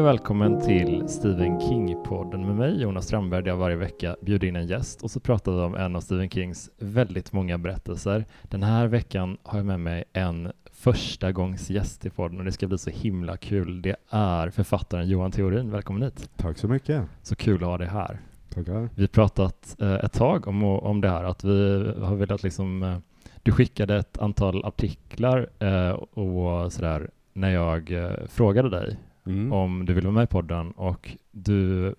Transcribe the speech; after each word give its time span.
Hej 0.00 0.04
och 0.04 0.14
välkommen 0.14 0.60
till 0.60 1.08
Stephen 1.08 1.60
King-podden 1.60 2.46
med 2.46 2.56
mig, 2.56 2.82
Jonas 2.82 3.06
Strandberg, 3.06 3.42
där 3.42 3.50
jag 3.50 3.56
varje 3.56 3.76
vecka 3.76 4.16
bjuder 4.20 4.48
in 4.48 4.56
en 4.56 4.66
gäst 4.66 5.02
och 5.02 5.10
så 5.10 5.20
pratar 5.20 5.52
vi 5.52 5.58
om 5.58 5.74
en 5.74 5.96
av 5.96 6.00
Stephen 6.00 6.30
Kings 6.30 6.70
väldigt 6.78 7.32
många 7.32 7.58
berättelser. 7.58 8.24
Den 8.42 8.62
här 8.62 8.86
veckan 8.86 9.38
har 9.42 9.58
jag 9.58 9.66
med 9.66 9.80
mig 9.80 10.04
en 10.12 10.52
första 10.72 11.32
gångs 11.32 11.70
gäst 11.70 12.06
i 12.06 12.10
podden 12.10 12.38
och 12.38 12.44
det 12.44 12.52
ska 12.52 12.66
bli 12.66 12.78
så 12.78 12.90
himla 12.90 13.36
kul. 13.36 13.82
Det 13.82 13.96
är 14.10 14.50
författaren 14.50 15.08
Johan 15.08 15.32
Theorin. 15.32 15.70
Välkommen 15.70 16.02
hit! 16.02 16.30
Tack 16.36 16.58
så 16.58 16.68
mycket! 16.68 17.02
Så 17.22 17.36
kul 17.36 17.62
att 17.62 17.68
ha 17.68 17.78
dig 17.78 17.88
här. 17.88 18.20
Tackar! 18.54 18.88
Vi 18.94 19.08
pratat 19.08 19.76
eh, 19.80 19.94
ett 19.94 20.12
tag 20.12 20.48
om, 20.48 20.64
om 20.64 21.00
det 21.00 21.08
här, 21.08 21.24
att 21.24 21.44
vi 21.44 21.92
har 22.00 22.14
velat 22.14 22.42
liksom 22.42 22.82
eh, 22.82 22.98
du 23.42 23.52
skickade 23.52 23.96
ett 23.96 24.18
antal 24.18 24.64
artiklar 24.64 25.50
eh, 25.58 25.90
och 25.90 26.72
sådär 26.72 27.10
när 27.32 27.50
jag 27.50 27.92
eh, 27.92 28.26
frågade 28.28 28.70
dig 28.70 28.96
mm. 29.26 29.52
om 29.52 29.86
du 29.86 29.94
ville 29.94 30.06
vara 30.06 30.14
med 30.14 30.24
i 30.24 30.26
podden 30.26 30.70
och 30.70 31.16
du 31.30 31.94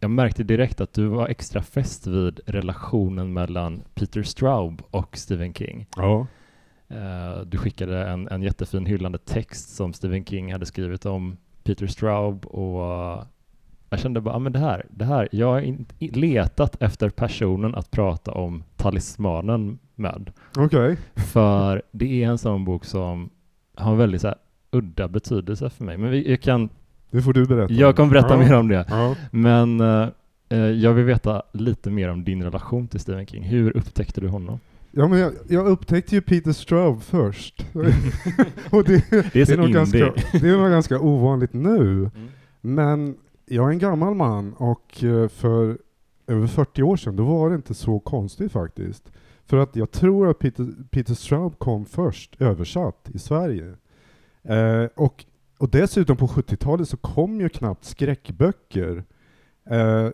jag 0.00 0.10
märkte 0.10 0.42
direkt 0.42 0.80
att 0.80 0.92
du 0.92 1.06
var 1.06 1.28
extra 1.28 1.62
fäst 1.62 2.06
vid 2.06 2.40
relationen 2.46 3.32
mellan 3.32 3.82
Peter 3.94 4.22
Straub 4.22 4.82
och 4.90 5.16
Stephen 5.16 5.54
King. 5.54 5.86
Ja. 5.96 6.26
Uh, 6.90 7.46
du 7.46 7.58
skickade 7.58 8.08
en, 8.08 8.28
en 8.28 8.42
jättefin 8.42 8.86
hyllande 8.86 9.18
text 9.18 9.76
som 9.76 9.92
Stephen 9.92 10.24
King 10.24 10.52
hade 10.52 10.66
skrivit 10.66 11.06
om 11.06 11.36
Peter 11.64 11.86
Straub 11.86 12.46
och 12.46 12.80
uh, 12.80 13.24
jag 13.90 14.00
kände 14.00 14.20
bara, 14.20 14.34
ah, 14.34 14.38
men 14.38 14.52
det 14.52 14.58
här, 14.58 14.86
det 14.90 15.04
här, 15.04 15.28
jag 15.32 15.46
har 15.46 15.76
letat 15.98 16.82
efter 16.82 17.10
personen 17.10 17.74
att 17.74 17.90
prata 17.90 18.32
om 18.32 18.64
talismanen 18.76 19.78
med. 19.94 20.32
Okej. 20.58 20.64
Okay. 20.64 20.96
För 21.16 21.82
det 21.92 22.24
är 22.24 22.28
en 22.28 22.38
sån 22.38 22.64
bok 22.64 22.84
som 22.84 23.30
har 23.74 23.96
väldigt 23.96 24.20
så 24.20 24.28
här, 24.28 24.36
udda 24.70 25.08
betydelse 25.08 25.70
för 25.70 25.84
mig. 25.84 25.98
Men 25.98 26.10
vi, 26.10 26.30
jag 26.30 26.40
kan... 26.40 26.68
Det 27.10 27.22
får 27.22 27.32
du 27.32 27.46
berätta. 27.46 27.72
Jag 27.72 27.96
kommer 27.96 28.10
berätta 28.10 28.34
ja. 28.34 28.36
mer 28.36 28.54
om 28.54 28.68
det. 28.68 28.86
Ja. 28.88 29.16
Men 29.30 29.80
uh, 29.80 30.58
jag 30.58 30.92
vill 30.92 31.04
veta 31.04 31.42
lite 31.52 31.90
mer 31.90 32.08
om 32.08 32.24
din 32.24 32.42
relation 32.42 32.88
till 32.88 33.00
Stephen 33.00 33.26
King. 33.26 33.42
Hur 33.42 33.76
upptäckte 33.76 34.20
du 34.20 34.28
honom? 34.28 34.60
Ja, 34.90 35.08
men 35.08 35.18
jag, 35.18 35.32
jag 35.48 35.66
upptäckte 35.66 36.14
ju 36.14 36.20
Peter 36.20 36.52
Straub 36.52 37.02
först. 37.02 37.66
och 38.70 38.84
det, 38.84 39.10
det, 39.10 39.16
är, 39.16 39.30
det, 39.32 39.50
är 39.50 39.56
nog 39.56 39.70
ganska, 39.70 40.12
det 40.32 40.48
är 40.48 40.56
nog 40.56 40.70
ganska 40.70 41.00
ovanligt 41.00 41.52
nu. 41.52 41.80
Mm. 41.80 42.10
Men 42.60 43.16
jag 43.46 43.66
är 43.66 43.70
en 43.70 43.78
gammal 43.78 44.14
man 44.14 44.52
och 44.52 45.04
eh, 45.04 45.28
för 45.28 45.78
över 46.26 46.46
40 46.46 46.82
år 46.82 46.96
sedan, 46.96 47.16
då 47.16 47.24
var 47.24 47.50
det 47.50 47.56
inte 47.56 47.74
så 47.74 47.98
konstigt 47.98 48.52
faktiskt. 48.52 49.12
För 49.46 49.56
att 49.56 49.76
jag 49.76 49.90
tror 49.90 50.30
att 50.30 50.38
Peter, 50.38 50.66
Peter 50.90 51.14
Straub 51.14 51.58
kom 51.58 51.86
först 51.86 52.40
översatt 52.40 53.10
i 53.14 53.18
Sverige. 53.18 53.74
Eh, 54.48 54.88
och, 54.94 55.24
och 55.58 55.70
dessutom 55.70 56.16
på 56.16 56.26
70-talet 56.26 56.88
så 56.88 56.96
kom 56.96 57.40
ju 57.40 57.48
knappt 57.48 57.84
skräckböcker 57.84 59.04
eh, 59.70 60.08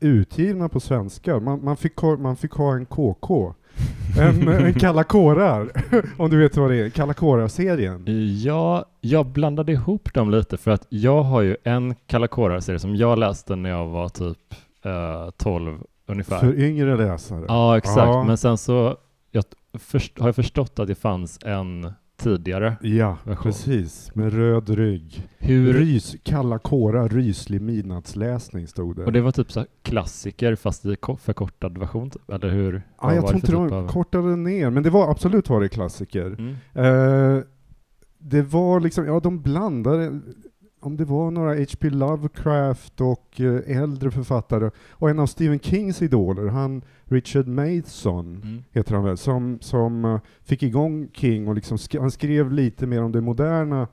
utgivna 0.00 0.68
på 0.68 0.80
svenska. 0.80 1.40
Man, 1.40 1.64
man, 1.64 1.76
fick, 1.76 1.96
ha, 1.96 2.16
man 2.16 2.36
fick 2.36 2.52
ha 2.52 2.74
en 2.74 2.86
KK. 2.86 3.54
En, 4.18 4.48
en 4.66 4.74
Kalla 4.74 5.04
kårar, 5.04 5.70
om 6.18 6.30
du 6.30 6.38
vet 6.38 6.56
vad 6.56 6.70
det 6.70 6.76
är, 6.76 6.90
Kalla 6.90 7.14
kårar-serien. 7.14 8.04
Ja, 8.42 8.84
jag 9.00 9.26
blandade 9.26 9.72
ihop 9.72 10.14
dem 10.14 10.30
lite 10.30 10.56
för 10.56 10.70
att 10.70 10.86
jag 10.88 11.22
har 11.22 11.40
ju 11.40 11.56
en 11.64 11.94
Kalla 12.06 12.28
kårar-serie 12.28 12.78
som 12.78 12.96
jag 12.96 13.18
läste 13.18 13.56
när 13.56 13.70
jag 13.70 13.86
var 13.86 14.08
typ 14.08 14.38
uh, 14.86 15.30
12 15.36 15.78
ungefär. 16.06 16.38
För 16.38 16.60
yngre 16.60 16.96
läsare? 16.96 17.44
Ja, 17.48 17.78
exakt. 17.78 17.96
Ja. 17.96 18.24
Men 18.24 18.38
sen 18.38 18.58
så 18.58 18.96
jag 19.30 19.44
först, 19.78 20.18
har 20.18 20.28
jag 20.28 20.36
förstått 20.36 20.78
att 20.78 20.86
det 20.86 20.94
fanns 20.94 21.38
en 21.44 21.92
tidigare 22.20 22.76
Ja, 22.82 23.18
version. 23.24 23.42
precis. 23.42 24.14
Med 24.14 24.32
röd 24.32 24.70
rygg. 24.70 25.28
Hur... 25.38 25.72
Rys, 25.72 26.16
kalla 26.22 26.58
kårar, 26.58 27.08
ryslig 27.08 27.60
midnattsläsning 27.60 28.66
stod 28.66 28.96
det. 28.96 29.04
Och 29.04 29.12
det 29.12 29.20
var 29.20 29.32
typ 29.32 29.52
så 29.52 29.66
klassiker 29.82 30.54
fast 30.54 30.86
i 30.86 30.96
förkortad 31.20 31.78
version, 31.78 32.10
typ, 32.10 32.30
eller 32.30 32.48
hur? 32.48 32.82
Ja, 33.02 33.14
jag 33.14 33.26
tror 33.26 33.36
inte 33.36 33.52
de 33.52 33.68
typ 33.68 33.92
kortade 33.92 34.36
ner, 34.36 34.70
men 34.70 34.82
det 34.82 34.90
var 34.90 35.10
absolut 35.10 35.48
var 35.48 35.60
det 35.60 35.68
klassiker. 35.68 36.26
Mm. 36.26 36.86
Uh, 36.86 37.42
det 38.18 38.42
var 38.42 38.80
liksom, 38.80 39.06
ja 39.06 39.20
de 39.20 39.42
blandade 39.42 40.20
om 40.86 40.96
det 40.96 41.04
var 41.04 41.30
några 41.30 41.54
H.P. 41.54 41.90
Lovecraft 41.90 43.00
och 43.00 43.40
uh, 43.40 43.60
äldre 43.66 44.10
författare, 44.10 44.70
och 44.90 45.10
en 45.10 45.18
av 45.18 45.26
Stephen 45.26 45.60
Kings 45.60 46.02
idoler, 46.02 46.46
han 46.46 46.82
Richard 47.04 47.46
Mason, 47.46 48.40
mm. 48.44 48.62
heter 48.72 48.94
han 48.94 49.04
väl, 49.04 49.16
som, 49.16 49.58
som 49.60 50.04
uh, 50.04 50.20
fick 50.42 50.62
igång 50.62 51.08
King 51.12 51.48
och 51.48 51.54
liksom 51.54 51.78
sk 51.78 51.94
han 51.94 52.10
skrev 52.10 52.52
lite 52.52 52.86
mer 52.86 53.02
om 53.02 53.12
det 53.12 53.20
moderna 53.20 53.88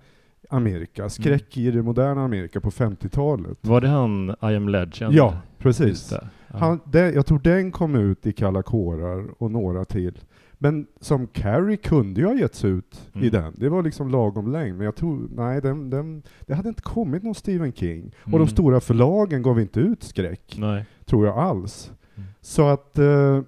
Amerika, 0.49 1.01
mm. 1.01 1.09
skräck 1.09 1.57
mm. 1.57 1.67
i 1.67 1.71
det 1.71 1.83
moderna 1.83 2.23
Amerika 2.23 2.61
på 2.61 2.69
50-talet. 2.69 3.57
Var 3.61 3.81
det 3.81 3.87
han 3.87 4.29
I 4.29 4.55
am 4.55 4.69
legend? 4.69 5.13
Ja, 5.13 5.37
precis. 5.57 6.13
Han, 6.47 6.79
det, 6.85 7.11
jag 7.11 7.25
tror 7.25 7.39
den 7.39 7.71
kom 7.71 7.95
ut 7.95 8.27
i 8.27 8.33
Kalla 8.33 8.63
kårar 8.63 9.25
och 9.37 9.51
några 9.51 9.85
till. 9.85 10.19
Men 10.57 10.87
som 10.99 11.27
Carrie 11.27 11.77
kunde 11.77 12.21
ju 12.21 12.27
ha 12.27 12.33
getts 12.33 12.65
ut 12.65 13.09
mm. 13.13 13.27
i 13.27 13.29
den. 13.29 13.53
Det 13.57 13.69
var 13.69 13.83
liksom 13.83 14.09
lagom 14.09 14.51
längd. 14.51 14.77
Men 14.77 14.85
jag 14.85 14.95
tror, 14.95 15.27
nej, 15.35 15.61
den, 15.61 15.89
den, 15.89 16.23
det 16.41 16.53
hade 16.53 16.69
inte 16.69 16.81
kommit 16.81 17.23
någon 17.23 17.35
Stephen 17.35 17.73
King. 17.73 17.99
Mm. 17.99 18.13
Och 18.23 18.31
de 18.31 18.35
mm. 18.35 18.47
stora 18.47 18.79
förlagen 18.79 19.41
gav 19.41 19.59
inte 19.59 19.79
ut 19.79 20.03
skräck. 20.03 20.55
Nej. 20.57 20.85
Tror 21.05 21.25
jag 21.25 21.37
alls. 21.37 21.91
Mm. 22.15 22.29
Så 22.41 22.67
att 22.67 22.97
eh, 22.97 23.41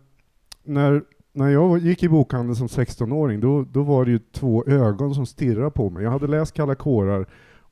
när, 0.63 1.03
när 1.33 1.49
jag 1.49 1.77
gick 1.77 2.03
i 2.03 2.09
bokhandeln 2.09 2.55
som 2.55 2.67
16-åring, 2.67 3.39
då, 3.39 3.65
då 3.71 3.83
var 3.83 4.05
det 4.05 4.11
ju 4.11 4.19
två 4.19 4.65
ögon 4.65 5.15
som 5.15 5.25
stirrade 5.25 5.71
på 5.71 5.89
mig. 5.89 6.03
Jag 6.03 6.11
hade 6.11 6.27
läst 6.27 6.53
Kalla 6.53 6.75
kårar, 6.75 7.25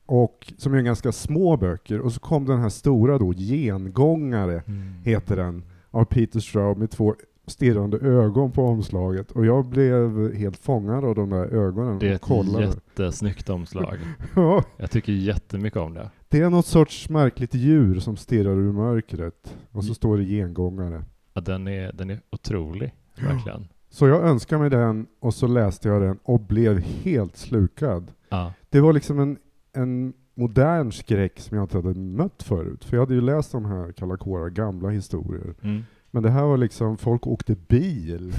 och, 0.06 0.52
som 0.56 0.74
är 0.74 0.82
ganska 0.82 1.12
små 1.12 1.56
böcker, 1.56 2.00
och 2.00 2.12
så 2.12 2.20
kom 2.20 2.44
den 2.46 2.58
här 2.58 2.68
stora 2.68 3.18
då, 3.18 3.32
Gengångare, 3.32 4.62
mm. 4.66 4.92
heter 5.04 5.36
den, 5.36 5.62
av 5.90 6.04
Peter 6.04 6.40
Straub 6.40 6.78
med 6.78 6.90
två 6.90 7.14
stirrande 7.48 7.98
ögon 7.98 8.52
på 8.52 8.66
omslaget 8.66 9.30
och 9.30 9.46
jag 9.46 9.64
blev 9.66 10.34
helt 10.34 10.58
fångad 10.58 11.04
av 11.04 11.14
de 11.14 11.30
där 11.30 11.46
ögonen. 11.46 11.98
Det 11.98 12.08
är 12.08 12.12
ett 12.12 12.20
kollade. 12.20 12.64
jättesnyggt 12.64 13.48
omslag. 13.48 13.98
ja. 14.36 14.64
Jag 14.76 14.90
tycker 14.90 15.12
jättemycket 15.12 15.78
om 15.78 15.94
det. 15.94 16.10
Det 16.28 16.40
är 16.40 16.50
något 16.50 16.66
sorts 16.66 17.08
märkligt 17.08 17.54
djur 17.54 18.00
som 18.00 18.16
stirrar 18.16 18.56
ur 18.56 18.72
mörkret 18.72 19.56
och 19.72 19.84
så 19.84 19.94
står 19.94 20.18
det 20.18 20.24
gengångare. 20.24 21.04
Ja, 21.34 21.40
den 21.40 21.68
är, 21.68 21.92
den 21.92 22.10
är 22.10 22.20
otrolig, 22.30 22.94
verkligen. 23.14 23.68
Så 23.90 24.08
jag 24.08 24.22
önskade 24.22 24.60
mig 24.60 24.70
den 24.70 25.06
och 25.20 25.34
så 25.34 25.46
läste 25.46 25.88
jag 25.88 26.02
den 26.02 26.18
och 26.22 26.40
blev 26.40 26.78
helt 26.78 27.36
slukad. 27.36 28.12
Ja. 28.28 28.52
Det 28.70 28.80
var 28.80 28.92
liksom 28.92 29.18
en, 29.18 29.38
en 29.72 30.12
modern 30.34 30.92
skräck 30.92 31.40
som 31.40 31.56
jag 31.56 31.64
inte 31.64 31.76
hade 31.76 31.94
mött 32.00 32.42
förut. 32.42 32.84
För 32.84 32.96
jag 32.96 33.02
hade 33.02 33.14
ju 33.14 33.20
läst 33.20 33.52
de 33.52 33.64
här 33.64 33.92
Kalla 33.92 34.16
Kåra 34.16 34.48
gamla 34.48 34.88
historier. 34.88 35.54
Mm. 35.62 35.84
Men 36.18 36.22
det 36.22 36.30
här 36.30 36.42
var 36.42 36.56
liksom, 36.56 36.96
folk 36.96 37.26
åkte 37.26 37.54
bil. 37.68 38.32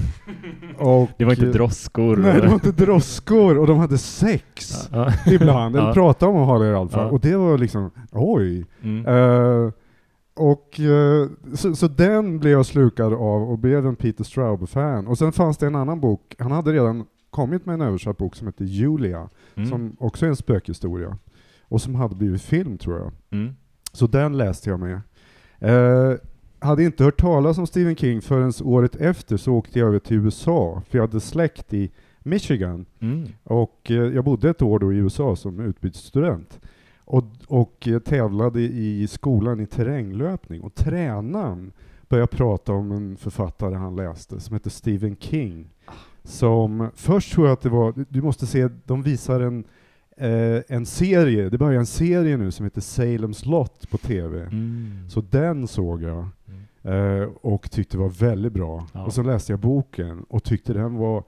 och, 0.78 1.08
det 1.16 1.24
var 1.24 1.32
inte 1.32 1.52
droskor? 1.52 2.16
Nej, 2.16 2.40
det 2.40 2.46
var 2.46 2.54
inte 2.54 2.72
droskor 2.72 3.58
och 3.58 3.66
de 3.66 3.78
hade 3.78 3.98
sex 3.98 4.88
ja. 4.92 5.12
ibland, 5.26 5.76
eller 5.76 5.86
ja. 5.86 5.94
pratade 5.94 6.32
om 6.32 6.38
att 6.38 6.46
ha 6.46 6.58
det 6.58 6.66
i 6.66 6.74
alla 6.74 6.88
fall. 6.88 7.10
Och 7.10 7.20
det 7.20 7.36
var 7.36 7.58
liksom, 7.58 7.90
oj. 8.12 8.66
Mm. 8.82 9.06
Uh, 9.06 9.72
och 10.34 10.80
uh, 10.80 11.28
så, 11.54 11.76
så, 11.76 11.88
den 11.88 12.38
blev 12.38 12.52
jag 12.52 12.66
slukad 12.66 13.12
av 13.12 13.50
och 13.50 13.58
blev 13.58 13.86
en 13.86 13.96
Peter 13.96 14.24
Straub-fan. 14.24 15.06
Och 15.06 15.18
sen 15.18 15.32
fanns 15.32 15.58
det 15.58 15.66
en 15.66 15.74
annan 15.74 16.00
bok, 16.00 16.34
han 16.38 16.52
hade 16.52 16.72
redan 16.72 17.06
kommit 17.30 17.66
med 17.66 17.74
en 17.74 17.80
översatt 17.80 18.18
bok 18.18 18.36
som 18.36 18.46
heter 18.46 18.64
Julia, 18.64 19.28
mm. 19.54 19.68
som 19.68 19.96
också 19.98 20.26
är 20.26 20.30
en 20.30 20.36
spökhistoria. 20.36 21.18
Och 21.62 21.82
som 21.82 21.94
hade 21.94 22.14
blivit 22.14 22.42
film 22.42 22.78
tror 22.78 22.98
jag. 22.98 23.12
Mm. 23.30 23.54
Så 23.92 24.06
den 24.06 24.38
läste 24.38 24.70
jag 24.70 24.80
med. 24.80 25.00
Uh, 25.64 26.16
hade 26.60 26.84
inte 26.84 27.04
hört 27.04 27.20
talas 27.20 27.58
om 27.58 27.66
Stephen 27.66 27.96
King 27.96 28.22
förrän 28.22 28.52
året 28.64 28.96
efter 28.96 29.36
så 29.36 29.52
åkte 29.52 29.78
jag 29.78 29.88
över 29.88 29.98
till 29.98 30.16
USA, 30.16 30.82
för 30.88 30.98
jag 30.98 31.06
hade 31.06 31.20
släkt 31.20 31.74
i 31.74 31.90
Michigan. 32.18 32.86
Mm. 33.00 33.28
Och 33.44 33.90
eh, 33.90 33.96
jag 33.96 34.24
bodde 34.24 34.50
ett 34.50 34.62
år 34.62 34.78
då 34.78 34.92
i 34.92 34.96
USA 34.96 35.36
som 35.36 35.60
utbytesstudent. 35.60 36.60
Och, 37.04 37.24
och 37.46 37.88
eh, 37.88 37.98
tävlade 37.98 38.60
i 38.60 39.06
skolan 39.06 39.60
i 39.60 39.66
terränglöpning. 39.66 40.60
Och 40.60 40.74
tränaren 40.74 41.72
började 42.08 42.36
prata 42.36 42.72
om 42.72 42.92
en 42.92 43.16
författare 43.16 43.74
han 43.74 43.96
läste 43.96 44.40
som 44.40 44.54
heter 44.54 44.70
Stephen 44.70 45.16
King. 45.16 45.68
Som, 46.24 46.90
först 46.94 47.32
tror 47.32 47.46
jag 47.46 47.52
att 47.52 47.62
det 47.62 47.68
var, 47.68 48.04
du 48.08 48.22
måste 48.22 48.46
se, 48.46 48.68
de 48.84 49.02
visar 49.02 49.40
en 49.40 49.64
eh, 50.20 50.62
en 50.68 50.86
serie, 50.86 51.48
det 51.48 51.58
börjar 51.58 51.80
en 51.80 51.86
serie 51.86 52.36
nu 52.36 52.50
som 52.50 52.64
heter 52.64 52.80
Salem's 52.80 53.48
Lot 53.48 53.90
på 53.90 53.98
TV. 53.98 54.40
Mm. 54.40 55.08
Så 55.08 55.20
den 55.20 55.68
såg 55.68 56.02
jag 56.02 56.28
mm. 56.82 57.22
eh, 57.22 57.28
och 57.40 57.70
tyckte 57.70 57.98
var 57.98 58.08
väldigt 58.08 58.52
bra. 58.52 58.86
Ja. 58.92 59.04
Och 59.04 59.12
så 59.12 59.22
läste 59.22 59.52
jag 59.52 59.60
boken 59.60 60.24
och 60.28 60.44
tyckte 60.44 60.72
den 60.72 60.94
var 60.94 61.24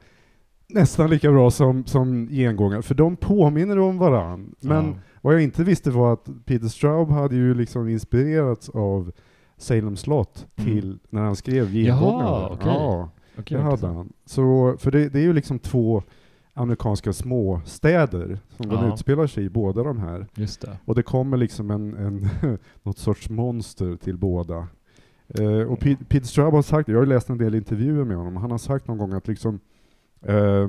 nästan 0.68 1.10
lika 1.10 1.32
bra 1.32 1.50
som, 1.50 1.86
som 1.86 2.28
Gengångare, 2.30 2.82
för 2.82 2.94
de 2.94 3.16
påminner 3.16 3.78
om 3.78 3.98
varann. 3.98 4.54
Men 4.60 4.86
ja. 4.86 4.94
vad 5.20 5.34
jag 5.34 5.42
inte 5.42 5.64
visste 5.64 5.90
var 5.90 6.12
att 6.12 6.28
Peter 6.44 6.68
Straub 6.68 7.10
hade 7.10 7.34
ju 7.34 7.54
liksom 7.54 7.88
inspirerats 7.88 8.68
av 8.68 9.12
Salem 9.56 9.96
slott 9.96 10.46
mm. 10.56 10.70
till 10.70 10.84
mm. 10.84 10.98
när 11.10 11.20
han 11.22 11.36
skrev 11.36 11.72
Gengångare. 11.72 12.28
Jaha, 12.28 12.52
okay. 12.52 12.68
Ja, 12.68 13.10
okay, 13.38 13.58
det 13.58 13.64
hade 13.64 13.86
han. 13.86 14.12
Så, 14.24 14.76
för 14.78 14.90
det, 14.90 15.08
det 15.08 15.18
är 15.18 15.22
ju 15.22 15.32
liksom 15.32 15.58
två 15.58 16.02
amerikanska 16.54 17.12
småstäder 17.12 18.38
som 18.56 18.70
Ja. 18.70 18.80
de 18.82 18.92
utspelar 18.92 19.26
sig 19.26 19.44
i, 19.44 19.50
båda 19.50 19.82
de 19.82 19.98
här. 19.98 20.26
Det. 20.34 20.78
Och 20.84 20.94
det 20.94 21.02
kommer 21.02 21.36
liksom 21.36 21.70
en, 21.70 21.94
en 21.96 22.28
något 22.82 22.98
sorts 22.98 23.30
monster 23.30 23.96
till 23.96 24.16
båda. 24.18 24.66
Eh, 25.28 25.72
och 25.72 25.80
Pete, 25.80 26.04
Peter 26.04 26.26
Straub 26.26 26.54
har 26.54 26.62
sagt, 26.62 26.88
jag 26.88 26.98
har 26.98 27.06
läst 27.06 27.30
en 27.30 27.38
del 27.38 27.54
intervjuer 27.54 28.04
med 28.04 28.16
honom, 28.16 28.36
han 28.36 28.50
har 28.50 28.58
sagt 28.58 28.88
någon 28.88 28.98
gång 28.98 29.12
att 29.12 29.28
liksom 29.28 29.60
eh, 30.22 30.68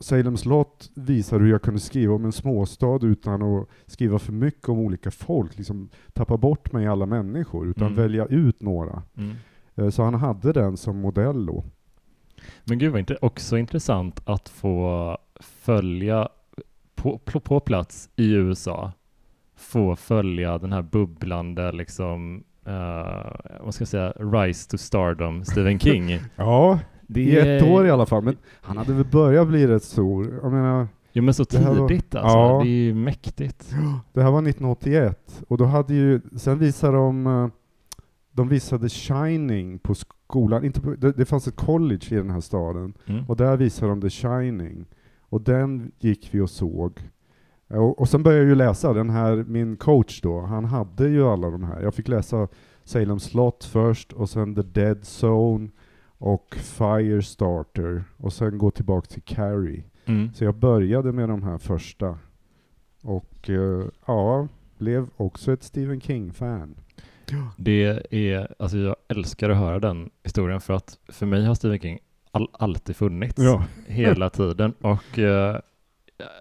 Salems 0.00 0.44
lott 0.44 0.90
visar 0.94 1.40
hur 1.40 1.50
jag 1.50 1.62
kunde 1.62 1.80
skriva 1.80 2.14
om 2.14 2.24
en 2.24 2.32
småstad 2.32 2.98
utan 3.02 3.42
att 3.42 3.68
skriva 3.86 4.18
för 4.18 4.32
mycket 4.32 4.68
om 4.68 4.78
olika 4.78 5.10
folk, 5.10 5.56
liksom 5.58 5.88
tappa 6.12 6.36
bort 6.36 6.72
mig 6.72 6.84
i 6.84 6.88
alla 6.88 7.06
människor, 7.06 7.66
utan 7.68 7.86
Mm. 7.86 7.96
välja 7.96 8.26
ut 8.26 8.62
några. 8.62 9.02
Mm. 9.16 9.34
Eh, 9.74 9.88
så 9.90 10.02
han 10.02 10.14
hade 10.14 10.52
den 10.52 10.76
som 10.76 10.96
modell 11.00 11.46
då. 11.46 11.64
Men 12.64 12.78
gud 12.78 12.92
vad 12.92 12.98
inte, 13.00 13.16
också 13.22 13.58
intressant 13.58 14.20
att 14.24 14.48
få 14.48 15.18
följa 15.40 16.28
på, 16.94 17.18
på, 17.18 17.40
på 17.40 17.60
plats 17.60 18.08
i 18.16 18.32
USA, 18.32 18.92
få 19.56 19.96
följa 19.96 20.58
den 20.58 20.72
här 20.72 20.82
bubblande 20.82 21.72
liksom, 21.72 22.42
uh, 22.68 23.30
vad 23.60 23.74
ska 23.74 23.82
jag 23.82 23.88
säga, 23.88 24.10
rise 24.10 24.70
to 24.70 24.78
stardom, 24.78 25.44
Stephen 25.44 25.78
King. 25.80 26.18
Ja, 26.36 26.78
Det 27.06 27.20
i 27.20 27.36
ett 27.56 27.62
år 27.62 27.86
i 27.86 27.90
alla 27.90 28.06
fall, 28.06 28.22
men 28.22 28.36
han 28.60 28.76
hade 28.76 28.92
väl 28.92 29.04
börjat 29.04 29.48
bli 29.48 29.66
rätt 29.66 29.82
stor. 29.84 30.38
Jag 30.42 30.52
menar, 30.52 30.88
Jo 31.12 31.22
men 31.22 31.34
så 31.34 31.44
här 31.52 31.74
var- 31.74 31.88
tidigt 31.88 32.14
alltså, 32.14 32.38
Ja. 32.38 32.60
det 32.64 32.68
är 32.68 32.84
ju 32.84 32.94
mäktigt. 32.94 33.70
Det 34.12 34.22
här 34.22 34.30
var 34.30 34.38
1981 34.42 35.42
och 35.48 35.58
då 35.58 35.64
hade 35.64 35.94
ju, 35.94 36.20
sen 36.36 36.58
visade 36.58 36.96
de, 36.96 37.26
eh, 37.26 37.48
de 38.32 38.48
visade 38.48 38.88
Shining 38.88 39.78
på 39.78 39.94
skolan, 39.94 40.64
inte 40.64 40.80
på, 40.80 40.90
det, 40.90 41.12
det 41.12 41.24
fanns 41.24 41.48
ett 41.48 41.56
college 41.56 42.06
i 42.10 42.14
den 42.14 42.30
här 42.30 42.40
staden 42.40 42.94
Mm. 43.06 43.24
och 43.28 43.36
där 43.36 43.56
visade 43.56 43.92
de 43.92 44.00
The 44.00 44.10
Shining 44.10 44.86
och 45.20 45.40
den 45.42 45.92
gick 45.98 46.28
vi 46.34 46.40
och 46.40 46.50
såg. 46.50 47.00
Och, 47.68 48.00
och 48.00 48.08
sen 48.08 48.22
började 48.22 48.42
jag 48.42 48.48
ju 48.48 48.54
läsa, 48.54 48.92
den 48.92 49.10
här, 49.10 49.44
min 49.48 49.76
coach 49.76 50.20
då, 50.20 50.40
han 50.40 50.64
hade 50.64 51.08
ju 51.08 51.24
alla 51.24 51.50
de 51.50 51.64
här. 51.64 51.80
Jag 51.82 51.94
fick 51.94 52.08
läsa 52.08 52.48
Salem 52.84 53.18
Slott 53.20 53.64
först 53.64 54.12
och 54.12 54.30
sen 54.30 54.54
The 54.54 54.62
Dead 54.62 54.98
Zone 55.22 55.68
och 56.18 56.56
Firestarter 56.56 58.04
och 58.16 58.32
sen 58.32 58.58
gå 58.58 58.70
tillbaka 58.70 59.06
till 59.06 59.22
Carrie. 59.22 59.84
Mm. 60.04 60.32
Så 60.34 60.44
jag 60.44 60.54
började 60.54 61.12
med 61.12 61.28
de 61.28 61.42
här 61.42 61.58
första. 61.58 62.18
Och 63.02 63.50
eh, 63.50 63.84
ja, 64.06 64.48
blev 64.78 65.06
också 65.16 65.52
ett 65.52 65.62
Stephen 65.62 66.00
King-fan. 66.00 66.74
Det 67.56 68.06
är, 68.10 68.54
alltså 68.58 68.78
jag 68.78 68.96
älskar 69.08 69.50
att 69.50 69.56
höra 69.56 69.78
den 69.78 70.10
historien 70.24 70.60
för 70.60 70.74
att 70.74 70.98
för 71.08 71.26
mig 71.26 71.44
har 71.44 71.54
Stephen 71.54 71.78
King 71.80 71.98
all, 72.30 72.48
alltid 72.52 72.96
funnits 72.96 73.34
Ja. 73.38 73.64
hela 73.86 74.30
tiden 74.30 74.72
och 74.80 75.18
eh, 75.18 75.56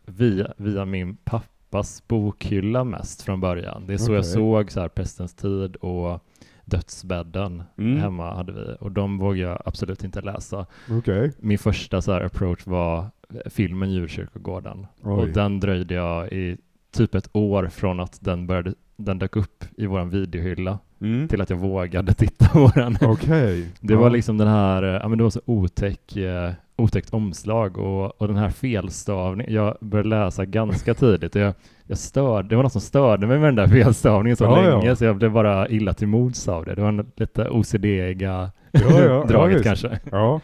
via, 0.06 0.54
via 0.58 0.86
min 0.86 1.16
pappas 1.16 2.08
bokhylla 2.08 2.84
mest 2.84 3.22
från 3.22 3.40
början. 3.42 3.88
Det 3.88 3.94
är 3.94 3.98
så 3.98 4.12
jag 4.12 4.20
Okej. 4.20 4.32
såg 4.32 4.72
så 4.72 4.80
här 4.80 4.88
Pestens 4.88 5.34
tid 5.34 5.76
och 5.76 6.26
Dödsbädden 6.66 7.64
Mm. 7.78 7.98
hemma 8.00 8.34
hade 8.36 8.52
vi 8.52 8.76
och 8.80 8.92
de 8.92 9.18
vågar 9.18 9.48
jag 9.50 9.62
absolut 9.66 10.04
inte 10.04 10.22
läsa. 10.22 10.66
Okej. 10.90 11.32
Min 11.40 11.58
första 11.58 12.02
så 12.02 12.12
här 12.12 12.22
approach 12.22 12.68
var 12.68 13.06
filmen 13.50 13.92
Djurkyrkogården 13.92 14.88
Oj. 15.02 15.12
och 15.12 15.28
den 15.28 15.60
dröjde 15.60 15.94
jag 15.94 16.32
i 16.34 16.58
typ 16.92 17.16
ett 17.16 17.30
år 17.34 17.68
från 17.68 18.00
att 18.00 18.18
den 18.22 18.48
började 18.48 18.74
den 19.00 19.19
dök 19.19 19.36
upp 19.36 19.63
i 19.78 19.86
våran 19.86 20.10
videohylla 20.10 20.80
Mm. 21.01 21.28
till 21.28 21.42
att 21.42 21.50
jag 21.50 21.57
vågade 21.57 22.13
titta 22.13 22.46
på 22.48 22.72
den. 22.75 22.98
Okej. 23.01 23.66
Det 23.81 23.94
Ja. 23.94 24.00
var 24.00 24.10
liksom 24.10 24.38
den 24.38 24.48
här, 24.48 24.84
eh, 24.84 24.90
ja 24.90 25.07
men 25.07 25.18
det 25.18 25.24
var 25.24 25.31
så 25.31 25.42
otäck, 25.46 26.16
eh, 26.18 26.51
otäckt 26.75 27.10
omslag 27.13 27.78
och, 27.78 28.22
och 28.22 28.28
den 28.28 28.38
här 28.38 28.50
felstavningen. 28.50 29.54
Jag 29.54 29.78
började 29.81 30.10
läsa 30.10 30.46
ganska 30.46 30.94
tidigt 30.94 31.36
och 31.36 31.42
jag, 31.42 31.54
jag 31.88 31.98
störde, 31.98 32.50
det 32.50 32.56
var 32.56 32.63
något 32.63 32.72
som 32.72 32.81
störde 32.81 33.28
mig 33.28 33.40
med 33.40 33.48
den 33.48 33.56
där 33.56 33.68
felstavningen 33.68 34.36
så 34.38 34.44
Ja, 34.44 34.63
ja. 34.66 34.78
länge 34.80 34.96
så 34.96 35.06
jag 35.06 35.16
blev 35.16 35.31
bara 35.31 35.69
illa 35.69 35.94
till 35.94 36.07
mods 36.07 36.48
av 36.48 36.66
det. 36.66 36.75
Det 36.75 36.81
var 36.81 36.90
en 36.90 37.12
lite 37.16 37.50
OCD-iga 37.50 38.52
Ja, 38.72 38.80
ja, 38.90 39.00
ja, 39.04 39.25
draget 39.28 39.63
kanske. 39.63 40.00
Ja. 40.12 40.42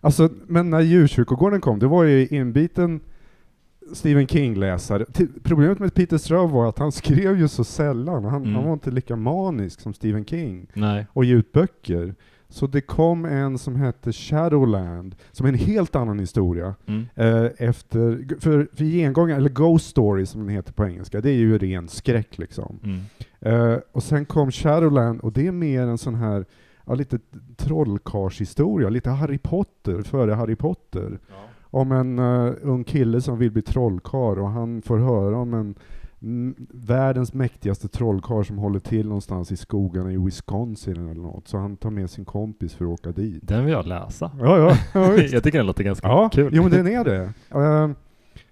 Alltså, 0.00 0.28
men 0.46 0.70
när 0.70 0.80
djurkyrkogården 0.80 1.60
kom, 1.60 1.78
det 1.78 1.86
var 1.86 2.04
ju 2.04 2.26
inbiten 2.26 3.00
Stephen 3.92 4.26
King-läsare. 4.26 5.04
Problemet 5.42 5.78
med 5.78 5.94
Peter 5.94 6.18
Straub 6.18 6.50
var 6.50 6.68
att 6.68 6.78
han 6.78 6.92
skrev 6.92 7.38
ju 7.38 7.48
så 7.48 7.64
sällan. 7.64 8.24
Han, 8.24 8.42
Mm. 8.42 8.54
han 8.54 8.64
var 8.64 8.72
inte 8.72 8.90
lika 8.90 9.16
manisk 9.16 9.80
som 9.80 9.94
Stephen 9.94 10.24
King. 10.24 10.66
Nej. 10.74 11.06
och 11.12 11.24
ge 11.24 11.34
ut 11.34 11.52
böcker. 11.52 12.14
Så 12.50 12.66
det 12.66 12.80
kom 12.80 13.24
en 13.24 13.58
som 13.58 13.76
hette 13.76 14.12
Shadowland, 14.12 15.14
som 15.32 15.46
är 15.46 15.50
en 15.52 15.58
helt 15.58 15.96
annan 15.96 16.18
historia. 16.18 16.74
Mm. 16.86 17.06
Eh, 17.14 17.50
efter, 17.58 18.26
för, 18.40 18.68
för 18.74 18.84
gengångare, 18.84 19.36
eller 19.36 19.48
Ghost 19.50 19.86
Story 19.90 20.26
som 20.26 20.40
den 20.40 20.48
heter 20.48 20.72
på 20.72 20.84
engelska, 20.86 21.20
det 21.20 21.30
är 21.30 21.34
ju 21.34 21.58
ren 21.58 21.88
skräck 21.88 22.38
liksom. 22.38 22.78
Mm. 22.84 23.00
Eh, 23.40 23.78
och 23.92 24.02
sen 24.02 24.24
kom 24.24 24.50
Shadowland, 24.50 25.20
och 25.20 25.32
det 25.32 25.46
är 25.46 25.52
mer 25.52 25.82
en 25.82 25.98
sån 25.98 26.14
här, 26.14 26.44
ja, 26.86 26.94
lite 26.94 27.18
trollkarlshistoria, 27.56 28.88
lite 28.88 29.10
Harry 29.10 29.38
Potter, 29.38 30.02
före 30.02 30.32
Harry 30.32 30.56
Potter. 30.56 31.18
Om 31.70 31.92
en 31.92 32.18
uh, 32.18 32.54
ung 32.62 32.84
kille 32.84 33.20
som 33.20 33.38
vill 33.38 33.50
bli 33.50 33.62
trollkarl 33.62 34.38
och 34.38 34.50
han 34.50 34.82
får 34.82 34.98
höra 34.98 35.38
om 35.38 35.54
en 35.54 35.74
världens 36.70 37.34
mäktigaste 37.34 37.88
trollkarl 37.88 38.44
som 38.44 38.58
håller 38.58 38.78
till 38.78 39.06
någonstans 39.06 39.52
i 39.52 39.56
skogarna 39.56 40.12
i 40.12 40.16
Wisconsin 40.16 40.96
eller 40.96 41.22
något. 41.22 41.48
Så 41.48 41.58
han 41.58 41.76
tar 41.76 41.90
med 41.90 42.10
sin 42.10 42.24
kompis 42.24 42.74
för 42.74 42.84
att 42.84 42.90
åka 42.90 43.12
dit. 43.12 43.48
Den 43.48 43.64
vill 43.64 43.72
jag 43.72 43.86
läsa. 43.86 44.30
Ja, 44.38 44.58
ja. 44.58 44.76
ja, 44.94 45.16
jag 45.32 45.42
tycker 45.42 45.58
den 45.58 45.66
låter 45.66 45.84
ganska 45.84 46.08
ja 46.08 46.28
kul. 46.32 46.50
jo 46.52 46.62
men 46.62 46.72
den 46.72 46.86
är 46.86 47.04
det. 47.04 47.32
Eh, 47.50 47.90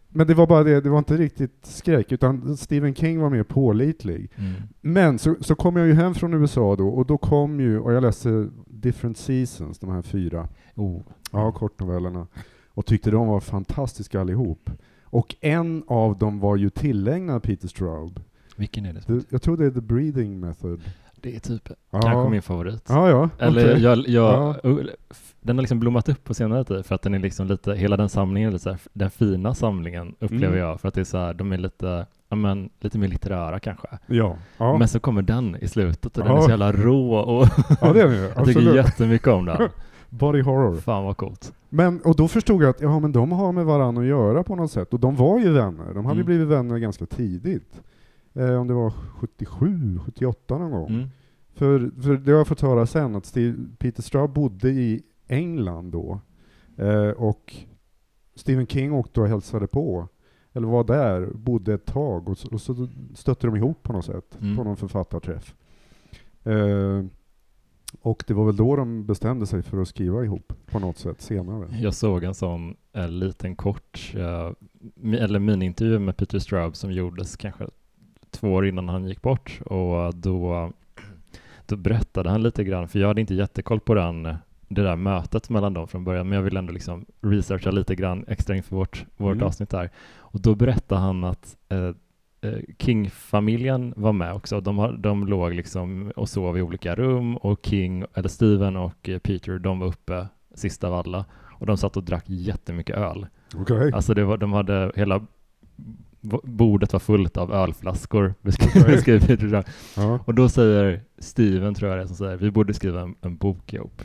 men 0.09 0.27
det 0.27 0.35
var 0.35 0.47
bara 0.47 0.65
det, 0.65 0.81
det 0.81 0.91
var 0.91 0.99
inte 0.99 1.17
riktigt 1.17 1.59
skräck, 1.63 2.13
utan 2.13 2.57
Stephen 2.57 2.95
King 2.95 3.21
var 3.21 3.31
mer 3.31 3.43
pålitlig. 3.43 4.31
Mm. 4.37 4.53
Men 4.81 5.19
så, 5.19 5.37
så 5.41 5.55
kom 5.55 5.77
jag 5.77 5.87
ju 5.87 5.95
hem 5.95 6.15
från 6.15 6.35
USA 6.35 6.77
då, 6.77 6.89
och 6.89 7.07
då 7.07 7.19
kom 7.19 7.61
ju, 7.61 7.79
och 7.79 7.93
jag 7.93 8.03
läste 8.03 8.49
Different 8.67 9.19
Seasons, 9.19 9.79
de 9.79 9.91
här 9.91 10.03
fyra 10.03 10.49
Oh. 10.75 11.01
Ja, 11.33 11.53
kortnovellerna. 11.53 12.27
Och 12.77 12.87
tyckte 12.87 13.11
de 13.11 13.27
var 13.29 13.41
fantastiska 13.41 14.21
allihop. 14.21 14.71
Och 15.05 15.35
en 15.41 15.83
av 15.87 16.19
dem 16.19 16.41
var 16.41 16.57
ju 16.57 16.71
tillägnad 16.71 17.43
Peter 17.43 17.69
Straub. 17.69 18.21
Vilken 18.57 18.87
är 18.87 18.93
det? 18.93 19.03
Det, 19.07 19.25
jag 19.31 19.43
tror 19.43 19.57
det 19.57 19.67
är 19.67 19.71
The 19.71 19.81
Breathing 19.81 20.41
Method. 20.41 20.81
Det 21.21 21.37
är 21.37 21.41
typ 21.41 21.69
Ja. 21.91 22.01
kanske 22.03 22.31
min 22.31 22.43
favorit. 22.43 22.85
Ja, 22.89 23.11
ja. 23.11 23.31
Eller 23.39 23.71
okej. 23.73 23.83
jag, 23.83 23.99
jag, 23.99 24.07
Ja. 24.09 24.55
f- 25.11 25.35
den 25.41 25.57
har 25.57 25.63
liksom 25.63 25.81
blommat 25.81 26.09
upp 26.09 26.25
på 26.25 26.35
senare 26.35 26.65
tid 26.65 26.87
för 26.87 26.95
att 26.95 27.03
den 27.03 27.15
är 27.15 27.19
liksom 27.19 27.47
lite, 27.47 27.75
hela 27.75 27.97
den 27.97 28.09
samlingen 28.09 28.49
är 28.49 28.53
lite 28.53 28.63
så 28.63 28.71
här, 28.71 28.79
den 28.93 29.11
fina 29.11 29.55
samlingen 29.55 30.15
upplever 30.19 30.47
Mm. 30.47 30.59
jag 30.59 30.81
för 30.81 30.89
att 30.89 30.95
det 30.95 31.01
är 31.01 31.05
så 31.05 31.19
här, 31.19 31.35
de 31.35 31.53
är 31.53 31.59
lite, 31.59 32.07
ja 32.29 32.37
men 32.37 32.71
lite 32.81 32.99
mer 32.99 33.09
litterära 33.09 33.61
kanske. 33.61 33.89
Ja. 34.07 34.37
Ja. 34.59 34.79
Men 34.79 34.89
så 34.89 35.01
kommer 35.01 35.23
den 35.23 35.57
i 35.61 35.69
slutet 35.69 36.19
och 36.19 36.25
den 36.25 36.37
är 36.37 36.41
så 36.41 36.51
jävla 36.51 36.73
rå 36.73 37.15
och 37.15 37.49
ja, 37.81 37.93
det 37.93 38.01
är 38.03 38.09
det 38.09 38.33
jag 38.37 38.45
tycker 38.47 38.75
jättemycket 38.75 39.29
om 39.29 39.45
den. 39.45 39.69
Body 40.11 40.41
horror. 40.43 40.77
Fan 40.77 41.05
vad 41.05 41.17
coolt. 41.17 41.55
Men, 41.69 42.01
och 42.01 42.17
då 42.17 42.29
förstod 42.29 42.63
jag 42.63 42.71
att 42.71 42.81
ja, 42.81 42.99
men 43.01 43.13
de 43.13 43.33
har 43.33 43.53
med 43.53 43.65
varandra 43.67 44.03
att 44.03 44.09
göra 44.09 44.43
på 44.43 44.57
något 44.57 44.71
sätt. 44.71 44.93
Och 44.95 45.01
de 45.01 45.17
var 45.17 45.39
ju 45.41 45.53
vänner. 45.53 45.95
De 45.95 46.05
hade 46.05 46.17
Mm. 46.17 46.27
blivit 46.27 46.49
vänner 46.49 46.79
ganska 46.79 47.07
tidigt. 47.07 47.83
Eh, 48.35 48.55
om 48.61 48.67
det 48.69 48.75
var 48.75 48.91
77, 48.91 49.99
78 50.05 50.59
någon 50.59 50.71
gång. 50.71 50.89
Mm. 50.91 51.09
För, 51.55 51.91
för 52.03 52.17
det 52.17 52.31
har 52.33 52.39
jag 52.39 52.47
fått 52.47 52.61
höra 52.61 52.87
sen, 52.87 53.15
att 53.17 53.27
Steve, 53.27 53.57
Peter 53.79 54.03
Straub 54.03 54.31
bodde 54.33 54.71
i 54.71 55.03
England 55.27 55.91
då. 55.93 56.21
Eh, 56.77 57.09
och 57.11 57.55
Stephen 58.35 58.67
King 58.67 58.93
åkte 58.93 59.21
och 59.21 59.29
hälsade 59.29 59.67
på. 59.67 60.09
Eller 60.53 60.67
var 60.69 60.85
där, 60.85 61.27
bodde 61.35 61.75
ett 61.75 61.85
tag. 61.87 62.29
Och 62.29 62.39
så, 62.39 62.49
och 62.53 62.61
så 62.61 62.89
stötte 63.15 63.47
de 63.47 63.57
ihop 63.57 63.83
på 63.83 63.93
något 63.93 64.05
sätt. 64.05 64.39
Mm. 64.41 64.57
På 64.57 64.65
någon 64.65 64.77
författarträff. 64.77 65.55
Eh, 66.45 67.05
och 68.01 68.25
det 68.27 68.35
var 68.35 68.45
väl 68.47 68.57
då 68.57 68.77
de 68.77 69.07
bestämde 69.07 69.47
sig 69.47 69.63
för 69.63 69.81
att 69.83 69.89
skriva 69.89 70.25
ihop 70.25 70.53
på 70.67 70.79
något 70.79 70.99
sätt 70.99 71.21
senare. 71.21 71.69
Jag 71.81 71.95
såg 71.95 72.25
en 72.25 72.35
sån 72.35 72.77
eh, 72.93 73.09
liten 73.09 73.57
kort, 73.57 74.13
eh, 74.15 74.51
eller 75.23 75.39
miniintervju 75.39 75.99
med 75.99 76.17
Peter 76.17 76.39
Straub 76.39 76.77
som 76.77 76.93
gjordes 76.93 77.37
kanske 77.37 77.67
två 78.31 78.53
år 78.53 78.67
innan 78.67 78.89
han 78.89 79.09
gick 79.09 79.23
bort 79.23 79.61
och 79.67 80.15
då, 80.15 80.73
då 81.67 81.77
berättade 81.77 82.31
han 82.31 82.43
lite 82.43 82.65
grann, 82.65 82.89
för 82.89 82.99
jag 82.99 83.09
hade 83.09 83.21
inte 83.21 83.35
jättekoll 83.35 83.81
på 83.81 83.95
den, 83.95 84.23
det 84.69 84.83
där 84.83 84.97
mötet 84.97 85.51
mellan 85.51 85.75
dem 85.75 85.89
från 85.89 86.05
början, 86.05 86.29
men 86.29 86.37
jag 86.37 86.43
ville 86.43 86.59
ändå 86.59 86.73
liksom 86.73 87.07
researcha 87.21 87.71
lite 87.71 87.95
grann 87.95 88.25
extra 88.29 88.57
inför 88.57 88.77
vårt, 88.77 89.05
vårt 89.17 89.35
Mm. 89.35 89.47
avsnitt 89.47 89.71
där. 89.71 89.91
Och 90.17 90.41
då 90.41 90.55
berättade 90.55 91.01
han 91.01 91.25
att 91.25 91.57
eh, 91.69 91.91
King-familjen 92.79 93.95
var 93.97 94.13
med 94.13 94.33
också. 94.33 94.61
De, 94.61 94.79
har, 94.79 94.93
de 94.93 95.27
låg 95.27 95.55
liksom 95.55 96.13
och 96.17 96.29
sov 96.29 96.59
i 96.59 96.63
olika 96.63 96.95
rum 96.95 97.37
och 97.37 97.61
King, 97.63 98.05
eller 98.15 98.29
Steven 98.29 98.77
och 98.77 99.09
eh, 99.09 99.19
Peter, 99.19 99.59
de 99.59 99.79
var 99.79 99.87
uppe 99.87 100.27
sist 100.55 100.85
av 100.85 100.95
alla. 100.95 101.25
Och 101.59 101.67
de 101.67 101.77
satt 101.77 101.97
och 101.97 102.03
drack 102.05 102.25
jättemycket 102.27 102.97
öl. 102.97 103.27
Okej. 103.55 103.91
Alltså 103.93 104.15
det 104.15 104.25
var, 104.25 104.37
de 104.37 104.53
hade 104.53 104.93
hela 104.97 105.27
bordet 106.43 106.93
var 106.93 107.01
fullt 107.01 107.37
av 107.37 107.53
ölflaskor, 107.53 108.35
beskriver, 108.43 109.27
Peter 109.27 109.49
Straub. 109.49 109.65
Ja, 109.97 110.19
Och 110.27 110.35
då 110.35 110.49
säger 110.49 111.01
Steven, 111.19 111.75
tror 111.75 111.91
jag 111.91 111.99
det 111.99 112.03
är, 112.03 112.07
som 112.07 112.17
säger, 112.17 112.37
vi 112.37 112.51
borde 112.51 112.75
skriva 112.75 113.01
en, 113.01 113.15
en 113.21 113.37
bok 113.37 113.73
ihop. 113.75 114.03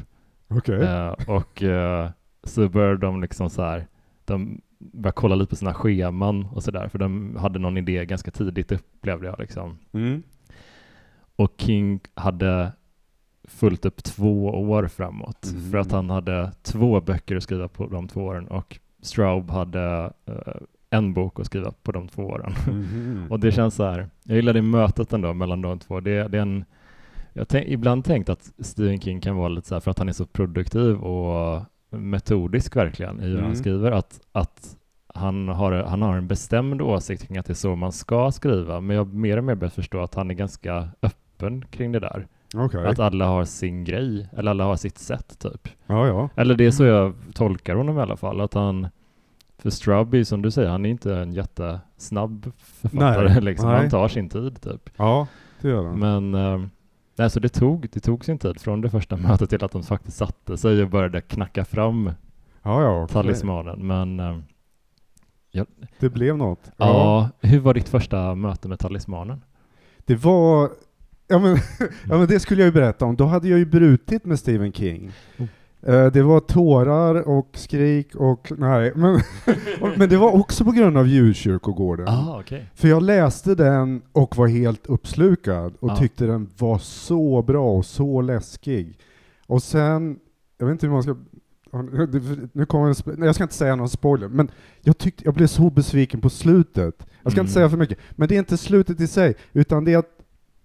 okej. 0.50 0.82
Eh, 0.82 1.16
och 1.28 1.64
eh, 1.64 2.10
så 2.44 2.70
började 2.70 2.98
de 2.98 3.22
liksom 3.22 3.50
så 3.50 3.62
här, 3.62 3.88
de 4.26 4.62
började 4.94 5.16
kolla 5.16 5.36
lite 5.36 5.50
på 5.50 5.56
sina 5.56 5.74
scheman 5.74 6.46
och 6.54 6.64
sådär, 6.64 6.88
för 6.88 7.00
de 7.00 7.36
hade 7.36 7.60
någon 7.60 7.78
idé 7.78 8.06
ganska 8.06 8.32
tidigt 8.32 8.72
upplevde 8.72 9.28
jag 9.28 9.40
liksom. 9.40 9.78
Mm. 9.92 10.24
Och 11.36 11.54
King 11.58 12.00
hade 12.14 12.72
fullt 13.44 13.86
upp 13.86 14.04
två 14.04 14.46
år 14.50 14.88
framåt, 14.88 15.46
Mm. 15.52 15.72
för 15.72 15.78
att 15.78 15.92
han 15.92 16.10
hade 16.10 16.52
två 16.64 17.02
böcker 17.02 17.36
att 17.36 17.44
skriva 17.44 17.68
på 17.68 17.88
de 17.88 18.08
två 18.08 18.22
åren 18.22 18.48
och 18.48 18.80
Straub 19.02 19.50
hade 19.52 20.14
eh, 20.26 20.54
en 20.90 21.14
bok 21.14 21.40
att 21.40 21.46
skriva 21.46 21.72
på 21.84 21.92
de 21.92 22.08
två 22.08 22.24
åren. 22.24 22.54
Mhm. 22.68 23.28
Och 23.30 23.40
det 23.40 23.52
känns 23.52 23.76
så 23.76 23.84
här, 23.84 24.10
jag 24.24 24.36
gillar 24.36 24.54
det 24.54 24.62
mötet 24.62 25.14
ändå 25.14 25.34
mellan 25.34 25.62
de 25.62 25.80
två. 25.80 26.00
Det, 26.00 26.28
det 26.28 26.38
är 26.38 26.42
en, 26.42 26.66
jag 27.34 27.46
har 27.54 27.60
ibland 27.60 28.06
tänkt 28.06 28.30
att 28.30 28.52
Stephen 28.60 29.02
King 29.02 29.22
kan 29.22 29.36
vara 29.36 29.48
lite 29.50 29.68
så 29.68 29.76
här, 29.76 29.80
för 29.80 29.92
att 29.92 30.00
han 30.00 30.10
är 30.10 30.14
så 30.14 30.26
produktiv 30.26 30.96
och 30.96 31.62
metodisk 31.92 32.76
verkligen 32.76 33.20
i 33.20 33.24
hur 33.24 33.34
Mm. 33.34 33.46
han 33.46 33.56
skriver, 33.56 33.92
att, 33.92 34.20
att 34.32 34.78
han, 35.14 35.48
har, 35.48 35.72
han 35.72 36.02
har 36.02 36.18
en 36.18 36.28
bestämd 36.28 36.82
åsikt 36.82 37.28
kring 37.28 37.38
att 37.38 37.46
det 37.46 37.54
är 37.54 37.56
så 37.56 37.76
man 37.76 37.92
ska 37.92 38.32
skriva, 38.32 38.82
men 38.82 38.96
jag 38.96 39.06
har 39.06 39.14
mer 39.14 39.38
och 39.38 39.44
mer 39.44 39.56
börjat 39.56 39.74
förstå 39.74 40.02
att 40.02 40.16
han 40.16 40.30
är 40.30 40.34
ganska 40.36 40.90
öppen 41.02 41.66
kring 41.72 41.92
det 41.92 42.00
där. 42.00 42.28
Okej. 42.56 42.88
Att 42.88 43.00
alla 43.00 43.28
har 43.28 43.46
sin 43.46 43.84
grej, 43.84 44.28
eller 44.38 44.52
alla 44.52 44.64
har 44.64 44.76
sitt 44.76 44.98
sätt 44.98 45.40
typ. 45.40 45.68
Ja, 45.88 46.08
ja. 46.08 46.30
Eller 46.36 46.56
det 46.56 46.66
är 46.66 46.72
så 46.72 46.84
jag 46.84 47.14
tolkar 47.34 47.76
honom 47.76 47.98
i 47.98 48.02
alla 48.02 48.18
fall, 48.18 48.42
att 48.42 48.54
han 48.54 48.88
för 49.58 49.70
Strubby, 49.70 50.26
som 50.26 50.42
du 50.42 50.52
säger, 50.52 50.70
han 50.70 50.86
är 50.86 50.90
inte 50.90 51.16
en 51.16 51.34
jättesnabb 51.34 52.52
författare. 52.58 53.30
Nej, 53.30 53.42
liksom. 53.42 53.70
nej. 53.70 53.80
Han 53.80 53.90
tar 53.90 54.08
sin 54.08 54.30
tid 54.30 54.62
typ. 54.62 54.90
Ja, 54.98 55.28
det 55.62 55.70
gör 55.70 55.84
han. 55.86 56.00
Men 56.00 56.36
eh, 56.36 56.68
nej, 57.16 57.30
så 57.30 57.40
det, 57.40 57.50
tog, 57.50 57.88
det 57.92 58.00
tog 58.00 58.26
sin 58.26 58.38
tid 58.38 58.60
från 58.62 58.82
det 58.82 58.90
första 58.90 59.18
mötet 59.18 59.50
till 59.50 59.64
att 59.64 59.72
de 59.72 59.84
faktiskt 59.84 60.18
satte 60.18 60.58
sig 60.58 60.84
och 60.84 60.90
började 60.90 61.22
knacka 61.22 61.66
fram 61.66 62.12
Ja, 62.64 62.84
ja. 62.84 63.08
talismanen. 63.08 63.88
Men 63.88 64.20
eh, 64.20 64.38
Det 66.00 66.10
blev 66.10 66.38
något. 66.38 66.72
ja. 66.78 67.30
hur 67.42 67.60
var 67.60 67.74
ditt 67.74 67.90
första 67.90 68.36
möte 68.36 68.68
med 68.68 68.80
talismanen? 68.80 69.42
Det 69.98 70.16
var... 70.16 70.70
Ja 71.28 71.40
men, 71.40 71.56
ja 72.10 72.18
men 72.18 72.28
det 72.28 72.40
skulle 72.40 72.62
jag 72.62 72.66
ju 72.66 72.72
berätta 72.74 73.06
om. 73.06 73.16
Då 73.16 73.26
hade 73.26 73.48
jag 73.48 73.60
ju 73.60 73.66
brutit 73.66 74.26
med 74.26 74.40
Stephen 74.40 74.74
King. 74.74 75.12
Eh, 75.84 76.06
Det 76.06 76.22
var 76.22 76.40
tårar 76.40 77.16
och 77.28 77.50
skrik 77.54 78.16
och 78.16 78.52
nej, 78.58 78.92
men, 78.96 79.20
men 79.98 80.10
det 80.10 80.18
var 80.18 80.32
också 80.40 80.66
på 80.66 80.72
grund 80.72 80.98
av 80.98 81.08
djurkyrkogården. 81.08 82.08
Ah, 82.08 82.40
okej. 82.40 82.70
För 82.76 82.88
jag 82.88 83.04
läste 83.04 83.56
den 83.56 84.02
och 84.12 84.38
var 84.38 84.48
helt 84.48 84.88
uppslukad 84.88 85.74
och 85.80 85.90
Ja. 85.90 85.96
tyckte 85.96 86.26
den 86.26 86.50
var 86.58 86.78
så 86.78 87.42
bra 87.42 87.72
och 87.78 87.86
så 87.86 88.22
läskig. 88.22 88.98
Och 89.48 89.64
sen, 89.64 90.20
jag 90.58 90.66
vet 90.66 90.72
inte 90.72 90.86
hur 90.86 90.94
man 90.94 91.04
ska... 91.04 91.16
Nu 92.54 92.66
kommer 92.66 92.88
en, 93.18 93.24
jag 93.24 93.36
ska 93.36 93.44
inte 93.44 93.56
säga 93.56 93.76
någon 93.76 93.90
spoiler, 93.90 94.28
men 94.28 94.52
jag, 94.82 94.98
tyckte, 94.98 95.24
jag 95.26 95.34
blev 95.34 95.48
så 95.48 95.70
besviken 95.70 96.22
på 96.22 96.30
slutet. 96.30 97.06
Jag 97.24 97.32
ska 97.32 97.40
Mm. 97.40 97.46
inte 97.46 97.54
säga 97.54 97.70
för 97.70 97.78
mycket, 97.78 97.98
men 98.12 98.28
det 98.28 98.36
är 98.36 98.40
inte 98.40 98.58
slutet 98.58 99.00
i 99.00 99.08
sig, 99.08 99.36
utan 99.54 99.84
det 99.84 99.94
är 99.94 99.98
att 99.98 100.18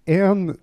en, 0.05 0.57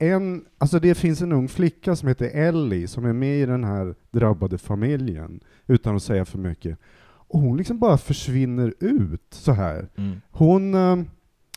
en, 0.00 0.44
alltså 0.58 0.78
det 0.78 0.94
finns 0.94 1.22
en 1.22 1.32
ung 1.32 1.48
flicka 1.48 1.96
som 1.96 2.08
heter 2.08 2.30
Ellie 2.34 2.86
som 2.86 3.04
är 3.04 3.12
med 3.12 3.40
i 3.42 3.46
den 3.46 3.64
här 3.64 3.94
drabbade 4.10 4.58
familjen, 4.58 5.40
utan 5.66 5.96
att 5.96 6.02
säga 6.02 6.24
för 6.24 6.38
mycket. 6.38 6.78
Och 7.06 7.40
hon 7.40 7.56
liksom 7.56 7.78
bara 7.78 7.98
försvinner 7.98 8.74
ut 8.80 9.22
så 9.30 9.52
här. 9.52 9.88
Mm. 9.96 10.20
Hon, 10.30 10.74
eh, 10.74 10.96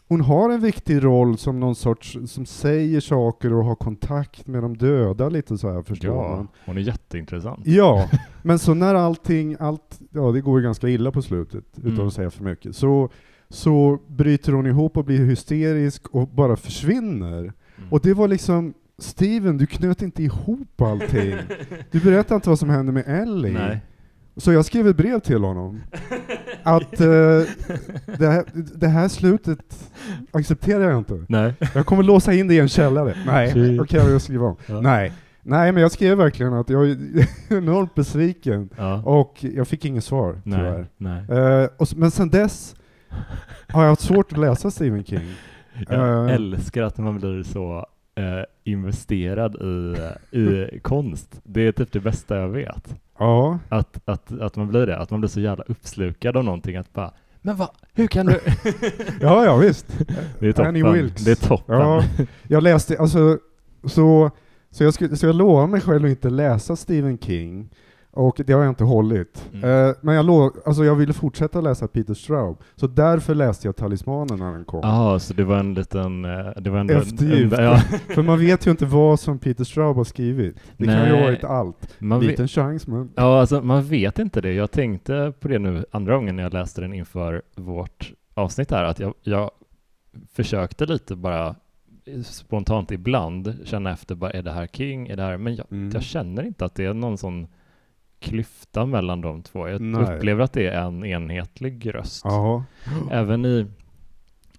hon 0.07 0.21
har 0.21 0.49
en 0.49 0.61
viktig 0.61 1.03
roll 1.03 1.37
som 1.37 1.59
någon 1.59 1.75
sorts, 1.75 2.17
som 2.27 2.45
säger 2.45 2.99
saker 2.99 3.53
och 3.53 3.65
har 3.65 3.75
kontakt 3.75 4.47
med 4.47 4.63
de 4.63 4.77
döda 4.77 5.29
lite 5.29 5.57
så 5.57 5.73
här 5.73 5.81
förstår 5.83 6.15
Ja, 6.23 6.35
man. 6.35 6.47
hon 6.65 6.77
är 6.77 6.81
jätteintressant. 6.81 7.67
Ja, 7.67 8.09
men 8.43 8.59
så 8.59 8.73
när 8.73 8.95
allting, 8.95 9.55
allt, 9.59 9.99
ja 10.11 10.31
det 10.31 10.41
går 10.41 10.59
ju 10.59 10.63
ganska 10.63 10.89
illa 10.89 11.11
på 11.11 11.21
slutet, 11.21 11.65
utan 11.77 11.91
Mm. 11.93 12.07
att 12.07 12.13
säga 12.13 12.29
för 12.31 12.43
mycket, 12.43 12.75
så, 12.75 13.09
så 13.49 13.99
bryter 14.07 14.51
hon 14.51 14.67
ihop 14.67 14.97
och 14.97 15.05
blir 15.05 15.25
hysterisk 15.25 16.07
och 16.09 16.27
bara 16.27 16.55
försvinner. 16.55 17.53
Mm. 17.77 17.89
Och 17.91 17.99
det 18.01 18.13
var 18.13 18.27
liksom, 18.27 18.73
Steven, 18.97 19.57
du 19.57 19.65
knöt 19.65 20.01
inte 20.01 20.23
ihop 20.23 20.81
allting. 20.81 21.35
Du 21.91 21.99
berättade 21.99 22.35
inte 22.35 22.49
vad 22.49 22.59
som 22.59 22.69
hände 22.69 22.91
med 22.91 23.03
Ellie. 23.07 23.51
Nej. 23.53 23.81
Så 24.37 24.53
jag 24.53 24.65
skrev 24.65 24.87
ett 24.87 24.95
brev 24.95 25.19
till 25.19 25.43
honom. 25.43 25.81
Att 26.63 26.99
eh, 26.99 27.07
det, 28.17 28.27
här, 28.27 28.45
det 28.75 28.87
här 28.87 29.07
slutet 29.07 29.89
accepterar 30.31 30.89
jag 30.89 30.97
inte. 30.97 31.25
Nej. 31.29 31.53
Jag 31.75 31.85
kommer 31.85 32.03
låsa 32.03 32.33
in 32.33 32.47
det 32.47 32.53
i 32.53 32.59
en 32.59 32.69
källare. 32.69 33.17
Nej, 33.25 33.79
okej 33.79 33.99
jag 33.99 34.21
skriva 34.21 34.45
om. 34.45 34.55
Ja. 34.65 34.81
Nej. 34.81 35.11
Nej, 35.45 35.71
men 35.71 35.81
jag 35.81 35.91
skrev 35.91 36.17
verkligen 36.17 36.53
att 36.53 36.69
jag 36.69 36.89
är 36.89 36.97
enormt 37.57 37.95
besviken. 37.95 38.69
Ja. 38.77 39.03
Och 39.03 39.37
jag 39.43 39.67
fick 39.67 39.85
inget 39.85 40.03
svar, 40.03 40.41
Nej. 40.43 40.59
tyvärr. 40.59 40.87
Nej. 40.97 41.39
Eh, 41.63 41.69
och, 41.77 41.87
men 41.95 42.11
sen 42.11 42.29
dess 42.29 42.75
har 43.67 43.81
jag 43.81 43.89
haft 43.89 44.01
svårt 44.01 44.31
att 44.31 44.37
läsa 44.37 44.71
Stephen 44.71 45.03
King. 45.03 45.33
Jag 45.89 46.29
Eh. 46.29 46.35
älskar 46.35 46.83
att 46.83 46.97
man 46.97 47.17
blir 47.19 47.43
så 47.43 47.85
eh, 48.15 48.43
investerad 48.63 49.55
i, 49.55 49.95
i 50.39 50.79
konst. 50.83 51.41
Det 51.43 51.61
är 51.67 51.71
typ 51.71 51.91
det 51.91 51.99
bästa 51.99 52.37
jag 52.39 52.49
vet. 52.49 52.95
Ja, 53.19 53.59
Att, 53.69 53.99
att, 54.05 54.39
att 54.39 54.55
man 54.55 54.67
blir 54.67 54.85
det, 54.85 54.97
att 54.97 55.09
man 55.11 55.19
blir 55.21 55.29
så 55.29 55.39
jävla 55.39 55.63
uppslukad 55.67 56.37
av 56.37 56.43
någonting 56.43 56.75
att 56.75 56.93
bara 56.93 57.11
Men 57.41 57.55
vad, 57.55 57.69
hur 57.93 58.07
kan 58.07 58.25
du? 58.25 58.39
ja, 59.21 59.45
ja 59.45 59.57
visst. 59.57 59.87
Det 60.39 60.47
är 60.47 60.51
toppen. 60.51 60.67
Annie 60.67 60.83
Wilkes. 60.93 61.25
Det 61.25 61.31
är 61.31 61.47
toppen. 61.47 61.79
Ja, 61.79 62.03
jag 62.47 62.63
läste, 62.63 62.97
alltså, 62.97 63.37
så, 63.87 64.31
så, 64.71 64.83
jag 64.83 64.93
skulle, 64.93 65.15
så 65.15 65.25
jag 65.25 65.35
lovar 65.35 65.67
mig 65.67 65.81
själv 65.81 66.05
att 66.05 66.09
inte 66.09 66.29
läsa 66.29 66.75
Stephen 66.75 67.17
King, 67.17 67.69
och 68.13 68.41
det 68.45 68.53
har 68.53 68.61
jag 68.61 68.71
inte 68.71 68.83
hållit. 68.83 69.49
Mm. 69.53 69.69
Eh, 69.89 69.95
men 70.01 70.15
jag, 70.15 70.25
lov, 70.25 70.51
alltså 70.65 70.85
jag 70.85 70.95
ville 70.95 71.13
fortsätta 71.13 71.61
läsa 71.61 71.87
Peter 71.87 72.13
Straub, 72.13 72.57
så 72.75 72.87
därför 72.87 73.35
läste 73.35 73.67
jag 73.67 73.75
Talismanen 73.75 74.39
när 74.39 74.51
den 74.53 74.65
kom. 74.65 74.79
Jaha, 74.83 75.19
så 75.19 75.33
det 75.33 75.43
var 75.43 75.57
en 75.57 75.73
liten... 75.73 76.25
eh, 76.25 76.51
Det 76.61 76.69
var 76.69 76.79
en- 76.79 76.89
Eftergift. 76.89 77.53
En, 77.53 77.63
ja, 77.63 77.77
För 78.15 78.21
man 78.23 78.39
vet 78.39 78.67
ju 78.67 78.71
inte 78.71 78.85
vad 78.85 79.19
som 79.19 79.39
Peter 79.39 79.63
Straub 79.63 79.95
har 79.95 80.03
skrivit. 80.03 80.55
Det 80.77 80.85
kan 80.85 80.93
ju 80.93 80.99
Nej. 81.01 81.11
ha 81.19 81.21
varit 81.25 81.43
allt. 81.43 81.95
man, 81.99 82.19
vet, 82.19 82.29
Liten 82.29 82.47
chans, 82.47 82.87
men... 82.87 83.11
ja, 83.15 83.39
alltså, 83.39 83.61
man 83.61 83.83
vet 83.83 84.19
inte 84.19 84.41
det. 84.41 84.53
Jag 84.53 84.71
tänkte 84.71 85.33
på 85.39 85.47
det 85.47 85.59
nu 85.59 85.85
andra 85.91 86.15
gången 86.15 86.35
när 86.35 86.43
jag 86.43 86.53
läste 86.53 86.81
den 86.81 86.93
inför 86.93 87.41
vårt 87.55 88.13
avsnitt 88.33 88.71
här, 88.71 88.83
att 88.83 88.99
jag, 88.99 89.13
jag 89.21 89.51
försökte 90.33 90.85
lite 90.85 91.15
bara 91.15 91.55
spontant 92.23 92.91
ibland 92.91 93.55
känna 93.65 93.91
efter, 93.91 94.15
bara, 94.15 94.31
är 94.31 94.41
det 94.41 94.51
här 94.51 94.67
King? 94.67 95.07
Är 95.07 95.15
det 95.15 95.23
här? 95.23 95.37
Men 95.37 95.55
jag, 95.55 95.65
Mm. 95.71 95.91
jag 95.93 96.03
känner 96.03 96.43
inte 96.43 96.65
att 96.65 96.75
det 96.75 96.85
är 96.85 96.93
någon 96.93 97.17
sån 97.17 97.47
klyfta 98.23 98.85
mellan 98.85 99.21
de 99.21 99.41
två. 99.41 99.67
Jag 99.67 99.81
Nej. 99.81 100.01
upplever 100.01 100.43
att 100.43 100.53
det 100.53 100.67
är 100.67 100.81
en 100.81 101.05
enhetlig 101.05 101.95
röst. 101.95 102.21
Ja. 102.25 102.63
Även 103.11 103.45
i 103.45 103.67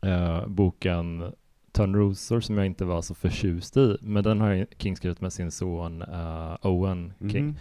eh, 0.02 0.46
boken 0.46 1.32
Törnrosor 1.72 2.40
som 2.40 2.58
jag 2.58 2.66
inte 2.66 2.84
var 2.84 3.02
så 3.02 3.14
förtjust 3.14 3.76
i, 3.76 3.96
men 4.00 4.24
den 4.24 4.40
har 4.40 4.66
King 4.78 4.96
skrivit 4.96 5.20
med 5.20 5.32
sin 5.32 5.50
son 5.50 6.02
eh, 6.02 6.56
Owen 6.62 7.12
King. 7.20 7.36
Mm. 7.36 7.56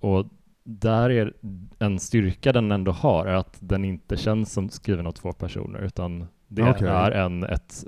Och 0.00 0.26
där 0.64 1.10
är 1.10 1.32
en 1.78 1.98
styrka 1.98 2.52
den 2.52 2.72
ändå 2.72 2.92
har, 2.92 3.26
är 3.26 3.34
att 3.34 3.56
den 3.60 3.84
inte 3.84 4.16
känns 4.16 4.52
som 4.52 4.68
skriven 4.68 5.06
av 5.06 5.12
två 5.12 5.32
personer, 5.32 5.78
utan 5.78 6.26
det 6.48 6.70
Okej. 6.70 6.88
är 6.88 7.10
en, 7.10 7.44
ett 7.44 7.84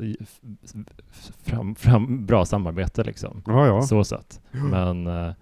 fram, 1.44 1.74
fram, 1.74 2.26
bra 2.26 2.44
samarbete 2.44 3.04
liksom. 3.04 3.42
Ja, 3.46 3.66
ja. 3.66 3.82
Så 3.82 4.04
sett. 4.04 4.40
Men, 4.50 5.06
eh, 5.06 5.32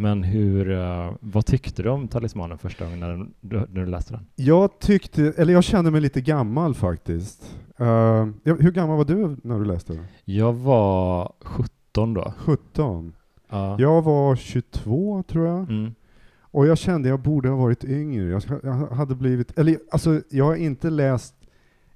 men 0.00 0.22
hur, 0.22 0.70
eh, 0.70 1.12
vad 1.20 1.46
tyckte 1.46 1.82
du 1.82 1.88
om 1.88 2.08
Talismanen 2.08 2.58
första 2.58 2.84
gången 2.84 3.00
när 3.00 3.26
du, 3.40 3.58
när 3.58 3.84
du 3.84 3.86
läste 3.86 4.12
den? 4.12 4.26
Jag 4.36 4.78
tyckte, 4.78 5.32
eller 5.36 5.52
jag 5.52 5.64
kände 5.64 5.90
mig 5.90 6.00
lite 6.00 6.20
gammal 6.20 6.74
faktiskt. 6.74 7.56
Ja, 7.76 8.24
hur 8.44 8.70
gammal 8.72 8.96
var 8.96 9.04
du 9.04 9.36
när 9.42 9.58
du 9.58 9.64
läste 9.64 9.92
den? 9.92 10.04
Jag 10.24 10.52
var 10.52 11.32
17 11.40 12.14
då. 12.14 12.32
17. 12.38 13.12
Ja. 13.48 13.76
Jag 13.80 14.02
var 14.02 14.36
22 14.36 15.22
tror 15.22 15.46
jag. 15.46 15.58
Mm. 15.58 15.94
Och 16.40 16.66
jag 16.66 16.78
kände 16.78 17.08
jag 17.08 17.20
borde 17.20 17.48
ha 17.48 17.56
varit 17.56 17.84
yngre. 17.84 18.24
Jag, 18.24 18.42
jag 18.62 18.72
hade 18.72 19.14
blivit, 19.14 19.58
eller 19.58 19.78
alltså 19.90 20.20
jag 20.28 20.44
har 20.44 20.56
inte 20.56 20.90
läst 20.90 21.34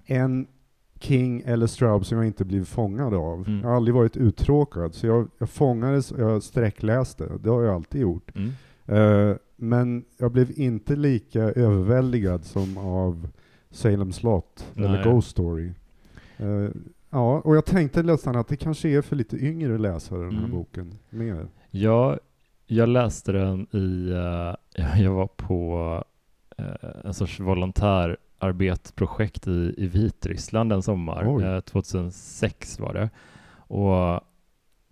en 0.07 0.47
King 1.05 1.43
eller 1.47 1.67
Straub 1.67 2.07
som 2.07 2.19
jag 2.19 2.27
inte 2.27 2.45
blivit 2.45 2.69
fångad 2.69 3.15
av. 3.15 3.45
Mm. 3.49 3.61
Jag 3.61 3.69
har 3.69 3.77
aldrig 3.77 3.95
varit 3.95 4.17
uttråkad. 4.17 4.95
Så 4.95 5.07
jag, 5.07 5.29
jag 5.39 5.51
fångades 5.51 6.13
och 6.13 6.21
jag 6.21 6.43
sträckläste. 6.43 7.29
Det 7.41 7.51
har 7.51 7.63
jag 7.63 7.75
alltid 7.75 8.01
gjort. 8.01 8.31
Mm. 8.35 8.51
Eh, 8.87 9.37
men 9.57 10.05
jag 10.19 10.33
blev 10.33 10.59
inte 10.59 10.97
lika 10.97 11.43
överväldigad 11.43 12.45
som 12.45 12.79
av 12.79 13.29
Salem 13.71 14.13
slott 14.13 14.67
eller 14.77 14.89
Nej. 14.89 15.05
Ghost 15.05 15.31
Story. 15.31 15.71
Eh, 16.37 16.69
ja, 17.11 17.41
och 17.41 17.57
jag 17.57 17.65
tänkte 17.65 18.03
nästan 18.03 18.37
att 18.37 18.49
det 18.49 18.57
kanske 18.57 18.89
är 18.89 19.03
för 19.03 19.17
lite 19.17 19.37
yngre 19.37 19.79
läsare 19.79 20.19
den 20.25 20.33
här 20.35 20.39
Mm. 20.45 20.51
boken. 20.51 20.99
Mer. 21.11 21.47
Jag, 21.71 22.19
jag 22.67 22.89
läste 22.89 23.33
den 23.33 23.67
i, 23.73 24.11
eh, 24.79 25.03
jag 25.03 25.13
var 25.13 25.27
på 25.27 26.05
en 27.05 27.15
sorts 27.15 27.41
volontärarbetsprojekt 28.53 29.47
i, 29.49 29.75
i 29.77 29.87
Vitryssland 29.87 30.73
en 30.73 30.83
sommar. 30.83 31.55
Eh, 31.55 31.61
2006 31.61 32.81
var 32.81 32.95
det. 32.95 33.11
Och 33.57 34.21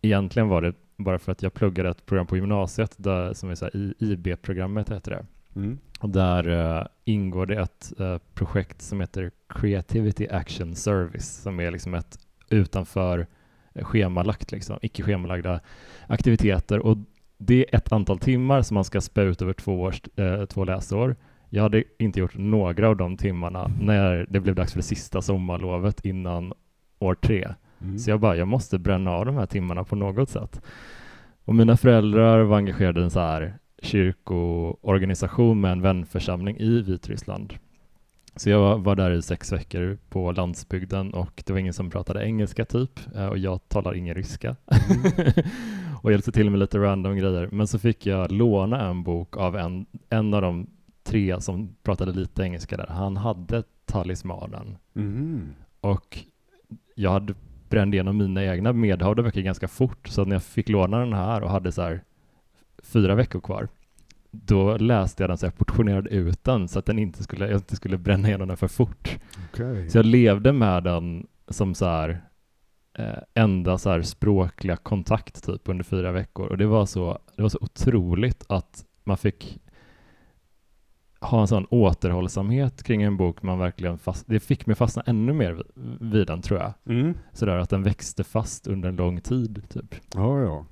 egentligen 0.03 0.49
var 0.49 0.63
det 0.63 0.75
bara 0.97 1.19
för 1.19 1.33
att 1.33 1.43
jag 1.43 1.55
pluggade 1.55 1.91
ett 1.91 2.07
program 2.07 2.27
på 2.27 2.37
gymnasiet 2.37 2.95
där, 2.97 3.35
som 3.35 3.51
är 3.51 3.55
så 3.55 3.65
här, 3.65 3.95
IB-programmet 3.99 4.91
heter 4.91 5.11
det. 5.11 5.27
Mm. 5.57 5.79
Och 6.01 6.11
där 6.11 6.49
uh, 6.49 6.87
ingår 7.05 7.47
det 7.47 7.61
ett 7.61 7.93
uh, 8.01 8.19
projekt 8.35 8.83
som 8.83 9.01
heter 9.01 9.31
Creativity 9.49 10.29
Action 10.29 10.75
Service 10.75 11.43
som 11.43 11.61
är 11.61 11.71
liksom 11.71 11.95
ett 11.95 12.19
utanför 12.51 13.27
schemalagt, 13.75 14.53
liksom, 14.53 14.79
icke 14.83 15.03
schemalagda 15.03 15.61
aktiviteter 16.07 16.79
och 16.79 16.97
det 17.39 17.75
är 17.75 17.77
ett 17.77 17.93
antal 17.93 18.19
timmar 18.19 18.63
som 18.63 18.75
man 18.75 18.85
ska 18.85 19.01
spä 19.01 19.23
ut 19.23 19.43
över 19.43 19.53
två, 19.53 19.83
års, 19.83 20.03
uh, 20.19 20.45
två 20.45 20.65
läsår. 20.65 21.17
Jag 21.55 21.63
hade 21.63 21.85
inte 21.99 22.21
gjort 22.21 22.39
några 22.39 22.89
av 22.89 22.97
de 22.97 23.17
timmarna 23.17 23.71
när 23.81 24.27
det 24.31 24.41
blev 24.41 24.55
dags 24.55 24.73
för 24.73 24.79
det 24.79 24.83
sista 24.83 25.23
sommarlovet 25.23 26.05
innan 26.05 26.53
år 26.99 27.15
tre. 27.15 27.55
Mm. 27.81 27.99
Så 27.99 28.11
jag 28.11 28.21
bara, 28.21 28.37
jag 28.37 28.49
måste 28.49 28.79
bränna 28.79 29.11
av 29.11 29.27
de 29.27 29.37
här 29.37 29.47
timmarna 29.47 29.85
på 29.85 29.97
något 29.97 30.31
sätt. 30.31 30.63
Och 31.45 31.55
mina 31.55 31.77
föräldrar 31.77 32.43
var 32.43 32.57
engagerade 32.57 33.01
i 33.01 33.03
en 33.05 33.11
så 33.11 33.21
här 33.21 33.55
kyrkoorganisation 33.83 35.61
med 35.61 35.73
en 35.73 35.83
vänförsamling 35.83 36.57
i 36.57 36.83
Vitryssland. 36.83 37.55
Så 38.37 38.51
jag 38.51 38.79
var 38.79 38.97
där 38.97 39.11
i 39.11 39.23
sex 39.23 39.53
veckor 39.53 39.99
på 40.09 40.33
landsbygden 40.33 41.15
och 41.15 41.43
det 41.47 41.53
var 41.53 41.61
ingen 41.61 41.75
som 41.75 41.91
pratade 41.91 42.27
engelska 42.27 42.65
typ 42.65 43.01
eh, 43.15 43.27
och 43.27 43.39
jag 43.39 43.69
talar 43.69 43.95
ingen 43.95 44.15
ryska. 44.15 44.57
Mm. 44.67 45.33
och 46.03 46.13
hjälpte 46.13 46.33
till 46.33 46.51
med 46.51 46.61
lite 46.61 46.79
random 46.79 47.17
grejer. 47.17 47.49
Men 47.53 47.67
så 47.67 47.79
fick 47.79 48.07
jag 48.07 48.33
låna 48.33 48.89
en 48.89 49.03
bok 49.03 49.37
av 49.37 49.57
en, 49.57 49.87
en 50.11 50.35
av 50.35 50.43
de 50.43 50.67
tre 51.03 51.41
som 51.41 51.77
pratade 51.83 52.13
lite 52.13 52.43
engelska 52.43 52.77
där. 52.77 52.87
Han 52.87 53.17
hade 53.17 53.63
talismanen. 53.85 54.77
Mm. 54.95 55.55
Och 55.81 56.19
jag 56.95 57.11
hade 57.11 57.35
brände 57.73 57.97
igenom 57.97 58.17
mina 58.17 58.45
egna 58.45 58.73
medhavda 58.73 59.23
böcker 59.23 59.41
ganska 59.41 59.69
fort, 59.69 60.09
så 60.09 60.25
när 60.25 60.35
jag 60.35 60.43
fick 60.43 60.69
låna 60.69 60.99
den 60.99 61.13
här 61.13 61.43
och 61.43 61.51
hade 61.51 61.73
så 61.73 61.83
här 61.83 62.03
fyra 62.83 63.15
veckor 63.15 63.41
kvar, 63.41 63.69
då 64.31 64.77
läste 64.77 65.23
jag 65.23 65.31
den 65.31 65.39
så 65.39 65.47
jag 65.47 65.59
portionerade 65.59 66.11
ut 66.11 66.45
den 66.45 66.69
så 66.69 66.79
att 66.79 66.87
den 66.87 66.99
inte 66.99 67.23
skulle, 67.23 67.47
jag 67.47 67.57
inte 67.57 67.77
skulle 67.77 67.99
bränna 67.99 68.29
igenom 68.29 68.49
den 68.49 68.57
för 68.57 68.69
fort. 68.69 69.19
Okay. 69.53 69.89
Så 69.89 69.99
jag 69.99 70.07
levde 70.07 70.53
med 70.53 70.85
den 70.85 71.27
som 71.49 71.75
så 71.75 71.87
här 71.87 72.23
eh, 72.99 73.19
enda 73.35 73.79
så 73.79 73.91
här 73.91 74.03
språkliga 74.03 74.77
kontakt 74.77 75.45
typ 75.45 75.69
under 75.69 75.85
fyra 75.85 76.13
veckor 76.13 76.47
och 76.47 76.59
det 76.59 76.67
var 76.67 76.87
så, 76.87 77.19
det 77.37 77.43
var 77.43 77.49
så 77.49 77.59
otroligt 77.61 78.45
att 78.49 78.85
man 79.05 79.17
fick 79.17 79.61
ha 81.23 81.41
en 81.41 81.49
sån 81.49 81.67
återhållsamhet 81.71 82.83
kring 82.83 83.03
en 83.03 83.17
bok 83.17 83.43
man 83.43 83.59
verkligen 83.59 83.99
fast, 83.99 84.27
det 84.27 84.41
fick 84.41 84.67
mig 84.67 84.77
fastna 84.77 85.03
ännu 85.07 85.33
mer 85.33 85.63
vid 86.01 86.27
den 86.27 86.43
tror 86.43 86.61
jag. 86.61 86.73
Mm. 86.87 87.15
Sådär 87.33 87.57
att 87.57 87.71
den 87.71 87.83
växte 87.83 88.25
fast 88.25 88.67
under 88.67 88.89
en 88.89 88.97
lång 88.97 89.21
tid 89.21 89.63
typ. 89.69 89.95
Ja, 90.15 90.41
ja. 90.41 90.67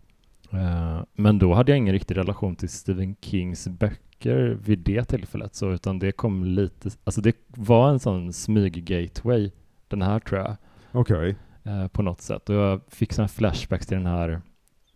Uh, 0.54 1.04
men 1.14 1.38
då 1.38 1.54
hade 1.54 1.72
jag 1.72 1.76
ingen 1.78 1.92
riktig 1.92 2.16
relation 2.16 2.56
till 2.56 2.68
Stephen 2.68 3.16
Kings 3.20 3.68
böcker 3.68 4.58
vid 4.64 4.78
det 4.78 5.04
tillfället 5.04 5.54
så 5.54 5.70
utan 5.70 5.98
det 5.98 6.12
kom 6.12 6.44
lite, 6.44 6.90
alltså 7.04 7.20
det 7.20 7.36
var 7.46 7.90
en 7.90 7.98
sån 7.98 8.30
smyg-gateway 8.30 9.50
den 9.88 10.02
här 10.02 10.20
tror 10.20 10.40
jag. 10.40 10.56
Okej. 10.92 11.16
Okay. 11.16 11.34
Uh, 11.74 11.88
på 11.88 12.02
något 12.02 12.20
sätt 12.20 12.48
och 12.48 12.54
jag 12.54 12.80
fick 12.88 13.12
såna 13.12 13.28
flashbacks 13.28 13.86
till 13.86 13.96
den 13.96 14.06
här 14.06 14.40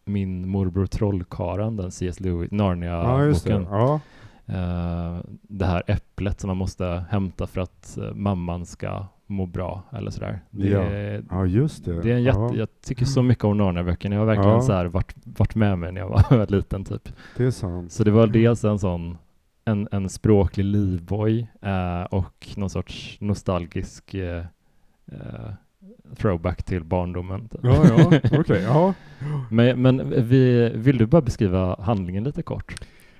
min 0.04 0.48
morbror 0.48 0.86
trollkaren, 0.86 1.76
den 1.76 1.90
C.S. 1.90 2.20
Lewis, 2.20 2.50
Narnia-boken. 2.50 3.66
Ja, 3.70 4.00
det 5.42 5.66
här 5.66 5.82
äpplet 5.86 6.40
som 6.40 6.48
man 6.48 6.56
måste 6.56 7.04
hämta 7.10 7.46
för 7.46 7.60
att 7.60 7.98
uh, 8.00 8.14
mamman 8.14 8.66
ska 8.66 9.06
må 9.26 9.46
bra 9.46 9.82
eller 9.92 10.10
sådär. 10.10 10.40
Det, 10.50 10.68
ja. 10.68 10.84
ja, 11.30 11.46
just 11.46 11.84
det. 11.84 12.02
det 12.02 12.10
är 12.10 12.14
en 12.14 12.22
jätte, 12.22 12.38
ja. 12.38 12.54
Jag 12.54 12.68
tycker 12.84 13.04
så 13.04 13.22
mycket 13.22 13.44
om 13.44 13.56
Narnia-böckerna. 13.56 14.14
Jag 14.14 14.20
har 14.20 14.26
verkligen 14.26 14.50
ja. 14.50 14.60
så 14.60 14.72
här 14.72 14.86
varit, 14.86 15.14
varit 15.24 15.54
med 15.54 15.78
mig 15.78 15.92
när 15.92 16.00
jag 16.00 16.08
var 16.30 16.50
liten 16.50 16.84
typ. 16.84 17.08
Det 17.36 17.44
är 17.44 17.50
sant. 17.50 17.92
Så 17.92 18.04
det 18.04 18.10
var 18.10 18.26
dels 18.26 18.64
en 18.64 18.78
sån 18.78 19.18
en, 19.64 19.88
en 19.92 20.08
språklig 20.08 20.64
livboj 20.64 21.50
uh, 21.66 22.02
och 22.02 22.48
någon 22.56 22.70
sorts 22.70 23.16
nostalgisk 23.20 24.14
throwback 26.16 26.62
till 26.62 26.84
barndomen. 26.84 27.48
Typ. 27.48 27.60
Ja, 27.62 27.84
ja, 27.88 28.06
okej, 28.24 28.38
okay, 28.38 28.62
ja. 28.62 28.94
Men, 29.50 29.82
men 29.82 30.26
vi, 30.28 30.72
vill 30.74 30.98
du 30.98 31.06
bara 31.06 31.22
beskriva 31.22 31.76
handlingen 31.80 32.24
lite 32.24 32.42
kort? 32.42 32.74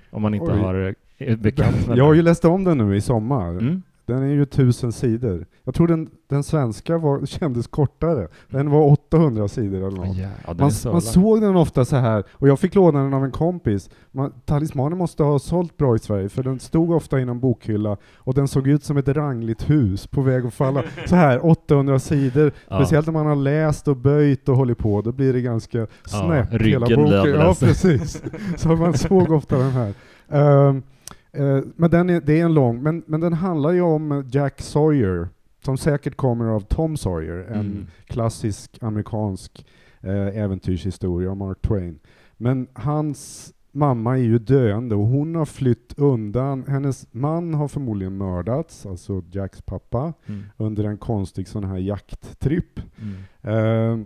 Om 0.09 0.21
man 0.21 0.33
inte 0.33 0.51
Oj. 0.51 0.59
har 0.59 0.95
bekant 1.37 1.87
med 1.87 1.97
Jag 1.97 2.05
har 2.05 2.13
ju 2.13 2.21
läst 2.21 2.45
om 2.45 2.63
den 2.63 2.77
nu 2.77 2.95
i 2.95 3.01
sommar. 3.01 3.49
Mm. 3.49 3.81
Den 4.07 4.23
är 4.23 4.27
ju 4.27 4.45
tusen 4.45 4.91
sidor. 4.91 5.45
Jag 5.63 5.75
tror 5.75 5.87
den, 5.87 6.09
den 6.29 6.43
svenska 6.43 6.97
var, 6.97 7.25
kändes 7.25 7.67
kortare. 7.67 8.27
Den 8.49 8.69
var 8.69 8.81
800 8.81 9.47
sidor 9.47 9.87
eller 9.87 9.97
något. 9.97 10.17
Ja, 10.17 10.53
man, 10.53 10.71
man 10.85 11.01
såg 11.01 11.41
den 11.41 11.55
ofta 11.55 11.85
så 11.85 11.95
här, 11.95 12.23
och 12.31 12.47
jag 12.47 12.59
fick 12.59 12.75
låna 12.75 13.03
den 13.03 13.13
av 13.13 13.23
en 13.23 13.31
kompis. 13.31 13.89
Man, 14.11 14.33
talismanen 14.45 14.97
måste 14.97 15.23
ha 15.23 15.39
sålt 15.39 15.77
bra 15.77 15.95
i 15.95 15.99
Sverige, 15.99 16.29
för 16.29 16.43
den 16.43 16.59
stod 16.59 16.91
ofta 16.91 17.19
i 17.19 17.25
någon 17.25 17.39
bokhylla, 17.39 17.97
och 18.15 18.33
den 18.33 18.47
såg 18.47 18.67
ut 18.67 18.83
som 18.83 18.97
ett 18.97 19.07
rangligt 19.07 19.69
hus 19.69 20.07
på 20.07 20.21
väg 20.21 20.45
att 20.45 20.53
falla. 20.53 20.83
så 21.05 21.15
här, 21.15 21.45
800 21.45 21.99
sidor. 21.99 22.51
Ja. 22.67 22.79
Speciellt 22.79 23.05
när 23.05 23.13
man 23.13 23.25
har 23.25 23.35
läst 23.35 23.87
och 23.87 23.97
böjt 23.97 24.49
och 24.49 24.57
hållit 24.57 24.77
på, 24.77 25.01
då 25.01 25.11
blir 25.11 25.33
det 25.33 25.41
ganska 25.41 25.87
snäppt 26.05 26.53
ja, 26.53 26.59
hela 26.59 26.85
boken. 26.85 27.35
Ja, 27.35 27.55
precis. 27.59 28.23
så 28.57 28.69
man 28.69 28.93
såg 28.93 29.31
ofta 29.31 29.57
den 29.57 29.71
här. 29.71 29.93
Um, 30.27 30.83
uh, 31.39 31.63
men 31.75 31.91
den 31.91 32.09
är, 32.09 32.21
det 32.21 32.39
är 32.39 32.45
en 32.45 32.53
lång, 32.53 32.83
men, 32.83 33.03
men 33.07 33.21
den 33.21 33.33
handlar 33.33 33.71
ju 33.71 33.81
om 33.81 34.29
Jack 34.31 34.61
Sawyer, 34.61 35.29
som 35.65 35.77
säkert 35.77 36.15
kommer 36.15 36.45
av 36.45 36.59
Tom 36.59 36.97
Sawyer, 36.97 37.37
en 37.37 37.59
mm. 37.59 37.87
klassisk 38.05 38.77
amerikansk 38.81 39.65
uh, 40.03 40.37
äventyrshistoria 40.37 41.31
om 41.31 41.37
Mark 41.37 41.61
Twain. 41.61 41.99
Men 42.37 42.67
hans 42.73 43.53
mamma 43.71 44.17
är 44.17 44.23
ju 44.23 44.39
döende 44.39 44.95
och 44.95 45.07
hon 45.07 45.35
har 45.35 45.45
flytt 45.45 45.93
undan. 45.97 46.63
Hennes 46.67 47.07
man 47.11 47.53
har 47.53 47.67
förmodligen 47.67 48.17
mördats, 48.17 48.85
alltså 48.85 49.23
Jacks 49.31 49.61
pappa, 49.61 50.13
mm. 50.25 50.43
under 50.57 50.83
en 50.83 50.97
konstig 50.97 51.47
sån 51.47 51.63
här 51.63 51.77
jakttripp. 51.77 52.79
Mm. 53.01 53.99
Uh, 53.99 54.05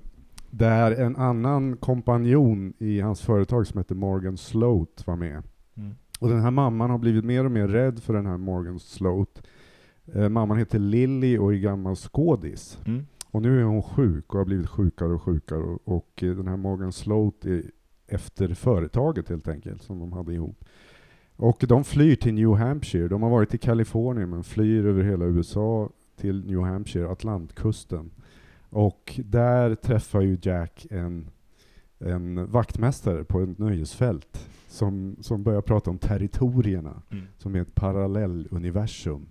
där 0.51 0.91
en 0.91 1.15
annan 1.15 1.77
kompanjon 1.77 2.73
i 2.77 2.99
hans 2.99 3.21
företag 3.21 3.67
som 3.67 3.77
heter 3.77 3.95
Morgan 3.95 4.37
Sloat 4.37 5.03
var 5.05 5.15
med. 5.15 5.43
Och 6.19 6.29
den 6.29 6.41
här 6.41 6.51
mamman 6.51 6.89
har 6.89 6.97
blivit 6.97 7.25
mer 7.25 7.45
och 7.45 7.51
mer 7.51 7.67
rädd 7.67 7.99
för 7.99 8.13
den 8.13 8.25
här 8.25 8.37
Morgan 8.37 8.79
Sloat. 8.79 9.43
Eh, 10.13 10.29
mamman 10.29 10.57
heter 10.57 10.79
Lilly 10.79 11.37
och 11.37 11.53
är 11.53 11.57
gammal 11.57 11.95
skådis. 11.95 12.79
Mm. 12.85 13.05
Och 13.31 13.41
nu 13.41 13.59
är 13.59 13.63
hon 13.63 13.83
sjuk 13.83 14.33
och 14.33 14.37
har 14.37 14.45
blivit 14.45 14.69
sjukare 14.69 15.13
och 15.13 15.21
sjukare. 15.21 15.59
Och, 15.59 15.81
och 15.83 16.23
eh, 16.23 16.35
den 16.35 16.47
här 16.47 16.57
Morgan 16.57 16.91
Sloat 16.91 17.45
är 17.45 17.63
efter 18.07 18.53
företaget 18.53 19.29
helt 19.29 19.47
enkelt, 19.47 19.81
som 19.81 19.99
de 19.99 20.13
hade 20.13 20.33
ihop. 20.33 20.65
Och 21.35 21.65
de 21.67 21.83
flyr 21.83 22.15
till 22.15 22.33
New 22.33 22.53
Hampshire. 22.53 23.07
De 23.07 23.23
har 23.23 23.29
varit 23.29 23.53
i 23.53 23.57
Kalifornien 23.57 24.29
men 24.29 24.43
flyr 24.43 24.85
över 24.85 25.03
hela 25.03 25.25
USA 25.25 25.89
till 26.15 26.45
New 26.45 26.61
Hampshire, 26.61 27.09
Atlantkusten. 27.09 28.11
Och 28.69 29.19
där 29.25 29.75
träffar 29.75 30.21
ju 30.21 30.37
Jack 30.41 30.87
en, 30.89 31.29
en 31.99 32.51
vaktmästare 32.51 33.23
på 33.23 33.41
ett 33.41 33.57
nöjesfält 33.57 34.48
som, 34.69 35.15
som 35.21 35.43
börjar 35.43 35.61
prata 35.61 35.89
om 35.89 35.97
territorierna, 35.97 37.01
mm. 37.09 37.25
som 37.37 37.55
är 37.55 37.61
ett 37.61 37.75
parallelluniversum. 37.75 39.25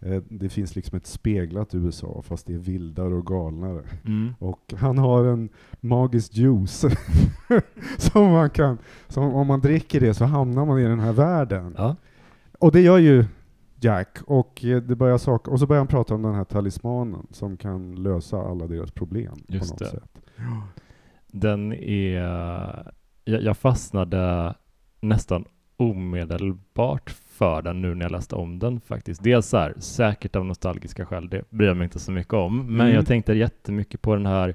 Eh, 0.00 0.22
det 0.28 0.48
finns 0.48 0.76
liksom 0.76 0.96
ett 0.96 1.06
speglat 1.06 1.74
USA, 1.74 2.22
fast 2.22 2.46
det 2.46 2.54
är 2.54 2.58
vildare 2.58 3.14
och 3.14 3.26
galnare. 3.26 3.82
Mm. 4.04 4.34
Och 4.38 4.74
han 4.76 4.98
har 4.98 5.24
en 5.24 5.48
magisk 5.80 6.34
juice, 6.34 6.84
som 7.98 8.30
man 8.30 8.50
kan, 8.50 8.78
som 9.08 9.34
om 9.34 9.46
man 9.46 9.60
dricker 9.60 10.00
det 10.00 10.14
så 10.14 10.24
hamnar 10.24 10.66
man 10.66 10.78
i 10.78 10.84
den 10.84 11.00
här 11.00 11.12
världen. 11.12 11.74
Ja. 11.78 11.96
Och 12.58 12.72
det 12.72 12.80
gör 12.80 12.98
ju 12.98 13.24
Jack, 13.80 14.18
och, 14.26 14.64
eh, 14.64 14.82
det 14.82 14.96
börjar 14.96 15.18
sak 15.18 15.48
och 15.48 15.60
så 15.60 15.66
börjar 15.66 15.80
han 15.80 15.86
prata 15.86 16.14
om 16.14 16.22
den 16.22 16.34
här 16.34 16.44
talismanen 16.44 17.26
som 17.30 17.56
kan 17.56 18.02
lösa 18.02 18.38
alla 18.38 18.66
deras 18.66 18.90
problem 18.90 19.34
Just 19.48 19.68
på 19.68 19.74
något 19.74 19.78
det. 19.78 19.90
sätt. 19.90 20.18
Den 21.26 21.72
är 21.72 22.92
jag, 23.26 23.42
jag 23.42 23.56
fastnade 23.56 24.54
nästan 25.00 25.44
omedelbart 25.76 27.10
för 27.10 27.62
den 27.62 27.82
nu 27.82 27.94
när 27.94 28.04
jag 28.04 28.12
läste 28.12 28.34
om 28.34 28.58
den 28.58 28.80
faktiskt. 28.80 29.22
Dels 29.22 29.46
så 29.46 29.56
här, 29.56 29.74
säkert 29.78 30.36
av 30.36 30.44
nostalgiska 30.44 31.06
skäl, 31.06 31.28
det 31.28 31.50
bryr 31.50 31.68
jag 31.68 31.76
mig 31.76 31.84
inte 31.84 31.98
så 31.98 32.12
mycket 32.12 32.34
om, 32.34 32.66
men 32.66 32.86
mm. 32.86 32.94
jag 32.94 33.06
tänkte 33.06 33.32
jättemycket 33.32 34.02
på 34.02 34.14
den 34.14 34.26
här 34.26 34.54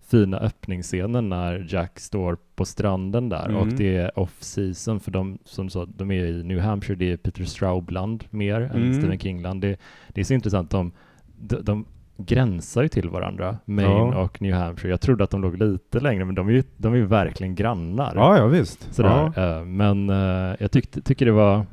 fina 0.00 0.38
öppningsscenen 0.38 1.28
när 1.28 1.66
Jack 1.68 2.00
står 2.00 2.38
på 2.54 2.64
stranden 2.64 3.28
där 3.28 3.48
mm. 3.48 3.56
och 3.56 3.66
det 3.66 3.96
är 3.96 4.18
off-season 4.18 5.00
för 5.00 5.10
de 5.10 5.38
som 5.44 5.70
sa, 5.70 5.86
de 5.86 6.10
är 6.10 6.24
i 6.24 6.42
New 6.42 6.60
Hampshire, 6.60 6.96
det 6.96 7.12
är 7.12 7.16
Peter 7.16 7.44
Straubland 7.44 8.24
mer 8.30 8.60
mm. 8.60 8.82
än 8.82 8.94
Stephen 8.94 9.18
Kingland. 9.18 9.60
Det, 9.60 9.76
det 10.08 10.20
är 10.20 10.24
så 10.24 10.34
intressant, 10.34 10.70
de, 10.70 10.92
de, 11.38 11.56
de 11.62 11.86
gränsar 12.26 12.82
ju 12.82 12.88
till 12.88 13.08
varandra, 13.08 13.58
Maine 13.64 13.90
ja. 13.90 14.22
och 14.22 14.42
New 14.42 14.54
Hampshire. 14.54 14.90
Jag 14.90 15.00
trodde 15.00 15.24
att 15.24 15.30
de 15.30 15.42
låg 15.42 15.58
lite 15.58 16.00
längre, 16.00 16.24
men 16.24 16.34
de 16.34 16.48
är 16.48 16.52
ju, 16.52 16.62
de 16.76 16.92
är 16.92 16.96
ju 16.96 17.06
verkligen 17.06 17.54
grannar. 17.54 18.12
Ja, 18.14 18.38
ja 18.38 18.46
visst. 18.46 18.94
Sådär. 18.94 19.32
Ja. 19.36 19.58
Eh, 19.58 19.64
men 19.64 20.10
uh, 20.10 20.56
jag 20.58 20.70
tyckte, 20.70 21.00
tycker 21.00 21.26
det 21.26 21.32
var 21.32 21.66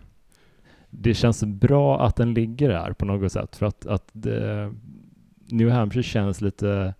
det 0.89 1.13
känns 1.13 1.43
bra 1.43 2.05
att 2.05 2.15
den 2.15 2.33
ligger 2.33 2.69
där 2.69 2.93
på 2.93 3.05
något 3.05 3.31
sätt, 3.31 3.55
för 3.55 3.65
att, 3.65 3.85
att 3.85 4.09
det, 4.11 4.73
New 5.45 5.69
Hampshire 5.69 6.03
känns 6.03 6.41
lite, 6.41 6.93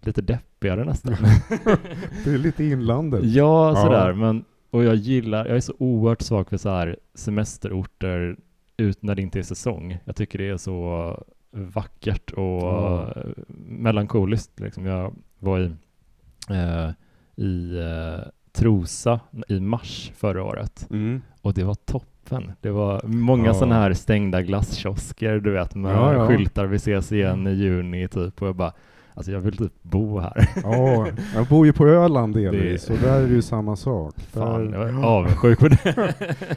lite 0.00 0.22
deppigare 0.22 0.84
nästan. 0.84 1.12
det 2.24 2.30
är 2.30 2.38
lite 2.38 2.64
inlandet. 2.64 3.24
Ja, 3.24 3.74
sådär, 3.76 4.08
ja. 4.08 4.14
men 4.14 4.44
och 4.70 4.84
jag 4.84 4.94
gillar, 4.94 5.46
jag 5.46 5.56
är 5.56 5.60
så 5.60 5.74
oerhört 5.78 6.22
svag 6.22 6.48
för 6.48 6.56
så 6.56 6.68
här 6.68 6.96
semesterorter 7.14 8.36
ut 8.76 9.02
när 9.02 9.14
det 9.14 9.22
inte 9.22 9.38
är 9.38 9.42
säsong. 9.42 9.98
Jag 10.04 10.16
tycker 10.16 10.38
det 10.38 10.48
är 10.48 10.56
så 10.56 11.24
vackert 11.50 12.30
och 12.30 12.62
ja. 12.62 13.14
melankoliskt. 13.66 14.60
Liksom. 14.60 14.86
Jag 14.86 15.14
var 15.38 15.60
i, 15.60 15.72
eh, 16.50 16.90
i 17.44 17.78
eh, 17.78 18.28
Trosa 18.52 19.20
i 19.48 19.60
mars 19.60 20.12
förra 20.14 20.44
året 20.44 20.86
mm. 20.90 21.22
och 21.42 21.54
det 21.54 21.64
var 21.64 21.74
toppen. 21.74 22.52
Det 22.60 22.70
var 22.70 23.02
många 23.04 23.46
ja. 23.46 23.54
sådana 23.54 23.74
här 23.74 23.92
stängda 23.92 24.42
glasskiosker, 24.42 25.40
du 25.40 25.50
vet, 25.50 25.74
med 25.74 25.96
ja, 25.96 26.12
ja. 26.12 26.28
skyltar 26.28 26.66
vi 26.66 26.76
ses 26.76 27.12
igen 27.12 27.46
i 27.46 27.50
juni 27.50 28.08
typ 28.08 28.42
och 28.42 28.48
jag 28.48 28.56
bara 28.56 28.72
Alltså 29.14 29.32
jag 29.32 29.40
vill 29.40 29.56
typ 29.56 29.82
bo 29.82 30.18
här. 30.18 30.48
Ja, 30.62 31.06
jag 31.34 31.46
bor 31.46 31.66
ju 31.66 31.72
på 31.72 31.86
Öland 31.86 32.34
delvis, 32.34 32.86
det... 32.86 32.92
och 32.92 32.98
där 32.98 33.20
är 33.20 33.26
det 33.26 33.34
ju 33.34 33.42
samma 33.42 33.76
sak. 33.76 34.14
Fan, 34.20 34.70
där... 34.70 34.78
jag 34.78 34.88
är 34.88 35.04
avundsjuk 35.04 35.58
på 35.58 35.68
det. 35.68 36.14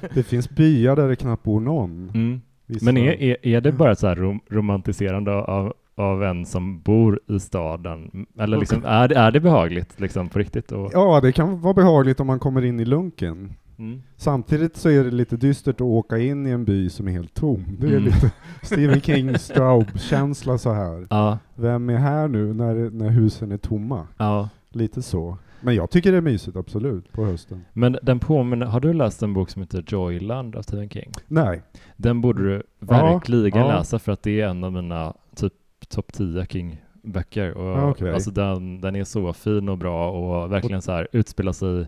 det 0.14 0.24
finns 0.24 0.50
byar 0.50 0.96
där 0.96 1.08
det 1.08 1.16
knappt 1.16 1.44
bor 1.44 1.60
någon. 1.60 2.12
Mm. 2.14 2.42
Men 2.82 2.98
är, 2.98 3.22
är, 3.22 3.38
är 3.48 3.62
det 3.62 3.72
bara 3.72 3.96
så 3.96 4.16
rom 4.16 4.40
romantiserande 4.50 5.32
av, 5.32 5.74
av 5.96 6.24
en 6.24 6.46
som 6.46 6.80
bor 6.82 7.20
i 7.28 7.40
staden? 7.40 8.26
Eller 8.40 8.58
liksom, 8.58 8.86
är, 8.86 9.08
det, 9.08 9.16
är 9.16 9.32
det 9.32 9.40
behagligt 9.40 10.00
liksom 10.00 10.30
på 10.30 10.40
riktigt? 10.40 10.72
Och... 10.72 10.90
Ja, 10.94 11.20
det 11.22 11.32
kan 11.32 11.62
vara 11.62 11.74
behagligt 11.74 12.20
om 12.20 12.28
man 12.28 12.40
kommer 12.40 12.66
in 12.66 12.80
i 12.80 12.86
lunken. 12.86 13.54
Mm. 13.78 14.02
Samtidigt 14.18 14.78
så 14.78 14.90
är 14.90 15.04
det 15.04 15.12
lite 15.12 15.38
dystert 15.38 15.76
att 15.76 15.82
åka 15.82 16.18
in 16.18 16.48
i 16.48 16.50
en 16.50 16.66
by 16.66 16.90
som 16.90 17.08
är 17.08 17.12
helt 17.12 17.34
tom. 17.34 17.66
Det 17.80 17.88
är 17.88 17.92
mm. 17.92 18.04
lite 18.04 18.32
Stephen 18.62 19.02
King 19.02 19.38
Straub-känsla 19.38 20.58
så 20.58 20.74
här. 20.74 21.08
Ja. 21.10 21.38
Vem 21.56 21.90
är 21.90 21.98
här 21.98 22.28
nu 22.28 22.54
när, 22.54 22.90
när 22.90 23.10
husen 23.10 23.52
är 23.52 23.58
tomma? 23.58 24.08
Ja. 24.18 24.50
Lite 24.70 25.02
så. 25.02 25.38
Men 25.64 25.76
jag 25.76 25.90
tycker 25.90 26.12
det 26.12 26.18
är 26.18 26.22
mysigt, 26.22 26.58
absolut, 26.58 27.12
på 27.12 27.26
hösten. 27.26 27.66
Men 27.74 27.98
den 28.02 28.20
påminner, 28.20 28.66
har 28.66 28.80
du 28.80 28.94
läst 28.94 29.24
en 29.24 29.34
bok 29.34 29.50
som 29.50 29.62
heter 29.62 29.84
Joyland 29.88 30.56
av 30.56 30.62
Stephen 30.62 30.90
King? 30.90 31.12
Nej. 31.28 31.62
Den 31.98 32.22
borde 32.22 32.44
du 32.44 32.64
verkligen 32.80 33.62
ja, 33.62 33.78
läsa 33.78 34.00
för 34.00 34.12
att 34.12 34.24
det 34.24 34.42
är 34.42 34.48
en 34.48 34.64
av 34.64 34.74
mina 34.74 35.14
typ 35.36 35.54
topp 35.90 36.14
10 36.14 36.46
King-böcker. 36.46 37.54
Och 37.54 37.90
okay. 37.90 38.12
Alltså 38.12 38.32
den, 38.32 38.82
den 38.82 38.96
är 38.96 39.04
så 39.04 39.34
fin 39.34 39.70
och 39.70 39.78
bra 39.78 40.12
och 40.12 40.52
verkligen 40.52 40.82
så 40.82 40.92
här 40.92 41.08
utspelar 41.12 41.52
sig 41.52 41.88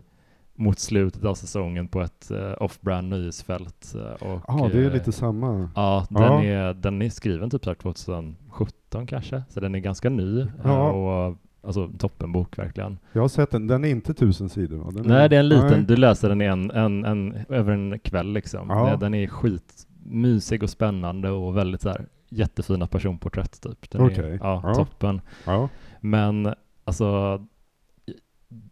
mot 0.55 0.79
slutet 0.79 1.25
av 1.25 1.35
säsongen 1.35 1.87
på 1.87 2.01
ett 2.01 2.31
uh, 2.31 2.63
off-brand 2.63 3.09
nöjesfält. 3.09 3.95
Ja, 4.21 4.41
ah, 4.47 4.67
det 4.67 4.85
är 4.85 4.91
lite 4.91 5.11
samma. 5.11 5.69
Ja, 5.75 6.05
den, 6.09 6.23
ja. 6.23 6.43
Är, 6.43 6.73
den 6.73 7.01
är 7.01 7.09
skriven 7.09 7.49
typ 7.49 7.61
2017 7.63 9.07
kanske, 9.07 9.43
så 9.49 9.59
den 9.59 9.75
är 9.75 9.79
ganska 9.79 10.09
ny. 10.09 10.45
Ja. 10.63 10.91
Och 10.91 11.37
Alltså 11.65 11.89
toppenbok 11.97 12.57
verkligen. 12.57 12.97
Jag 13.13 13.21
har 13.21 13.27
sett 13.27 13.51
den, 13.51 13.67
den 13.67 13.85
är 13.85 13.89
inte 13.89 14.13
tusen 14.13 14.49
sidor 14.49 14.77
va? 14.77 14.91
Den 14.91 15.07
nej, 15.07 15.25
är, 15.25 15.29
det 15.29 15.35
är 15.35 15.39
en 15.39 15.49
liten, 15.49 15.71
nej. 15.71 15.83
du 15.83 15.95
läser 15.95 16.29
den 16.29 16.41
i 16.41 16.45
en, 16.45 16.71
en, 16.71 17.05
en, 17.05 17.45
över 17.49 17.73
en 17.73 17.99
kväll 17.99 18.33
liksom. 18.33 18.69
Ja. 18.69 18.97
Den 18.99 19.13
är 19.13 19.27
skitmysig 19.27 20.63
och 20.63 20.69
spännande 20.69 21.29
och 21.29 21.57
väldigt 21.57 21.81
så 21.81 21.89
här 21.89 22.05
jättefina 22.29 22.87
personporträtt 22.87 23.61
typ. 23.61 23.89
Den 23.89 24.01
okay. 24.01 24.31
är 24.31 24.39
ja, 24.41 24.61
ja. 24.63 24.73
toppen. 24.73 25.21
Ja. 25.45 25.69
Men 26.01 26.53
alltså, 26.83 27.41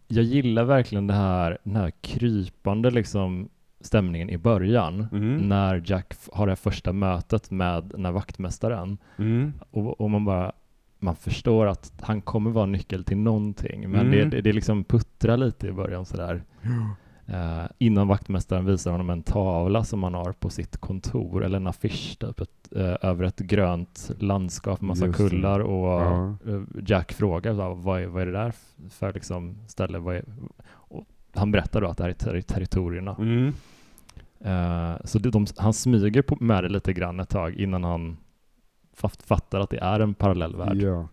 jag 0.07 0.23
gillar 0.23 0.63
verkligen 0.63 1.07
det 1.07 1.13
här, 1.13 1.57
den 1.63 1.75
här 1.75 1.91
krypande 2.01 2.91
liksom 2.91 3.49
stämningen 3.81 4.29
i 4.29 4.37
början 4.37 5.07
mm. 5.11 5.37
när 5.37 5.83
Jack 5.85 6.13
har 6.31 6.47
det 6.47 6.55
första 6.55 6.93
mötet 6.93 7.51
med 7.51 7.83
den 7.83 8.05
här 8.05 8.11
vaktmästaren. 8.11 8.97
Mm. 9.17 9.53
Och, 9.71 10.01
och 10.01 10.09
man 10.09 10.25
bara, 10.25 10.51
man 11.03 11.15
förstår 11.15 11.65
att 11.65 11.93
han 12.01 12.21
kommer 12.21 12.51
vara 12.51 12.65
nyckel 12.65 13.03
till 13.03 13.17
någonting, 13.17 13.89
men 13.89 14.01
mm. 14.01 14.11
det, 14.11 14.25
det, 14.25 14.41
det 14.41 14.53
liksom 14.53 14.83
puttrar 14.83 15.37
lite 15.37 15.67
i 15.67 15.71
början 15.71 16.05
sådär. 16.05 16.43
Uh, 17.29 17.65
innan 17.77 18.07
vaktmästaren 18.07 18.65
visar 18.65 18.91
honom 18.91 19.09
en 19.09 19.23
tavla 19.23 19.83
som 19.83 20.03
han 20.03 20.13
har 20.13 20.31
på 20.31 20.49
sitt 20.49 20.77
kontor, 20.77 21.43
eller 21.43 21.57
en 21.57 21.67
affisch 21.67 22.17
typ, 22.19 22.39
ett, 22.39 22.69
uh, 22.75 22.95
över 23.01 23.23
ett 23.23 23.39
grönt 23.39 24.11
landskap 24.19 24.81
med 24.81 24.87
massa 24.87 25.13
kullar 25.13 25.59
och 25.59 26.01
ja. 26.01 26.35
uh, 26.47 26.63
Jack 26.85 27.11
frågar 27.13 27.55
så, 27.55 27.73
vad, 27.73 28.01
är, 28.01 28.05
vad 28.05 28.21
är 28.21 28.25
det 28.25 28.31
där 28.31 28.53
för 28.89 29.13
liksom, 29.13 29.55
ställe? 29.67 29.97
Är, 29.97 30.25
han 31.33 31.51
berättar 31.51 31.81
då 31.81 31.87
att 31.87 31.97
det 31.97 32.03
här 32.03 32.09
är 32.09 32.13
ter 32.13 32.41
territorierna. 32.41 33.15
Mm. 33.19 33.53
så 35.03 35.19
det, 35.19 35.29
de, 35.29 35.45
han 35.57 35.73
smyger 35.73 36.21
på, 36.21 36.37
med 36.39 36.63
det 36.63 36.69
lite 36.69 36.93
grann 36.93 37.19
ett 37.19 37.29
tag 37.29 37.53
innan 37.53 37.83
han 37.83 38.17
fattar 38.93 39.59
att 39.59 39.69
det 39.69 39.77
är 39.77 39.99
en 39.99 40.13
parallell 40.13 40.55
värld. 40.55 40.77
Ja. 40.77 41.07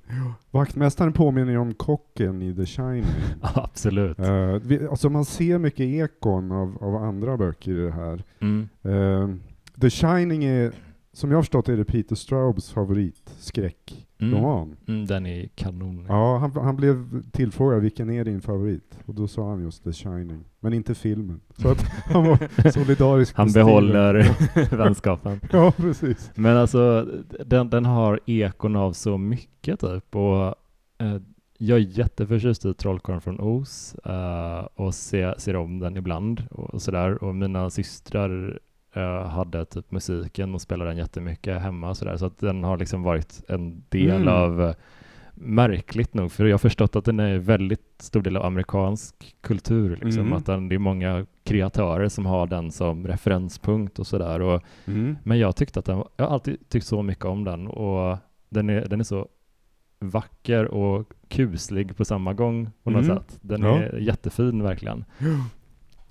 Vaktmästaren 0.51 1.13
påminner 1.13 1.53
ju 1.53 1.59
om 1.59 1.75
kocken 1.75 2.43
i 2.43 2.55
The 2.55 2.67
Shining. 2.67 3.05
Absolut. 3.41 4.19
Uh, 4.19 4.55
vi, 4.63 4.89
alltså 4.89 5.11
man 5.11 5.25
ser 5.25 5.59
mycket 5.59 5.81
ekon 5.81 6.53
av, 6.53 6.79
av 6.81 6.97
andra 6.97 7.37
böcker 7.37 7.71
i 7.71 7.85
det 7.85 7.93
här. 7.93 8.25
Mm. 8.41 8.69
Uh, 8.85 9.37
The 9.81 9.91
Shining 9.91 10.45
är, 10.45 10.73
som 11.13 11.31
jag 11.31 11.39
har 11.39 11.43
förstått 11.43 11.69
är 11.69 11.77
det 11.77 11.85
Peter 11.85 12.15
Straubs 12.15 12.71
favoritskräck 12.71 14.07
mm. 14.23 14.35
roman. 14.35 14.77
Mm, 14.89 15.07
den 15.07 15.27
är 15.27 15.49
kanon. 15.55 16.07
Ja, 16.09 16.39
han, 16.39 16.53
han 16.65 16.77
blev 16.77 17.23
tillfrågad 17.33 17.83
vilken 17.83 18.11
är 18.11 18.25
din 18.25 18.41
favorit? 18.41 18.99
Och 19.07 19.15
då 19.15 19.29
sa 19.29 19.49
han 19.51 19.63
just 19.63 19.85
The 19.85 19.93
Shining, 19.93 20.45
men 20.61 20.73
inte 20.73 20.95
filmen. 20.95 21.41
Så 21.57 21.69
att 21.69 21.83
han 22.05 22.25
var 22.25 22.71
solidarisk 22.71 23.37
Han 23.37 23.53
behåller 23.53 24.37
vänskapen. 24.77 25.41
Ja, 25.53 25.73
precis. 25.77 26.31
Men 26.35 26.57
alltså, 26.57 27.09
den, 27.47 27.71
den 27.71 27.85
har 27.85 28.21
ekon 28.27 28.77
av 28.77 28.93
så 28.93 29.19
mycket 29.19 29.81
typ. 29.81 30.17
Och 30.17 30.47
eh, 30.99 31.17
jag 31.63 31.79
är 31.79 31.99
jätteförtjust 31.99 32.65
i 32.65 32.75
Trollkarlen 32.75 33.21
från 33.21 33.41
Oz 33.41 33.97
uh, 34.07 34.69
och 34.75 34.95
ser, 34.95 35.35
ser 35.39 35.57
om 35.57 35.79
den 35.79 35.97
ibland 35.97 36.43
och 36.51 36.83
sådär. 36.83 37.25
Och 37.25 37.35
mina 37.35 37.71
systrar 37.71 38.59
uh, 38.97 39.27
hade 39.27 39.65
typ 39.65 39.91
musiken 39.91 40.55
och 40.55 40.61
spelade 40.61 40.91
den 40.91 40.99
jättemycket 40.99 41.63
hemma 41.63 41.91
och 41.91 41.97
sådär. 41.97 42.17
Så 42.17 42.27
att 42.27 42.39
den 42.39 42.65
har 42.65 42.79
liksom 42.79 43.03
varit 43.03 43.43
en 43.49 43.85
del 43.89 44.23
mm. 44.23 44.29
av 44.29 44.61
uh, 44.61 44.73
märkligt 45.35 46.15
nog, 46.15 46.33
för 46.33 46.45
jag 46.45 46.53
har 46.53 46.59
förstått 46.59 46.97
att 46.97 47.05
den 47.05 47.21
är 47.21 47.39
väldigt 47.39 47.95
stor 47.99 48.23
del 48.23 48.37
av 48.37 48.45
amerikansk 48.45 49.37
kultur, 49.41 49.99
liksom, 50.03 50.23
mm. 50.23 50.33
att 50.33 50.47
den, 50.47 50.69
det 50.69 50.75
är 50.75 50.79
många 50.79 51.27
kreatörer 51.45 52.09
som 52.09 52.27
har 52.27 52.47
den 52.47 52.71
som 52.71 53.07
referenspunkt 53.07 53.99
och 53.99 54.07
sådär. 54.07 54.61
Mm. 54.87 55.17
Men 55.23 55.39
jag 55.39 55.57
tyckte 55.57 55.79
att 55.79 55.85
den, 55.85 56.05
jag 56.17 56.25
har 56.25 56.33
alltid 56.33 56.69
tyckt 56.69 56.87
så 56.87 57.03
mycket 57.03 57.25
om 57.25 57.45
den 57.45 57.67
och 57.67 58.19
den 58.49 58.71
är, 58.71 58.89
den 58.89 59.01
är 59.01 59.05
så 59.05 59.29
vacker 60.01 60.65
och 60.65 61.13
kuslig 61.29 61.97
på 61.97 62.05
samma 62.05 62.33
gång 62.33 62.71
på 62.83 62.91
något 62.91 63.05
mm. 63.05 63.17
sätt. 63.17 63.39
Den 63.41 63.63
ja. 63.63 63.79
är 63.79 63.99
jättefin 63.99 64.63
verkligen. 64.63 65.05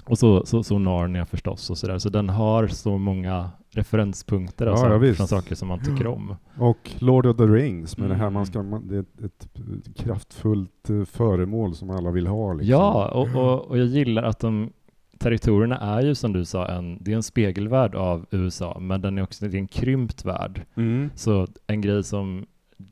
Och 0.09 0.17
så, 0.17 0.45
så, 0.45 0.63
så 0.63 0.79
Narnia 0.79 1.25
förstås 1.25 1.69
och 1.69 1.77
sådär. 1.77 1.97
Så 1.97 2.09
den 2.09 2.29
har 2.29 2.67
så 2.67 2.97
många 2.97 3.49
referenspunkter 3.71 4.65
ja, 4.65 4.71
alltså, 4.71 5.05
ja, 5.05 5.13
från 5.13 5.27
saker 5.27 5.55
som 5.55 5.67
man 5.67 5.79
tycker 5.79 6.07
om. 6.07 6.35
Och 6.57 6.91
Lord 6.99 7.25
of 7.25 7.37
the 7.37 7.43
Rings, 7.43 7.97
med 7.97 8.05
mm. 8.05 8.17
det 8.17 8.23
här 8.23 8.29
man 8.29 8.45
ska, 8.45 8.61
det 8.61 8.95
är 8.95 8.99
ett, 8.99 9.21
ett 9.21 9.97
kraftfullt 9.97 10.89
eh, 10.89 11.05
föremål 11.05 11.75
som 11.75 11.89
alla 11.89 12.11
vill 12.11 12.27
ha. 12.27 12.53
Liksom. 12.53 12.71
Ja, 12.71 13.07
och, 13.07 13.35
och, 13.35 13.65
och 13.65 13.77
jag 13.77 13.87
gillar 13.87 14.23
att 14.23 14.39
de 14.39 14.69
territorierna 15.17 15.77
är 15.77 16.01
ju 16.01 16.15
som 16.15 16.33
du 16.33 16.45
sa, 16.45 16.67
en, 16.67 17.03
det 17.03 17.11
är 17.11 17.15
en 17.15 17.23
spegelvärld 17.23 17.95
av 17.95 18.25
USA, 18.31 18.77
men 18.79 19.01
den 19.01 19.17
är 19.17 19.23
också 19.23 19.45
det 19.45 19.57
är 19.57 19.59
en 19.59 19.67
krympt 19.67 20.25
värld. 20.25 20.65
Mm. 20.75 21.09
Så 21.15 21.47
en 21.67 21.81
grej 21.81 22.03
som 22.03 22.45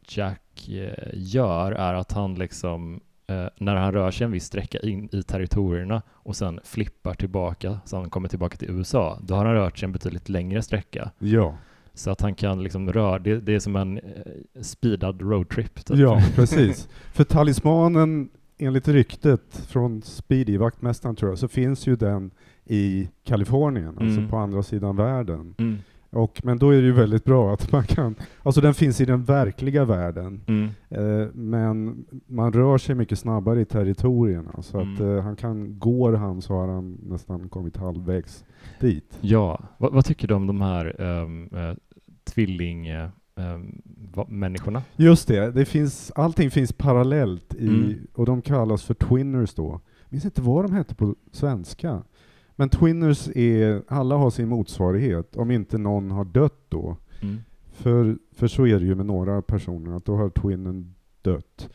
Jack 0.10 0.70
eh, 0.70 1.10
gör 1.14 1.72
är 1.72 1.94
att 1.94 2.12
han 2.12 2.36
liksom 2.36 3.00
eh, 3.28 3.46
när 3.58 3.76
han 3.76 3.94
rör 3.94 4.12
sig 4.12 4.26
en 4.26 4.32
viss 4.32 4.46
sträcka 4.46 4.80
in 4.80 5.10
i 5.12 5.24
territorierna 5.24 6.02
och 6.10 6.36
sen 6.36 6.60
flippar 6.64 7.14
tillbaka, 7.14 7.80
så 7.86 7.98
han 7.98 8.10
kommer 8.10 8.30
tillbaka 8.30 8.58
till 8.58 8.70
USA, 8.70 9.20
då 9.22 9.36
har 9.36 9.46
han 9.46 9.54
rört 9.54 9.78
sig 9.78 9.86
en 9.86 9.92
betydligt 9.92 10.30
längre 10.30 10.62
sträcka. 10.62 11.12
Ja. 11.20 11.58
Så 11.94 12.12
att 12.12 12.22
han 12.22 12.36
kan 12.36 12.64
liksom 12.64 12.94
röra, 12.94 13.20
det, 13.20 13.40
det 13.40 13.56
är 13.56 13.60
som 13.60 13.76
en 13.76 13.98
eh, 13.98 14.02
speedad 14.62 15.22
roadtrip. 15.22 15.86
Typ. 15.86 15.98
Ja, 15.98 16.22
precis. 16.36 16.90
För 17.14 17.24
talismanen, 17.24 18.30
enligt 18.58 18.88
ryktet 18.88 19.68
från 19.70 20.02
Speedy, 20.02 20.58
vaktmästaren 20.58 21.16
tror 21.16 21.32
jag, 21.32 21.40
så 21.40 21.48
finns 21.48 21.88
ju 21.88 21.96
den 21.96 22.32
i 22.66 23.10
Kalifornien, 23.24 23.88
alltså 23.88 24.02
mm. 24.04 24.18
alltså 24.18 24.30
på 24.30 24.38
andra 24.38 24.64
sidan 24.64 24.96
världen. 24.96 25.56
Mm. 25.58 25.78
Och, 26.10 26.42
men 26.44 26.58
då 26.58 26.70
är 26.70 26.82
det 26.82 26.88
ju 26.88 26.94
väldigt 26.94 27.24
bra 27.24 27.54
att 27.54 27.72
man 27.72 27.84
kan, 27.84 28.16
alltså 28.44 28.62
den 28.62 28.74
finns 28.74 29.02
i 29.02 29.06
den 29.06 29.24
verkliga 29.24 29.86
världen, 29.86 30.42
mm. 30.48 30.70
eh, 30.90 31.28
men 31.34 32.06
man 32.28 32.54
rör 32.54 32.78
sig 32.78 32.96
mycket 32.96 33.20
snabbare 33.20 33.62
i 33.62 33.66
territorierna, 33.66 34.62
så 34.62 34.80
mm. 34.80 34.94
att 34.94 35.00
eh, 35.00 35.24
han 35.24 35.36
kan, 35.36 35.80
går 35.80 36.14
han 36.14 36.42
så 36.42 36.54
har 36.54 36.68
han 36.68 36.98
nästan 37.04 37.50
kommit 37.50 37.78
halvvägs 37.78 38.46
dit. 38.80 39.18
Ja, 39.22 39.60
vad, 39.78 39.94
vad 39.94 40.06
tycker 40.06 40.28
du 40.28 40.34
om 40.34 40.48
de 40.48 40.62
här 40.62 41.02
um, 41.02 41.50
uh, 41.54 41.76
tvilling 42.24 42.92
um, 43.36 43.82
människorna? 44.28 44.82
Just 44.96 45.28
det, 45.28 45.52
det 45.52 45.66
finns, 45.66 46.12
allting 46.16 46.52
finns 46.52 46.74
parallellt 46.74 47.54
i, 47.56 47.68
mm. 47.68 48.08
och 48.14 48.26
de 48.26 48.42
kallas 48.42 48.84
för 48.84 48.94
twinners 48.94 49.54
då. 49.54 49.70
Jag 49.70 49.82
minns 50.10 50.26
inte 50.26 50.42
vad 50.42 50.66
de 50.66 50.74
hette 50.74 50.96
på 50.96 51.16
svenska. 51.32 52.04
Men 52.60 52.70
Twinners 52.70 53.30
är, 53.36 53.82
alla 53.88 54.16
har 54.16 54.30
sin 54.30 54.48
motsvarighet, 54.48 55.36
om 55.36 55.52
inte 55.52 55.78
någon 55.78 56.12
har 56.12 56.26
dött 56.26 56.66
då. 56.70 56.98
Mm. 57.22 57.38
För, 57.72 58.18
för 58.36 58.48
så 58.48 58.68
är 58.68 58.80
det 58.80 58.86
ju 58.86 58.96
med 58.96 59.06
några 59.06 59.42
personer, 59.42 59.96
att 59.96 60.06
då 60.06 60.16
har 60.16 60.30
twinnen 60.30 60.96
dött. 61.22 61.70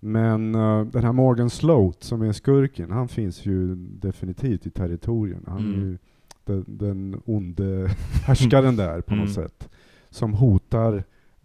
Men 0.00 0.54
uh, 0.54 0.86
den 0.86 1.04
här 1.04 1.12
Morgan 1.12 1.50
Sloat 1.50 2.02
som 2.02 2.22
är 2.22 2.32
skurken, 2.32 2.90
han 2.90 3.08
finns 3.08 3.46
ju 3.46 3.74
definitivt 3.76 4.66
i 4.66 4.70
territorierna. 4.70 5.50
Han 5.50 5.58
mm. 5.58 5.80
är 5.80 5.84
ju 5.84 5.98
den, 6.44 6.64
den 6.66 7.22
onde 7.24 7.90
härskaren 8.26 8.76
där 8.76 9.00
på 9.00 9.14
något 9.14 9.36
mm. 9.36 9.48
sätt. 9.48 9.68
Som 10.10 10.34
hotar 10.34 11.04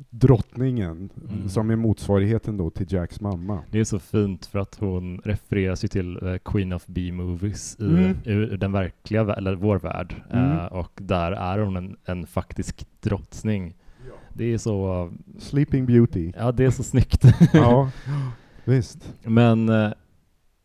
drottningen, 0.09 1.09
mm. 1.29 1.49
som 1.49 1.69
är 1.69 1.75
motsvarigheten 1.75 2.57
då 2.57 2.69
till 2.69 2.93
Jacks 2.93 3.21
mamma. 3.21 3.63
Det 3.71 3.79
är 3.79 3.83
så 3.83 3.99
fint 3.99 4.45
för 4.45 4.59
att 4.59 4.75
hon 4.79 5.21
refereras 5.23 5.83
ju 5.83 5.87
till 5.87 6.17
uh, 6.17 6.37
Queen 6.37 6.73
of 6.73 6.83
B-movies 6.87 7.77
i, 7.79 7.83
mm. 7.83 8.17
i, 8.23 8.57
den 8.57 8.71
verkliga, 8.71 9.21
eller 9.21 9.55
vår 9.55 9.79
värld. 9.79 10.15
Mm. 10.31 10.51
Uh, 10.51 10.65
och 10.65 10.91
där 10.95 11.31
är 11.31 11.59
hon 11.59 11.75
en, 11.75 11.97
en 12.05 12.27
faktisk 12.27 12.87
drottning. 13.01 13.75
Ja. 14.07 14.13
Det 14.33 14.53
är 14.53 14.57
så... 14.57 15.03
Uh, 15.05 15.11
Sleeping 15.39 15.85
Beauty. 15.85 16.31
Ja, 16.37 16.51
det 16.51 16.65
är 16.65 16.71
så 16.71 16.83
snyggt. 16.83 17.23
ja, 17.53 17.91
visst. 18.65 19.13
Men 19.23 19.69
uh, 19.69 19.93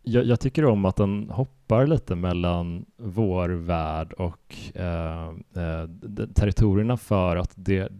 jag, 0.03 0.25
jag, 0.25 0.40
tycker 0.40 0.64
om 0.64 0.85
att 0.85 0.97
den 0.97 1.31
hoppar 1.31 1.87
lite 1.87 2.14
mellan 2.14 2.85
vår 2.97 3.49
värld 3.49 4.12
och 4.12 4.57
territorierna 6.35 6.97
för 6.97 7.37
att 7.37 7.53
det 7.55 7.92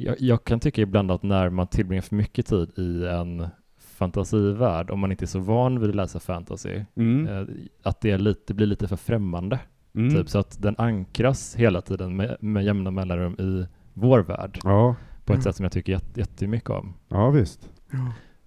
jag, 0.00 0.20
jag, 0.20 0.44
kan 0.44 0.60
tycka 0.60 0.82
ibland 0.82 1.10
att 1.10 1.22
när 1.22 1.50
man 1.50 1.66
tillbringar 1.66 2.02
för 2.02 2.16
mycket 2.16 2.46
tid 2.46 2.70
i 2.78 3.06
en 3.06 3.46
fantasivärld, 3.78 4.90
om 4.90 5.00
man 5.00 5.10
inte 5.10 5.24
är 5.24 5.26
så 5.26 5.38
van 5.38 5.80
vid 5.80 5.90
att 5.90 5.96
läsa 5.96 6.20
fantasy, 6.20 6.84
mm. 6.94 7.26
eh, 7.26 7.46
att 7.82 8.00
det, 8.00 8.18
lite, 8.18 8.54
blir 8.54 8.66
lite 8.66 8.88
för 8.88 8.96
främmande. 8.96 9.60
Mm. 9.94 10.14
Typ, 10.14 10.28
så 10.28 10.38
att 10.38 10.62
den 10.62 10.74
ankras 10.78 11.54
hela 11.54 11.80
tiden 11.80 12.16
med, 12.16 12.36
med 12.40 12.64
jämna 12.64 12.90
mellanrum 12.90 13.36
i 13.38 13.66
vår 13.94 14.20
värld. 14.20 14.58
Ja. 14.64 14.96
På 15.24 15.32
ett 15.32 15.42
sätt 15.42 15.56
som 15.56 15.64
jag 15.64 15.72
tycker 15.72 15.92
jätte, 15.92 16.20
jättemycket 16.20 16.70
om. 16.70 16.94
Ja, 17.08 17.30
visst. 17.30 17.70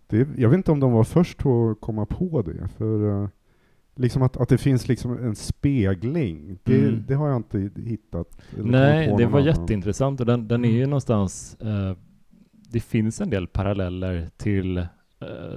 Det, 0.07 0.27
jag 0.37 0.49
vet 0.49 0.57
inte 0.57 0.71
om 0.71 0.79
de 0.79 0.91
var 0.91 1.03
först 1.03 1.39
att 1.39 1.81
komma 1.81 2.05
på 2.05 2.41
det, 2.41 2.67
för 2.77 3.03
uh, 3.03 3.27
Liksom 3.95 4.21
att, 4.21 4.37
att 4.37 4.49
det 4.49 4.57
finns 4.57 4.87
liksom 4.87 5.17
en 5.17 5.35
spegling, 5.35 6.59
det, 6.63 6.79
mm. 6.79 7.03
det 7.07 7.13
har 7.13 7.27
jag 7.27 7.37
inte 7.37 7.71
hittat. 7.75 8.41
Nej, 8.57 9.07
det 9.07 9.25
var 9.25 9.39
annan. 9.39 9.45
jätteintressant 9.45 10.19
och 10.19 10.25
den, 10.25 10.47
den 10.47 10.65
är 10.65 10.69
ju 10.69 10.77
mm. 10.77 10.89
någonstans, 10.89 11.57
uh, 11.63 11.93
det 12.69 12.79
finns 12.79 13.21
en 13.21 13.29
del 13.29 13.47
paralleller 13.47 14.29
till 14.37 14.77
uh, 14.77 14.87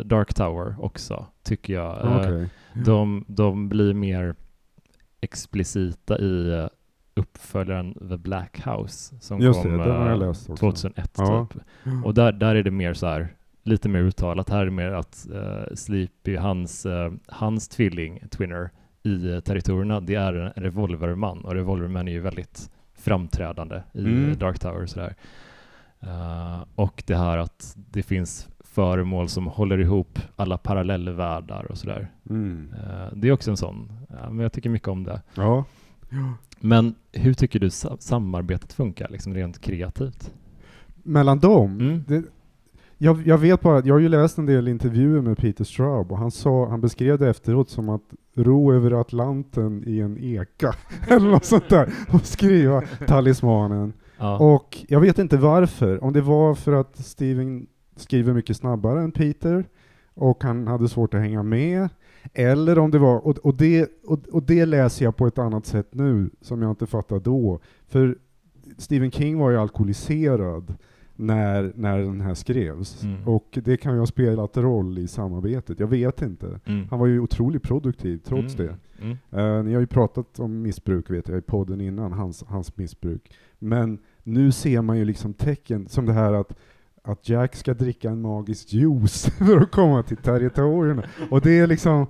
Dark 0.04 0.34
Tower 0.34 0.76
också, 0.78 1.26
tycker 1.42 1.74
jag. 1.74 2.16
Okay. 2.16 2.32
Uh, 2.32 2.46
de, 2.84 3.24
de 3.28 3.68
blir 3.68 3.94
mer 3.94 4.34
explicita 5.20 6.18
i 6.18 6.68
uppföljaren 7.14 7.94
The 7.94 8.16
Black 8.16 8.66
House 8.66 9.14
som 9.20 9.40
Just 9.40 9.62
kom 9.62 9.78
det, 9.78 10.34
2001 10.58 11.10
ja. 11.16 11.48
typ. 11.52 11.62
Och 12.04 12.14
där, 12.14 12.32
där 12.32 12.54
är 12.54 12.62
det 12.62 12.70
mer 12.70 12.94
så 12.94 13.06
här 13.06 13.36
lite 13.66 13.88
mer 13.88 14.00
uttalat. 14.00 14.50
Här 14.50 14.66
är 14.66 14.70
mer 14.70 14.90
att 14.90 15.26
uh, 15.34 15.74
Sleepy, 15.74 16.36
hans, 16.36 16.86
uh, 16.86 17.12
hans 17.26 17.68
tvilling, 17.68 18.22
Twinner, 18.30 18.70
i 19.02 19.28
uh, 19.28 19.40
territorierna, 19.40 20.00
det 20.00 20.14
är 20.14 20.34
en 20.34 20.50
revolverman 20.62 21.44
och 21.44 21.54
revolvermän 21.54 22.08
är 22.08 22.12
ju 22.12 22.20
väldigt 22.20 22.70
framträdande 22.94 23.82
i 23.92 24.00
mm. 24.00 24.38
Dark 24.38 24.58
Tower 24.58 24.86
sådär. 24.86 25.14
Uh, 26.02 26.64
och 26.74 27.02
det 27.06 27.16
här 27.16 27.38
att 27.38 27.76
det 27.76 28.02
finns 28.02 28.48
föremål 28.60 29.28
som 29.28 29.46
håller 29.46 29.78
ihop 29.78 30.18
alla 30.36 30.58
parallellvärldar 30.58 31.66
och 31.70 31.78
sådär. 31.78 32.08
Mm. 32.30 32.74
Uh, 32.74 33.14
det 33.14 33.28
är 33.28 33.32
också 33.32 33.50
en 33.50 33.56
sån, 33.56 33.92
ja, 34.08 34.30
men 34.30 34.38
jag 34.38 34.52
tycker 34.52 34.70
mycket 34.70 34.88
om 34.88 35.04
det. 35.04 35.22
Ja. 35.34 35.64
Men 36.60 36.94
hur 37.12 37.34
tycker 37.34 37.60
du 37.60 37.70
samarbetet 37.98 38.72
funkar, 38.72 39.08
liksom 39.08 39.34
rent 39.34 39.60
kreativt? 39.60 40.34
Mellan 41.02 41.38
dem? 41.38 41.80
Mm. 41.80 42.04
Det, 42.08 42.22
jag, 42.98 43.26
jag, 43.26 43.38
vet 43.38 43.60
bara 43.60 43.78
att 43.78 43.86
jag 43.86 43.94
har 43.94 44.00
ju 44.00 44.08
läst 44.08 44.38
en 44.38 44.46
del 44.46 44.68
intervjuer 44.68 45.20
med 45.20 45.38
Peter 45.38 45.64
Straub 45.64 46.12
och 46.12 46.18
han, 46.18 46.30
sa, 46.30 46.68
han 46.68 46.80
beskrev 46.80 47.18
det 47.18 47.28
efteråt 47.28 47.70
som 47.70 47.88
att 47.88 48.02
ro 48.34 48.72
över 48.72 49.00
Atlanten 49.00 49.84
i 49.86 50.00
en 50.00 50.18
eka, 50.18 50.74
eller 51.08 51.30
något 51.30 51.44
sånt 51.44 51.68
där, 51.68 51.94
och 52.12 52.26
skriva 52.26 52.82
talismanen. 53.06 53.92
Ja. 54.18 54.38
Och 54.38 54.84
jag 54.88 55.00
vet 55.00 55.18
inte 55.18 55.36
varför, 55.36 56.04
om 56.04 56.12
det 56.12 56.20
var 56.20 56.54
för 56.54 56.72
att 56.72 56.96
Steven 56.96 57.66
skriver 57.96 58.32
mycket 58.32 58.56
snabbare 58.56 59.02
än 59.02 59.12
Peter, 59.12 59.64
och 60.14 60.44
han 60.44 60.66
hade 60.66 60.88
svårt 60.88 61.14
att 61.14 61.20
hänga 61.20 61.42
med, 61.42 61.88
eller 62.34 62.78
om 62.78 62.90
det 62.90 62.98
var, 62.98 63.26
och, 63.26 63.38
och, 63.38 63.54
det, 63.54 63.90
och, 64.06 64.28
och 64.32 64.42
det 64.42 64.66
läser 64.66 65.04
jag 65.04 65.16
på 65.16 65.26
ett 65.26 65.38
annat 65.38 65.66
sätt 65.66 65.88
nu, 65.90 66.30
som 66.40 66.62
jag 66.62 66.70
inte 66.70 66.86
fattade 66.86 67.20
då. 67.20 67.60
För 67.88 68.18
Stephen 68.78 69.10
King 69.10 69.38
var 69.38 69.50
ju 69.50 69.56
alkoholiserad, 69.56 70.74
när, 71.16 71.72
när 71.74 71.98
den 71.98 72.20
här 72.20 72.34
skrevs. 72.34 73.02
Mm. 73.02 73.28
Och 73.28 73.58
det 73.64 73.76
kan 73.76 73.92
ju 73.92 73.98
ha 73.98 74.06
spelat 74.06 74.56
roll 74.56 74.98
i 74.98 75.08
samarbetet, 75.08 75.80
jag 75.80 75.86
vet 75.86 76.22
inte. 76.22 76.60
Mm. 76.64 76.86
Han 76.90 76.98
var 76.98 77.06
ju 77.06 77.20
otroligt 77.20 77.62
produktiv 77.62 78.20
trots 78.24 78.58
mm. 78.58 78.66
det. 78.66 78.76
Uh, 79.40 79.64
ni 79.64 79.74
har 79.74 79.80
ju 79.80 79.86
pratat 79.86 80.40
om 80.40 80.62
missbruk 80.62 81.10
vet 81.10 81.28
jag 81.28 81.38
i 81.38 81.42
podden 81.42 81.80
innan, 81.80 82.12
hans, 82.12 82.44
hans 82.48 82.76
missbruk. 82.76 83.32
Men 83.58 83.98
nu 84.22 84.52
ser 84.52 84.82
man 84.82 84.98
ju 84.98 85.04
liksom 85.04 85.34
tecken 85.34 85.88
som 85.88 86.06
det 86.06 86.12
här 86.12 86.32
att 86.32 86.56
att 87.06 87.28
Jack 87.28 87.56
ska 87.56 87.74
dricka 87.74 88.10
en 88.10 88.22
magisk 88.22 88.72
juice 88.72 89.26
för 89.38 89.60
att 89.60 89.70
komma 89.70 90.02
till 90.02 90.16
territorierna. 90.16 91.02
Och 91.30 91.40
det 91.40 91.58
är 91.58 91.66
liksom 91.66 92.06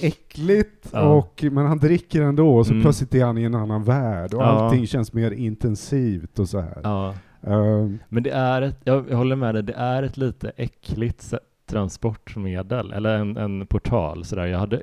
äckligt, 0.00 0.88
ja. 0.92 1.08
och, 1.08 1.44
men 1.52 1.66
han 1.66 1.78
dricker 1.78 2.22
ändå, 2.22 2.56
och 2.56 2.66
så 2.66 2.72
mm. 2.72 2.82
plötsligt 2.82 3.14
är 3.14 3.24
han 3.24 3.38
i 3.38 3.42
en 3.42 3.54
annan 3.54 3.84
värld, 3.84 4.34
och 4.34 4.42
ja. 4.42 4.46
allting 4.46 4.86
känns 4.86 5.12
mer 5.12 5.30
intensivt 5.30 6.38
och 6.38 6.48
så 6.48 6.60
här. 6.60 6.80
Ja. 6.82 7.14
Um, 7.46 7.98
Men 8.08 8.22
det 8.22 8.30
är 8.30 8.62
ett, 8.62 8.80
jag, 8.84 9.02
håller 9.02 9.36
med 9.36 9.54
dig, 9.54 9.62
det 9.62 9.72
är 9.72 10.02
ett 10.02 10.16
lite 10.16 10.52
äckligt 10.56 11.34
transportmedel, 11.66 12.92
eller 12.92 13.18
en, 13.18 13.36
en 13.36 13.66
portal 13.66 14.24
sådär. 14.24 14.46
Jag 14.46 14.58
hade, 14.58 14.76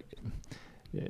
eh, 0.93 1.03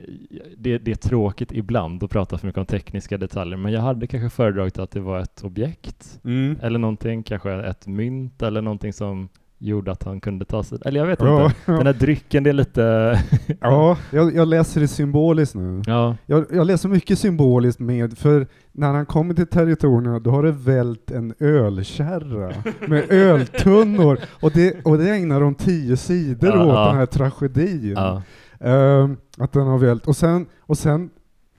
det, 0.58 0.78
det, 0.78 0.92
är 0.92 0.96
tråkigt 0.96 1.52
ibland 1.52 2.04
att 2.04 2.12
prata 2.12 2.38
för 2.38 2.48
mycket 2.48 2.60
om 2.60 2.66
tekniska 2.66 3.18
detaljer, 3.18 3.58
men 3.58 3.72
jag 3.72 3.82
hade 3.82 4.08
kanske 4.08 4.30
föredragit 4.30 4.80
att 4.80 4.92
det 4.92 5.00
var 5.00 5.20
ett 5.20 5.44
objekt, 5.44 6.20
mm. 6.24 6.58
eller 6.62 6.80
någonting, 6.80 7.24
kanske 7.24 7.52
ett 7.52 7.88
mynt 7.88 8.42
eller 8.42 8.62
någonting 8.62 8.94
som 8.94 9.30
gjorde 9.62 9.92
att 9.92 10.04
han 10.04 10.22
kunde 10.22 10.46
ta 10.46 10.64
sig, 10.64 10.78
eller 10.86 11.00
jag 11.00 11.08
vet 11.08 11.20
ja, 11.22 11.46
inte, 11.46 11.56
ja. 11.66 11.74
den 11.74 11.86
här 11.86 11.94
drycken 11.94 12.44
det 12.44 12.50
är 12.50 12.54
lite... 12.54 12.82
ja, 13.62 13.98
jag, 14.12 14.36
jag, 14.36 14.48
läser 14.48 14.82
det 14.82 14.88
symboliskt 14.88 15.56
nu. 15.56 15.82
Ja. 15.86 16.16
Jag, 16.26 16.46
jag, 16.54 16.68
läser 16.68 16.90
mycket 16.90 17.20
symboliskt 17.20 17.80
med, 17.80 18.18
för 18.18 18.48
när 18.72 18.94
han 18.94 19.06
kommer 19.06 19.34
till 19.34 19.48
territorierna 19.48 20.20
då 20.20 20.32
har 20.32 20.44
det 20.44 20.52
vält 20.52 21.12
en 21.12 21.34
ölkärra 21.40 22.54
med 22.88 23.12
öltunnor, 23.12 24.20
och 24.42 24.52
det, 24.52 24.86
och 24.86 24.98
det 24.98 25.10
ägnar 25.10 25.42
de 25.42 25.56
tio 25.56 25.98
sidor 25.98 26.50
ja, 26.50 26.66
åt 26.66 26.90
den 26.90 26.98
här 26.98 27.06
tragedin. 27.06 27.98
Uh, 27.98 29.10
att 29.38 29.52
den 29.52 29.68
har 29.68 29.78
vält, 29.78 30.08
och 30.08 30.16
sen, 30.16 30.46
och 30.60 30.78
sen 30.78 31.10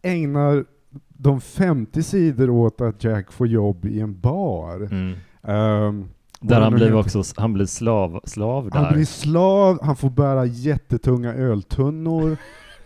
ägnar 0.03 0.65
de 1.09 1.41
50 1.41 2.03
sidor 2.03 2.51
åt 2.51 2.81
att 2.81 3.05
Jack 3.05 3.33
får 3.33 3.47
jobb 3.47 3.85
i 3.85 4.01
en 4.01 4.21
bar. 4.21 4.77
Mm. 4.77 5.15
Um, 5.43 6.09
där 6.43 6.61
han 6.61 6.75
blir 6.75 6.95
också, 6.95 7.23
han 7.37 7.53
blir 7.53 7.67
slav, 7.67 8.21
slav 8.25 8.71
där. 8.71 8.79
Han 8.79 8.95
blir 8.95 9.05
slav, 9.05 9.79
han 9.83 9.97
får 9.97 10.11
bära 10.11 10.45
jättetunga 10.45 11.35
öltunnor. 11.35 12.37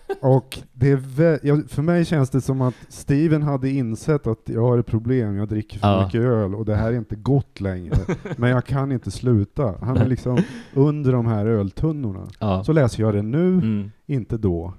och 0.21 0.59
det 0.73 0.90
är 0.90 1.69
för 1.69 1.83
mig 1.83 2.05
känns 2.05 2.31
det 2.31 2.40
som 2.40 2.61
att 2.61 2.75
Steven 2.88 3.42
hade 3.42 3.71
insett 3.71 4.27
att 4.27 4.42
jag 4.45 4.61
har 4.61 4.79
ett 4.79 4.87
problem, 4.87 5.37
jag 5.37 5.49
dricker 5.49 5.79
för 5.79 5.88
ja. 5.88 6.05
mycket 6.05 6.21
öl 6.21 6.55
och 6.55 6.64
det 6.64 6.75
här 6.75 6.92
är 6.92 6.97
inte 6.97 7.16
gott 7.16 7.61
längre. 7.61 7.97
men 8.37 8.51
jag 8.51 8.64
kan 8.64 8.92
inte 8.92 9.11
sluta. 9.11 9.75
Han 9.81 9.97
är 9.97 10.07
liksom 10.07 10.38
under 10.75 11.12
de 11.12 11.27
här 11.27 11.47
öltunnorna. 11.47 12.29
Ja. 12.38 12.64
Så 12.64 12.73
läser 12.73 13.03
jag 13.03 13.14
det 13.14 13.23
nu, 13.23 13.53
mm. 13.53 13.90
inte 14.07 14.37
då. 14.37 14.75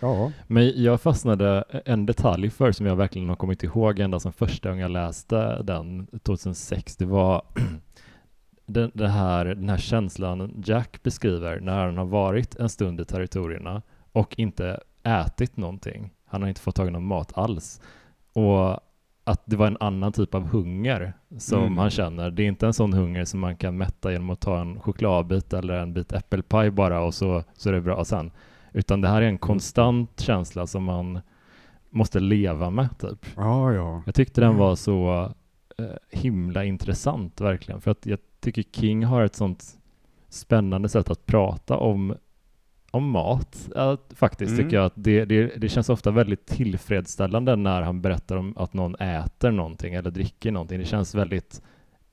Ja. 0.00 0.32
Men 0.46 0.82
jag 0.82 1.00
fastnade 1.00 1.64
en 1.84 2.06
detalj 2.06 2.50
för 2.50 2.72
som 2.72 2.86
jag 2.86 2.96
verkligen 2.96 3.28
har 3.28 3.36
kommit 3.36 3.62
ihåg 3.62 3.98
ända 3.98 4.20
sedan 4.20 4.32
första 4.32 4.68
gången 4.68 4.82
jag 4.82 4.90
läste 4.90 5.62
den 5.62 6.06
2006. 6.22 6.96
Det 6.96 7.06
var 7.06 7.42
den, 8.66 8.90
det 8.94 9.08
här, 9.08 9.44
den 9.44 9.68
här 9.68 9.78
känslan 9.78 10.62
Jack 10.64 11.02
beskriver 11.02 11.60
när 11.60 11.86
han 11.86 11.98
har 11.98 12.04
varit 12.04 12.54
en 12.54 12.68
stund 12.68 13.00
i 13.00 13.04
territorierna 13.04 13.82
och 14.12 14.38
inte 14.38 14.80
ätit 15.02 15.56
någonting. 15.56 16.10
Han 16.26 16.42
har 16.42 16.48
inte 16.48 16.60
fått 16.60 16.74
tag 16.74 16.88
i 16.88 16.90
någon 16.90 17.06
mat 17.06 17.38
alls. 17.38 17.80
Och 18.32 18.80
att 19.24 19.42
det 19.44 19.56
var 19.56 19.66
en 19.66 19.76
annan 19.80 20.12
typ 20.12 20.34
av 20.34 20.46
hunger 20.48 21.12
som 21.38 21.62
mm. 21.62 21.78
han 21.78 21.90
känner. 21.90 22.30
Det 22.30 22.42
är 22.42 22.46
inte 22.46 22.66
en 22.66 22.72
sån 22.72 22.92
hunger 22.92 23.24
som 23.24 23.40
man 23.40 23.56
kan 23.56 23.76
mätta 23.76 24.12
genom 24.12 24.30
att 24.30 24.40
ta 24.40 24.60
en 24.60 24.80
chokladbit 24.80 25.52
eller 25.52 25.74
en 25.74 25.92
bit 25.92 26.12
äppelpaj 26.12 26.70
bara 26.70 27.00
och 27.00 27.14
så, 27.14 27.42
så 27.54 27.68
är 27.68 27.72
det 27.72 27.80
bra 27.80 28.04
sen. 28.04 28.30
Utan 28.72 29.00
det 29.00 29.08
här 29.08 29.22
är 29.22 29.26
en 29.26 29.38
konstant 29.38 30.20
känsla 30.20 30.66
som 30.66 30.84
man 30.84 31.20
måste 31.90 32.20
leva 32.20 32.70
med 32.70 32.98
typ. 32.98 33.26
Ja, 33.36 33.72
ja. 33.72 34.02
Jag 34.06 34.14
tyckte 34.14 34.40
den 34.40 34.56
var 34.56 34.76
så 34.76 35.30
eh, 35.78 35.84
himla 36.10 36.64
intressant 36.64 37.40
verkligen. 37.40 37.80
För 37.80 37.90
att 37.90 38.06
jag 38.06 38.18
tycker 38.44 38.62
King 38.62 39.04
har 39.04 39.24
ett 39.24 39.34
sånt 39.34 39.64
spännande 40.28 40.88
sätt 40.88 41.10
att 41.10 41.26
prata 41.26 41.76
om, 41.76 42.14
om 42.90 43.10
mat. 43.10 43.68
Ja, 43.74 43.96
faktiskt 44.14 44.52
mm. 44.52 44.64
tycker 44.64 44.76
jag 44.76 44.86
att 44.86 44.92
det, 44.96 45.24
det, 45.24 45.46
det, 45.56 45.68
känns 45.68 45.88
ofta 45.88 46.10
väldigt 46.10 46.46
tillfredsställande 46.46 47.56
när 47.56 47.82
han 47.82 48.02
berättar 48.02 48.36
om 48.36 48.54
att 48.56 48.74
någon 48.74 48.94
äter 48.94 49.50
någonting 49.50 49.94
eller 49.94 50.10
dricker 50.10 50.52
någonting. 50.52 50.78
Det 50.78 50.84
känns 50.84 51.14
väldigt 51.14 51.62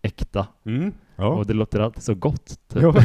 äkta. 0.02 0.48
Mm. 0.65 0.91
Ja. 1.15 1.28
Och 1.28 1.46
det 1.46 1.54
låter 1.54 1.80
alltid 1.80 2.04
så 2.04 2.15
gott. 2.15 2.60
Typ. 2.67 2.82
Ja. 2.82 2.94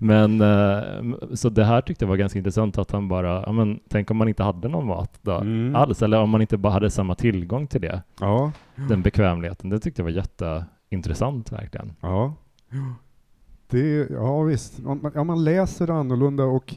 men 0.00 0.40
eh, 0.40 1.16
så 1.34 1.48
det 1.48 1.64
här 1.64 1.80
tyckte 1.80 2.04
jag 2.04 2.08
var 2.08 2.16
ganska 2.16 2.38
intressant 2.38 2.78
att 2.78 2.90
han 2.90 3.08
bara, 3.08 3.42
ja 3.46 3.52
men 3.52 3.80
tänk 3.88 4.10
om 4.10 4.16
man 4.16 4.28
inte 4.28 4.42
hade 4.42 4.68
någon 4.68 4.86
mat 4.86 5.18
då 5.22 5.34
Mm. 5.34 5.76
alls, 5.76 6.02
eller 6.02 6.20
om 6.20 6.30
man 6.30 6.40
inte 6.40 6.56
bara 6.56 6.72
hade 6.72 6.90
samma 6.90 7.14
tillgång 7.14 7.66
till 7.66 7.80
det, 7.80 8.02
ja. 8.20 8.52
den 8.74 9.02
bekvämligheten. 9.02 9.70
Det 9.70 9.78
tyckte 9.78 10.02
jag 10.02 10.04
var 10.04 10.10
jätteintressant 10.98 11.52
verkligen. 11.52 11.92
Ja. 12.00 12.34
Det, 13.68 14.10
ja 14.10 14.42
visst, 14.42 14.78
man, 14.78 15.10
ja, 15.14 15.24
man 15.24 15.44
läser 15.44 15.86
det 15.86 15.94
annorlunda 15.94 16.44
och, 16.44 16.74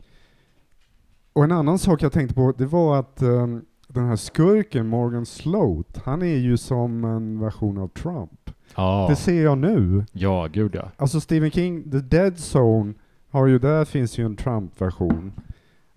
och 1.34 1.44
en 1.44 1.52
annan 1.52 1.80
sak 1.80 2.02
jag 2.02 2.12
tänkte 2.12 2.36
på, 2.36 2.54
det 2.58 2.66
var 2.66 3.00
att 3.00 3.22
ehm, 3.22 3.66
den 3.88 4.06
här 4.06 4.16
skurken 4.16 4.88
Morgan 4.88 5.26
Sloat, 5.26 6.02
han 6.06 6.22
är 6.22 6.36
ju 6.38 6.58
som 6.58 7.04
en 7.06 7.40
version 7.40 7.78
av 7.78 7.88
Trump. 7.88 8.52
Ja, 8.76 9.06
Det 9.10 9.16
ser 9.16 9.44
jag 9.44 9.58
nu. 9.58 10.06
ja 10.12 10.48
gud 10.52 10.76
ja. 10.76 10.92
Alltså 10.98 11.20
Stephen 11.22 11.52
King, 11.52 11.92
The 11.92 11.98
Dead 12.00 12.34
Zone, 12.56 12.94
har 13.30 13.48
ju, 13.48 13.60
där 13.60 13.86
finns 13.86 14.18
ju 14.18 14.26
en 14.26 14.36
Trump-version. 14.36 15.32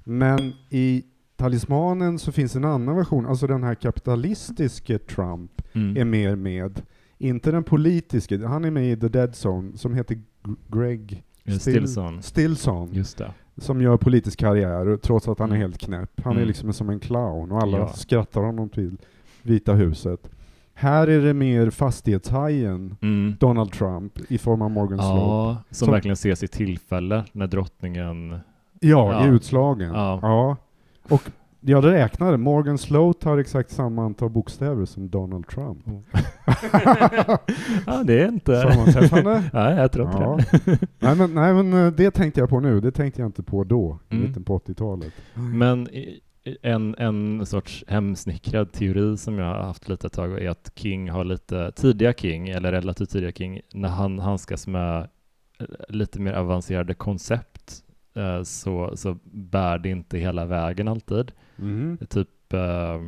Men 0.05 0.53
i 0.69 1.05
Talismanen 1.37 2.19
så 2.19 2.33
finns 2.33 2.57
en 2.57 2.65
annan 2.65 2.97
version, 2.97 3.27
alltså 3.27 3.47
den 3.47 3.63
här 3.63 3.75
kapitalistiske 3.75 4.99
Trump 4.99 5.51
Mm. 5.73 5.97
är 5.97 6.05
mer 6.05 6.37
med. 6.37 6.83
Inte 7.23 7.51
den 7.51 7.65
politiske, 7.65 8.47
han 8.47 8.65
är 8.65 8.71
med 8.71 8.93
i 8.93 8.97
The 8.97 9.09
Dead 9.09 9.31
Zone, 9.47 9.77
som 9.79 9.95
heter 9.95 10.19
Greg 10.69 11.23
Still- 11.45 11.59
Stillson. 11.59 12.23
Stillson, 12.23 12.89
Just 12.93 13.19
det. 13.19 13.31
som 13.57 13.83
gör 13.83 13.97
politisk 13.97 14.39
karriär 14.39 14.97
trots 14.97 15.29
att 15.29 15.39
han 15.39 15.51
är 15.51 15.57
Mm. 15.57 15.61
helt 15.63 15.79
knäpp. 15.79 16.21
Han 16.25 16.33
är 16.33 16.37
Mm. 16.37 16.49
liksom 16.49 16.73
som 16.73 16.91
en 16.91 17.01
clown 17.01 17.53
och 17.53 17.63
alla 17.63 17.79
Ja. 17.79 17.89
skrattar 17.89 18.41
honom 18.41 18.69
till 18.69 18.97
Vita 19.43 19.73
huset. 19.73 20.31
Här 20.75 21.07
är 21.07 21.21
det 21.21 21.35
mer 21.35 21.71
fastighetshajen, 21.71 22.97
Mm. 23.03 23.35
Donald 23.41 23.73
Trump, 23.73 24.19
i 24.29 24.39
form 24.39 24.63
av 24.63 24.71
Morgan. 24.71 24.99
Ja, 24.99 25.57
som, 25.71 25.87
Som- 25.87 25.93
verkligen 25.95 26.13
ses 26.13 26.43
i 26.43 26.49
tillfälle 26.49 27.25
när 27.33 27.47
drottningen... 27.47 28.31
Ja, 28.31 28.39
Ja. 29.13 29.27
i 29.27 29.29
utslagen. 29.29 29.93
Ja. 29.95 30.19
Ja. 30.23 30.57
Och 31.09 31.23
jag 31.61 31.85
räknade, 31.85 32.37
Morgan 32.37 32.79
Sloat 32.79 33.25
har 33.25 33.39
exakt 33.39 33.71
samma 33.71 34.05
antal 34.05 34.31
bokstäver 34.31 34.85
som 34.85 35.11
Donald 35.11 35.49
Trump. 35.49 35.85
ja, 37.87 38.03
det 38.05 38.21
är 38.23 38.29
inte... 38.29 38.61
Sammanträffande? 38.61 39.43
Nej, 39.53 39.77
jag 39.79 39.93
tror 39.93 40.07
inte 40.07 40.19
Ja. 40.23 40.39
det. 40.65 40.79
nej, 40.99 41.17
men, 41.17 41.35
nej 41.35 41.55
men 41.55 41.73
eh, 41.87 41.93
det 41.93 42.11
tänkte 42.11 42.41
jag 42.41 42.49
på 42.49 42.61
nu, 42.61 42.81
det 42.81 42.91
tänkte 42.93 43.21
jag 43.21 43.29
inte 43.29 43.43
på 43.43 43.65
då, 43.65 43.99
i 44.11 44.15
Mm. 44.15 44.27
mitten 44.29 44.45
på 44.45 44.59
80-talet. 44.59 45.13
Men 45.35 45.89
en, 46.63 46.95
en 46.99 47.47
sorts 47.47 47.85
hemsnickrad 47.89 48.73
teori 48.73 49.17
som 49.17 49.39
jag 49.39 49.47
har 49.47 49.63
haft 49.63 49.89
lite 49.89 50.09
tag 50.09 50.43
är 50.43 50.51
att 50.51 50.73
King 50.75 51.11
har 51.11 51.25
lite, 51.25 51.73
tidiga 51.73 52.13
King, 52.13 52.49
eller 52.49 52.73
relativt 52.73 53.11
tidiga 53.11 53.33
King, 53.33 53.61
när 53.75 53.89
han 53.89 54.19
handskas 54.19 54.67
med 54.67 54.99
eh, 55.01 55.67
lite 55.89 56.21
mer 56.21 56.33
avancerade 56.33 56.95
koncept 56.95 57.50
eh, 58.15 58.43
så, 58.43 58.97
så 58.97 59.19
bär 59.25 59.79
det 59.79 59.89
inte 59.89 60.19
hela 60.19 60.47
vägen 60.47 60.89
alltid. 60.89 61.33
Mm. 61.59 61.99
Typ 62.09 62.53
eh, 62.53 63.01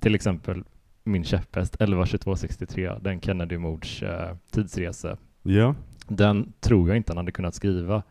till 0.00 0.14
exempel 0.14 0.64
min 1.04 1.24
käpphäst 1.24 1.74
112263, 1.74 2.92
den 3.00 3.20
Kennedy-mords 3.20 4.02
eh, 4.02 4.36
tidsresa. 4.50 5.16
Ja. 5.42 5.74
Den 6.08 6.52
tror 6.60 6.88
jag 6.88 6.96
inte 6.96 7.12
han 7.12 7.16
hade 7.16 7.32
kunnat 7.32 7.54
skriva 7.54 8.02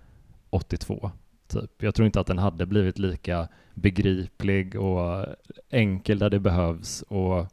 82. 0.49 1.11
Typ. 1.47 1.83
Jag 1.83 1.95
tror 1.95 2.05
inte 2.05 2.19
att 2.19 2.27
den 2.27 2.37
hade 2.37 2.65
blivit 2.65 2.99
lika 2.99 3.47
begriplig 3.73 4.75
och 4.75 5.25
enkel 5.69 6.19
där 6.19 6.29
det 6.29 6.39
behövs 6.39 7.01
och 7.01 7.39
eh, 7.39 7.45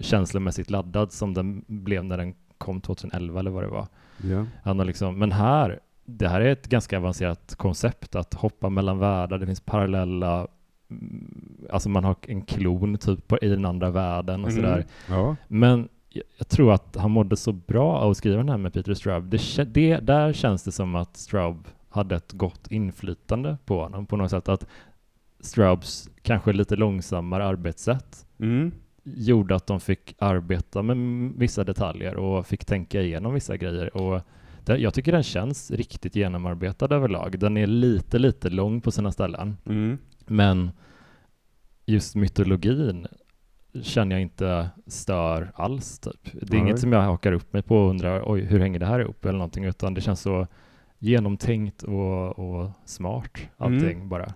känslomässigt 0.00 0.70
laddad 0.70 1.12
som 1.12 1.34
den 1.34 1.64
blev 1.66 2.04
när 2.04 2.16
den 2.16 2.34
kom 2.58 2.80
2011 2.80 3.40
eller 3.40 3.50
vad 3.50 3.62
det 3.62 3.68
var. 3.68 3.86
ja. 4.22 4.46
Han 4.62 4.78
har 4.78 4.86
liksom, 4.86 5.18
men 5.18 5.32
här, 5.32 5.80
det 6.04 6.28
här 6.28 6.40
är 6.40 6.52
ett 6.52 6.68
ganska 6.68 6.98
avancerat 6.98 7.54
koncept 7.56 8.14
att 8.14 8.34
hoppa 8.34 8.68
mellan 8.68 8.98
världar, 8.98 9.38
det 9.38 9.46
finns 9.46 9.60
parallella 9.60 10.46
mm, 10.90 11.66
Alltså 11.70 11.88
man 11.88 12.04
har 12.04 12.16
en 12.22 12.42
klon 12.42 12.98
typ 12.98 13.28
på, 13.28 13.38
i 13.38 13.48
den 13.48 13.64
andra 13.64 13.90
världen 13.90 14.44
och 14.44 14.50
Mm. 14.50 14.62
sådär. 14.62 14.86
Ja. 15.08 15.36
Men 15.48 15.88
jag, 16.38 16.48
tror 16.48 16.72
att 16.72 16.96
han 16.96 17.10
mådde 17.10 17.36
så 17.36 17.52
bra 17.52 17.96
av 17.98 18.10
att 18.10 18.16
skriva 18.16 18.36
den 18.36 18.48
här 18.48 18.56
med 18.58 18.72
Peter 18.72 18.94
Straub. 18.94 19.24
Det, 19.30 19.64
det, 19.74 19.96
där 19.96 20.32
känns 20.32 20.62
det 20.62 20.72
som 20.72 20.94
att 20.94 21.16
Straub 21.16 21.68
hade 21.88 22.16
ett 22.16 22.32
gott 22.32 22.70
inflytande 22.70 23.56
på 23.64 23.82
honom 23.82 24.06
på 24.06 24.16
något 24.16 24.30
sätt. 24.30 24.48
Att 24.48 24.66
Straubs 25.40 26.08
kanske 26.22 26.52
lite 26.52 26.76
långsammare 26.76 27.44
arbetssätt 27.44 28.26
Mm. 28.38 28.72
gjorde 29.02 29.54
att 29.56 29.66
de 29.66 29.80
fick 29.80 30.14
arbeta 30.18 30.82
med 30.82 30.96
vissa 31.36 31.64
detaljer 31.64 32.16
och 32.16 32.46
fick 32.46 32.64
tänka 32.64 33.00
igenom 33.02 33.34
vissa 33.34 33.56
grejer. 33.56 33.96
Och 33.96 34.20
det, 34.66 34.76
jag 34.78 34.94
tycker 34.94 35.12
den 35.12 35.22
känns 35.22 35.70
riktigt 35.70 36.16
genomarbetad 36.16 36.94
överlag. 36.94 37.38
Den 37.38 37.56
är 37.56 37.66
lite, 37.66 38.18
lite 38.18 38.50
lång 38.50 38.80
på 38.80 38.90
sina 38.90 39.12
ställen. 39.12 39.56
Mm. 39.66 39.98
Men 40.26 40.70
just 41.86 42.14
mytologin 42.14 43.06
känner 43.82 44.16
jag 44.16 44.22
inte 44.22 44.70
stör 44.86 45.52
alls. 45.54 45.98
Typ. 45.98 46.32
Det 46.32 46.46
är 46.46 46.50
Nej. 46.50 46.58
inget 46.60 46.80
som 46.80 46.92
jag 46.92 47.02
hakar 47.02 47.32
upp 47.32 47.52
mig 47.52 47.62
på 47.62 47.76
och 47.76 47.90
undrar 47.90 48.22
oj, 48.32 48.40
hur 48.40 48.60
hänger 48.60 48.78
det 48.78 48.86
här 48.86 49.00
ihop 49.00 49.24
eller 49.24 49.38
någonting, 49.38 49.64
utan 49.64 49.94
det 49.94 50.00
känns 50.00 50.20
så 50.20 50.46
genomtänkt 50.98 51.82
och, 51.82 52.38
och 52.38 52.70
smart 52.84 53.38
allting 53.56 53.96
Mm. 53.96 54.08
bara. 54.08 54.32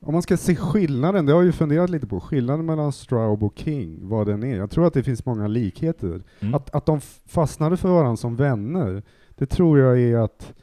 Om 0.00 0.12
man 0.12 0.22
ska 0.22 0.36
se 0.36 0.56
skillnaden, 0.56 1.26
det 1.26 1.32
har 1.32 1.40
jag 1.40 1.46
ju 1.46 1.52
funderat 1.52 1.90
lite 1.90 2.06
på, 2.06 2.20
skillnaden 2.20 2.66
mellan 2.66 2.92
Straub 2.92 3.42
och 3.42 3.52
King, 3.58 4.08
vad 4.08 4.26
den 4.26 4.42
är. 4.42 4.56
Jag 4.56 4.70
tror 4.70 4.86
att 4.86 4.94
det 4.94 5.02
finns 5.02 5.26
många 5.26 5.46
likheter. 5.46 6.22
Mm. 6.40 6.54
Att, 6.54 6.74
att 6.74 6.86
de 6.86 7.00
fastnade 7.26 7.76
för 7.76 7.88
varandra 7.88 8.16
som 8.16 8.36
vänner, 8.36 9.02
det 9.38 9.46
tror 9.46 9.78
jag 9.78 10.00
är 10.00 10.16
att 10.16 10.54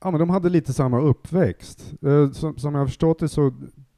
ja, 0.00 0.10
men 0.10 0.20
de 0.20 0.30
hade 0.30 0.48
lite 0.48 0.72
samma 0.72 1.00
uppväxt. 1.00 1.94
Eh, 2.02 2.30
som, 2.30 2.58
som 2.58 2.74
jag 2.74 2.80
har 2.80 2.86
förstått 2.86 3.18
det 3.18 3.28
så 3.28 3.52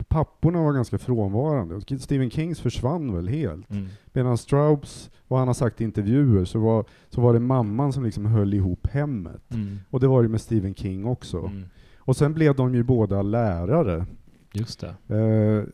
papporna 0.08 0.62
var 0.62 0.72
ganska 0.72 0.98
frånvarande. 0.98 1.98
Stephen 1.98 2.30
Kings 2.30 2.60
försvann 2.60 3.14
väl 3.14 3.28
helt. 3.28 3.70
Mm. 3.70 3.88
Medan 4.12 4.38
Straubs, 4.38 5.10
vad 5.28 5.38
han 5.38 5.48
har 5.48 5.54
sagt 5.54 5.80
i 5.80 5.84
intervjuer, 5.84 6.44
så 6.44 6.58
var, 6.58 6.84
så 7.08 7.20
var 7.20 7.32
det 7.32 7.40
mamman 7.40 7.92
som 7.92 8.04
liksom 8.04 8.26
höll 8.26 8.54
ihop 8.54 8.86
hemmet. 8.86 9.54
Mm. 9.54 9.78
Och 9.90 10.00
det 10.00 10.06
var 10.06 10.22
det 10.22 10.28
med 10.28 10.40
Stephen 10.40 10.74
King 10.74 11.04
också. 11.04 11.38
Mm. 11.38 11.64
Och 11.96 12.16
sen 12.16 12.34
blev 12.34 12.54
de 12.54 12.74
ju 12.74 12.82
båda 12.82 13.22
lärare. 13.22 14.06
Just 14.52 14.80
det. 14.80 15.16
Eh, 15.16 15.64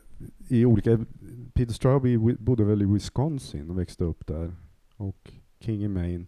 i 0.47 0.65
olika, 0.65 1.05
Peter 1.53 1.73
Straub 1.73 2.03
bodde 2.39 2.63
väl 2.63 2.81
i 2.81 2.85
Wisconsin 2.85 3.69
och 3.69 3.79
växte 3.79 4.03
upp 4.03 4.27
där. 4.27 4.55
Och 4.97 5.31
King 5.59 5.83
i 5.83 5.87
Maine. 5.87 6.27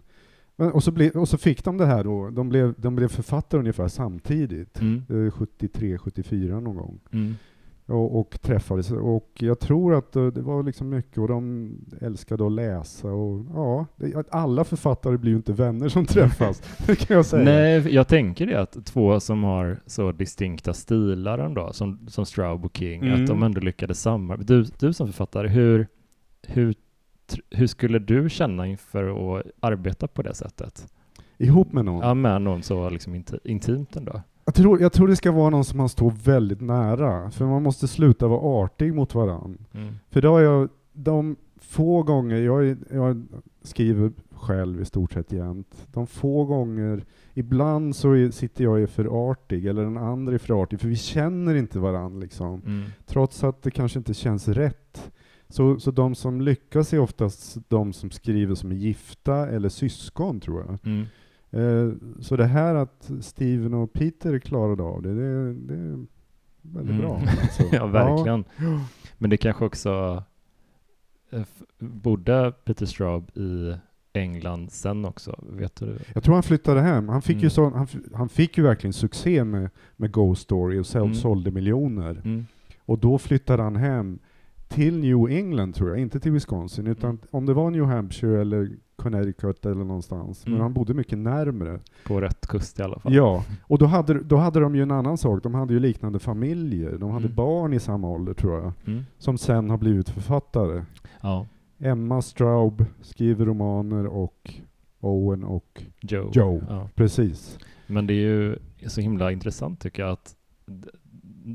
Men, 0.60 0.72
och, 0.72 0.84
så 0.84 0.92
ble, 0.92 1.10
och 1.10 1.30
så 1.30 1.38
fick 1.38 1.64
de 1.64 1.78
det 1.78 1.86
här 1.86 2.04
då, 2.04 2.30
de 2.30 2.50
blev, 2.50 2.74
de 2.78 2.96
blev 2.96 3.08
författare 3.08 3.60
ungefär 3.60 3.88
samtidigt. 3.88 4.82
Mm. 4.82 5.04
Eh, 5.28 5.32
73, 5.32 5.98
74 5.98 6.60
någon 6.60 6.76
gång. 6.76 7.00
Mm. 7.12 7.36
Och, 7.86 8.20
och 8.20 8.42
träffades. 8.42 8.92
Och 8.92 9.32
jag 9.34 9.60
tror 9.60 9.96
att 9.96 10.16
eh, 10.16 10.28
det 10.28 10.42
var 10.42 10.64
liksom 10.64 10.90
mycket, 10.90 11.18
och 11.18 11.28
de 11.28 11.72
älskade 12.02 12.46
att 12.46 12.52
läsa. 12.52 13.08
Och, 13.08 13.46
ja, 13.54 13.86
det, 13.96 14.24
alla 14.32 14.64
författare 14.64 15.18
blir 15.18 15.32
ju 15.32 15.38
inte 15.38 15.54
vänner 15.54 15.90
som 15.90 16.06
träffas, 16.06 16.78
det 16.88 16.96
kan 16.96 17.16
jag 17.16 17.26
säga. 17.26 17.44
Nej, 17.44 17.94
jag 17.94 18.08
tänker 18.08 18.46
det 18.48 18.62
att 18.62 18.86
två 18.86 19.20
som 19.20 19.44
har 19.44 19.80
så 19.86 20.12
distinkta 20.12 20.74
stilar 20.74 21.40
ändå, 21.40 21.74
som, 21.74 22.00
som 22.08 22.26
Straub 22.26 22.66
och 22.66 22.78
King, 22.78 23.02
Mm. 23.02 23.22
att 23.22 23.28
de 23.28 23.44
ändå 23.44 23.62
lyckades 23.62 24.02
samarbeta. 24.02 24.54
Du, 24.54 24.66
du 24.80 24.94
som 24.94 25.08
författare, 25.08 25.48
hur, 25.48 25.88
hur, 26.48 26.76
hur 27.50 27.68
skulle 27.68 28.00
du 28.00 28.30
känna 28.30 28.68
inför 28.68 29.38
att 29.40 29.46
arbeta 29.60 30.08
på 30.08 30.22
det 30.22 30.34
sättet? 30.34 30.88
Ihop 31.38 31.74
med 31.74 31.86
någon. 31.86 32.08
Ja, 32.08 32.14
med 32.14 32.42
någon 32.42 32.64
så 32.64 32.90
liksom 32.90 33.16
inti- 33.16 33.40
intimt 33.44 33.96
ändå. 33.96 34.22
Jag 34.46 34.56
tror, 34.56 34.82
jag 34.82 34.94
tror 34.94 35.08
det 35.08 35.16
ska 35.16 35.32
vara 35.32 35.50
någon 35.50 35.66
som 35.66 35.78
man 35.78 35.90
står 35.90 36.12
väldigt 36.24 36.62
nära, 36.62 37.32
för 37.32 37.46
man 37.46 37.64
måste 37.64 37.88
sluta 37.88 38.28
vara 38.28 38.40
artig 38.40 38.94
mot 38.94 39.16
varann. 39.16 39.58
Mm. 39.74 39.96
För 40.10 40.22
då 40.22 40.32
har 40.32 40.40
jag, 40.40 40.70
de 40.94 41.36
få 41.62 42.04
gånger, 42.04 42.36
jag, 42.36 42.78
jag 42.92 43.26
skriver 43.62 44.12
själv 44.32 44.82
i 44.82 44.86
stort 44.86 45.14
sett 45.14 45.32
jämt, 45.32 45.88
de 45.94 46.08
få 46.08 46.46
gånger, 46.46 47.06
ibland 47.34 47.96
så 47.96 48.12
är, 48.12 48.32
sitter 48.32 48.64
jag 48.64 48.82
är 48.82 48.88
för 48.88 49.32
artig, 49.32 49.66
eller 49.66 49.84
den 49.84 49.98
andra 49.98 50.34
är 50.34 50.38
för 50.38 50.62
artig, 50.62 50.80
för 50.80 50.88
vi 50.88 50.96
känner 50.96 51.56
inte 51.56 51.80
varann 51.80 52.20
liksom. 52.20 52.62
Mm. 52.66 52.84
Trots 53.06 53.44
att 53.44 53.62
det 53.62 53.72
kanske 53.72 54.00
inte 54.00 54.14
känns 54.14 54.48
rätt. 54.48 55.12
Så, 55.50 55.80
så 55.80 55.92
de 55.92 56.16
som 56.16 56.42
lyckas 56.42 56.94
är 56.94 57.00
oftast 57.00 57.58
de 57.70 57.94
som 57.94 58.12
skriver 58.12 58.56
som 58.56 58.72
är 58.72 58.76
gifta 58.76 59.48
eller 59.50 59.70
syskon, 59.70 60.40
tror 60.40 60.60
jag. 60.66 60.80
Mm. 60.86 61.06
Eh, 61.52 61.94
så 62.22 62.36
det 62.36 62.46
här 62.46 62.76
att 62.76 63.12
Steven 63.22 63.74
och 63.74 63.94
Peter 63.94 64.40
klarade 64.40 64.84
av 64.84 65.02
det, 65.02 65.14
det, 65.16 65.54
det 65.54 65.74
är 65.74 66.06
väldigt 66.62 66.96
Mm. 66.96 66.98
bra. 67.02 67.22
Alltså. 67.42 67.64
Ja, 67.72 67.86
verkligen. 67.88 68.44
Men 69.18 69.30
det 69.30 69.38
kanske 69.38 69.66
också 69.66 70.24
eh, 71.32 71.42
bodde 71.80 72.54
Peter 72.66 72.86
Straub 72.86 73.38
i 73.38 73.74
England 74.14 74.72
sen 74.72 75.06
också, 75.06 75.40
vet 75.50 75.76
du? 75.76 75.98
Jag 76.14 76.24
tror 76.24 76.34
han 76.34 76.44
flyttade 76.44 76.82
hem. 76.82 77.10
Han 77.10 77.22
fick, 77.22 77.34
Mm. 77.36 77.44
ju, 77.44 77.50
så, 77.50 77.70
han, 77.70 77.88
han 78.14 78.30
fick 78.30 78.58
ju 78.58 78.64
verkligen 78.64 78.94
succé 78.94 79.44
med, 79.44 79.70
med 79.96 80.12
Ghost 80.12 80.42
Story 80.42 80.80
och 80.80 80.96
Mm. 80.96 81.14
sålde 81.14 81.52
miljoner. 81.52 82.22
Mm. 82.26 82.46
Och 82.86 83.00
då 83.00 83.18
flyttade 83.18 83.64
han 83.64 83.76
hem 83.76 84.20
till 84.68 85.00
New 85.00 85.30
England 85.32 85.74
tror 85.76 85.90
jag, 85.90 86.00
inte 86.00 86.20
till 86.20 86.32
Wisconsin, 86.32 86.88
utan 86.88 87.10
Mm. 87.10 87.20
om 87.32 87.46
det 87.46 87.54
var 87.54 87.72
New 87.72 87.86
Hampshire 87.86 88.42
eller 88.42 88.70
Connecticut 88.96 89.66
eller 89.66 89.84
någonstans. 89.84 90.46
Mm. 90.46 90.54
Men 90.58 90.62
han 90.62 90.74
bodde 90.74 90.94
mycket 90.94 91.18
närmre. 91.18 91.80
På 92.06 92.22
rätt 92.22 92.48
kust 92.48 92.80
i 92.80 92.84
alla 92.84 93.00
fall. 93.00 93.14
Ja, 93.14 93.44
och 93.68 93.78
då 93.78 93.86
hade, 93.86 94.14
då 94.24 94.38
hade 94.38 94.60
de 94.60 94.76
ju 94.76 94.82
en 94.82 94.92
annan 94.92 95.18
sak. 95.18 95.44
De 95.44 95.54
hade 95.56 95.74
ju 95.74 95.80
liknande 95.80 96.20
familjer. 96.20 96.98
De 96.98 97.12
hade 97.12 97.26
Mm. 97.26 97.36
barn 97.36 97.74
i 97.74 97.80
samma 97.80 98.10
ålder 98.10 98.34
tror 98.34 98.54
jag. 98.54 98.72
Mm. 98.88 99.06
Som 99.18 99.38
sen 99.38 99.70
har 99.70 99.78
blivit 99.78 100.10
författare. 100.10 100.84
Ja, 101.22 101.46
Emma 101.80 102.22
Straub 102.22 102.86
skriver 103.02 103.46
romaner 103.46 104.06
och 104.08 104.54
Owen 105.00 105.44
och 105.44 105.84
Joe. 106.02 106.30
Joe. 106.34 106.62
Ja. 106.70 106.90
Precis. 106.96 107.60
Men 107.88 108.08
det 108.08 108.14
är 108.14 108.18
ju 108.18 108.58
så 108.88 109.02
himla 109.02 109.32
intressant 109.32 109.80
tycker 109.80 110.04
jag 110.04 110.12
att 110.12 110.36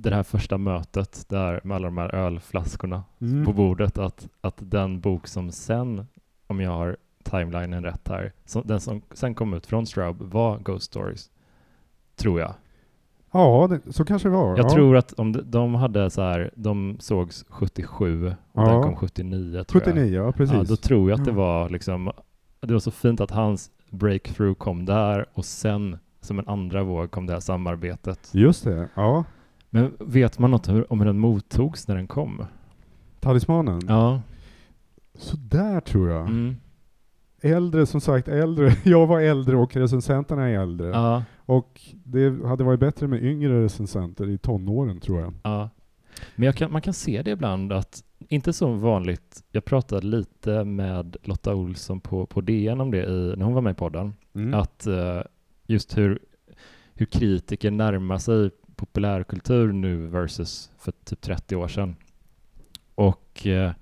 det 0.00 0.14
här 0.14 0.22
första 0.22 0.58
mötet 0.58 1.24
där 1.28 1.60
med 1.64 1.74
alla 1.74 1.86
de 1.86 1.98
här 1.98 2.14
ölflaskorna 2.14 3.02
Mm. 3.20 3.44
på 3.46 3.52
bordet, 3.52 3.98
att, 3.98 4.28
att 4.40 4.54
den 4.58 5.00
bok 5.00 5.26
som 5.26 5.50
sen, 5.50 6.06
om 6.46 6.60
jag 6.60 6.70
har 6.70 6.96
timelinen 7.22 7.84
rätt 7.84 8.08
här, 8.08 8.32
som, 8.44 8.62
den 8.66 8.80
som 8.80 9.02
sen 9.12 9.34
kom 9.34 9.54
ut 9.54 9.66
från 9.66 9.86
Straub 9.86 10.22
var 10.22 10.58
Ghost 10.58 10.84
Stories. 10.84 11.30
Tror 12.16 12.40
jag. 12.40 12.54
Ja, 13.32 13.66
det, 13.70 13.92
så 13.92 14.04
kanske 14.04 14.28
det 14.28 14.32
var. 14.34 14.48
Jag 14.56 14.58
ja. 14.66 14.70
tror 14.70 14.96
att 14.96 15.12
om 15.12 15.32
de, 15.32 15.40
de 15.50 15.74
hade 15.74 16.10
så 16.10 16.22
här, 16.22 16.50
de 16.54 16.96
sågs 17.00 17.44
77 17.48 18.26
och 18.52 18.62
Ja. 18.62 18.72
den 18.72 18.82
kom 18.82 18.96
79 18.96 19.64
tror 19.64 19.82
jag. 19.82 19.94
79, 19.94 20.14
ja 20.24 20.32
precis. 20.32 20.54
Ja, 20.56 20.62
då 20.64 20.76
tror 20.76 21.10
jag 21.10 21.18
att 21.18 21.24
det 21.24 21.30
Ja. 21.30 21.36
var 21.36 21.68
liksom, 21.68 22.12
det 22.60 22.72
var 22.72 22.80
så 22.80 22.90
fint 22.90 23.20
att 23.20 23.30
hans 23.30 23.70
breakthrough 23.90 24.54
kom 24.54 24.84
där 24.84 25.26
och 25.34 25.44
sen 25.44 25.98
som 26.20 26.38
en 26.38 26.48
andra 26.48 26.82
våg 26.82 27.10
kom 27.10 27.26
det 27.26 27.32
här 27.32 27.40
samarbetet. 27.40 28.30
Just 28.32 28.64
det, 28.64 28.88
ja. 28.94 29.24
Men 29.74 29.92
vet 30.00 30.38
man 30.38 30.50
något 30.50 30.68
om 30.68 31.00
hur 31.00 31.06
den 31.06 31.18
mottogs 31.18 31.88
när 31.88 31.94
den 31.96 32.06
kom? 32.06 32.44
Talismanen. 33.20 33.80
Ja. 33.88 34.22
Så 35.14 35.36
där 35.36 35.80
tror 35.80 36.10
jag. 36.10 36.20
Mm. 36.26 36.56
Äldre, 37.42 37.86
som 37.86 38.00
sagt 38.00 38.28
äldre. 38.28 38.72
Jag 38.84 39.06
var 39.06 39.20
äldre 39.20 39.56
och 39.56 39.76
recensenterna 39.76 40.48
är 40.48 40.58
äldre. 40.58 40.88
Ja. 40.88 41.24
Och 41.36 41.80
det 42.04 42.46
hade 42.46 42.64
varit 42.64 42.80
bättre 42.80 43.06
med 43.08 43.24
yngre 43.24 43.64
recensenter 43.64 44.28
i 44.28 44.38
tonåren 44.38 45.00
tror 45.00 45.20
jag. 45.20 45.34
Ja. 45.42 45.70
Men 46.36 46.52
kan, 46.52 46.72
man 46.72 46.82
kan 46.82 46.94
se 46.94 47.22
det 47.22 47.30
ibland 47.30 47.72
att, 47.72 48.04
inte 48.28 48.52
så 48.52 48.72
vanligt, 48.72 49.44
jag 49.50 49.64
pratade 49.64 50.06
lite 50.06 50.64
med 50.64 51.16
Lotta 51.22 51.54
Olsson 51.54 52.00
på, 52.00 52.26
på 52.26 52.40
DN 52.40 52.80
om 52.80 52.90
det 52.90 53.04
i, 53.04 53.34
när 53.36 53.44
hon 53.44 53.54
var 53.54 53.62
med 53.62 53.70
i 53.70 53.74
podden, 53.74 54.14
Mm. 54.34 54.54
att 54.54 54.86
eh, 54.86 55.20
just 55.66 55.98
hur, 55.98 56.18
hur 56.94 57.06
kritiker 57.06 57.70
närmar 57.70 58.18
sig 58.18 58.50
populärkultur 58.86 59.72
nu 59.72 60.06
versus 60.06 60.70
för 60.78 60.92
typ 61.04 61.20
30 61.20 61.56
år 61.56 61.68
sedan. 61.68 61.96
Och 62.94 63.46
eh, 63.46 63.72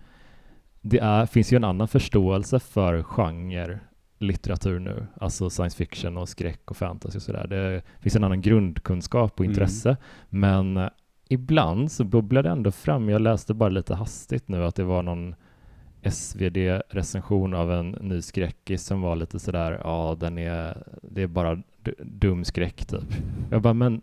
det 0.80 0.98
är, 0.98 1.26
finns 1.26 1.53
ju 1.53 1.57
en 1.57 1.64
annan 1.64 1.88
förståelse 1.88 2.59
för 2.61 3.03
genre 3.03 3.78
litteratur 4.18 4.78
nu, 4.78 5.07
alltså 5.20 5.51
science 5.51 5.76
fiction 5.76 6.16
och 6.16 6.28
skräck 6.28 6.70
och 6.70 6.76
fantasy 6.76 7.18
och 7.18 7.22
sådär. 7.22 7.46
Det 7.46 7.82
finns 8.03 8.16
en 8.16 8.24
annan 8.24 8.40
grundkunskap 8.40 9.32
och 9.32 9.40
Mm. 9.40 9.51
intresse, 9.51 9.96
men 10.28 10.76
eh, 10.76 10.88
ibland 11.28 11.92
så 11.92 12.05
bubblar 12.05 12.42
det 12.42 12.51
ändå 12.51 12.70
fram. 12.70 13.09
Jag 13.09 13.22
läste 13.22 13.55
bara 13.55 13.68
lite 13.68 13.94
hastigt 13.94 14.48
nu 14.48 14.64
att 14.64 14.74
det 14.74 14.84
var 14.84 15.03
någon 15.03 15.34
SvD-recension 16.03 17.55
av 17.55 17.72
en 17.72 17.90
ny 17.90 18.22
skräckis 18.22 18.84
som 18.84 19.01
var 19.01 19.16
lite 19.16 19.38
sådär, 19.38 19.80
ja 19.84 20.16
den 20.20 20.38
är, 20.38 20.82
det 21.03 21.22
är 21.22 21.26
bara 21.26 21.62
dum 21.98 22.44
skräck 22.44 22.84
typ. 22.86 23.14
Jag 23.51 23.62
bara, 23.62 23.74
men 23.74 24.01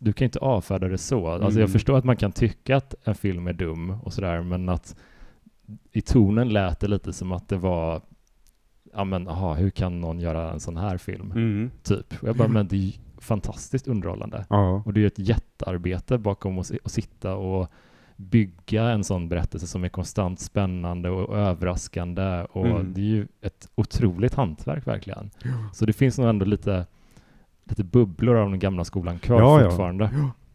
du 0.00 0.12
kan 0.12 0.24
inte 0.24 0.38
avfärda 0.38 0.88
det 0.88 0.98
så. 0.98 1.28
Alltså 1.28 1.46
jag 1.46 1.56
Mm. 1.56 1.68
förstår 1.72 1.98
att 1.98 2.04
man 2.04 2.16
kan 2.16 2.32
tycka 2.32 2.76
att 2.76 2.94
en 3.04 3.14
film 3.14 3.46
är 3.46 3.52
dum 3.52 3.90
och 3.90 4.12
sådär, 4.12 4.42
men 4.42 4.68
att 4.68 4.96
i 5.92 6.00
tonen 6.00 6.48
lät 6.48 6.80
det 6.80 6.88
lite 6.88 7.12
som 7.12 7.32
att 7.32 7.48
det 7.48 7.56
var, 7.56 8.00
ja 8.92 9.04
men 9.04 9.28
aha, 9.28 9.54
hur 9.54 9.70
kan 9.70 10.00
någon 10.00 10.20
göra 10.20 10.52
en 10.52 10.60
sån 10.60 10.76
här 10.76 10.96
film? 10.98 11.30
Mm. 11.32 11.70
Typ. 11.82 12.22
Och 12.22 12.28
jag 12.28 12.36
bara, 12.36 12.48
men 12.48 12.68
det 12.68 12.76
är 12.76 12.92
fantastiskt 13.18 13.88
underhållande. 13.88 14.44
Ja. 14.50 14.82
Och 14.86 14.92
det 14.92 14.98
är 14.98 15.02
ju 15.02 15.06
ett 15.06 15.18
jättearbete 15.18 16.18
bakom 16.18 16.58
att, 16.58 16.72
att 16.84 16.92
sitta 16.92 17.34
och 17.34 17.68
bygga 18.16 18.84
en 18.84 19.04
sån 19.04 19.28
berättelse 19.28 19.66
som 19.66 19.84
är 19.84 19.88
konstant 19.88 20.40
spännande 20.40 21.10
och 21.10 21.38
överraskande. 21.38 22.46
Och 22.52 22.66
Mm. 22.66 22.92
det 22.94 23.00
är 23.00 23.04
ju 23.04 23.26
ett 23.40 23.68
otroligt 23.74 24.34
hantverk 24.34 24.86
verkligen. 24.86 25.30
Så 25.72 25.86
det 25.86 25.92
finns 25.92 26.18
nog 26.18 26.28
ändå 26.28 26.44
lite, 26.44 26.86
lite 27.70 27.84
bubblor 27.84 28.36
av 28.36 28.50
den 28.50 28.58
gamla 28.58 28.84
skolan 28.84 29.18
kvar 29.18 29.40
Ja, 29.40 29.60
ja. 29.62 29.70
fortfarande. 29.70 30.10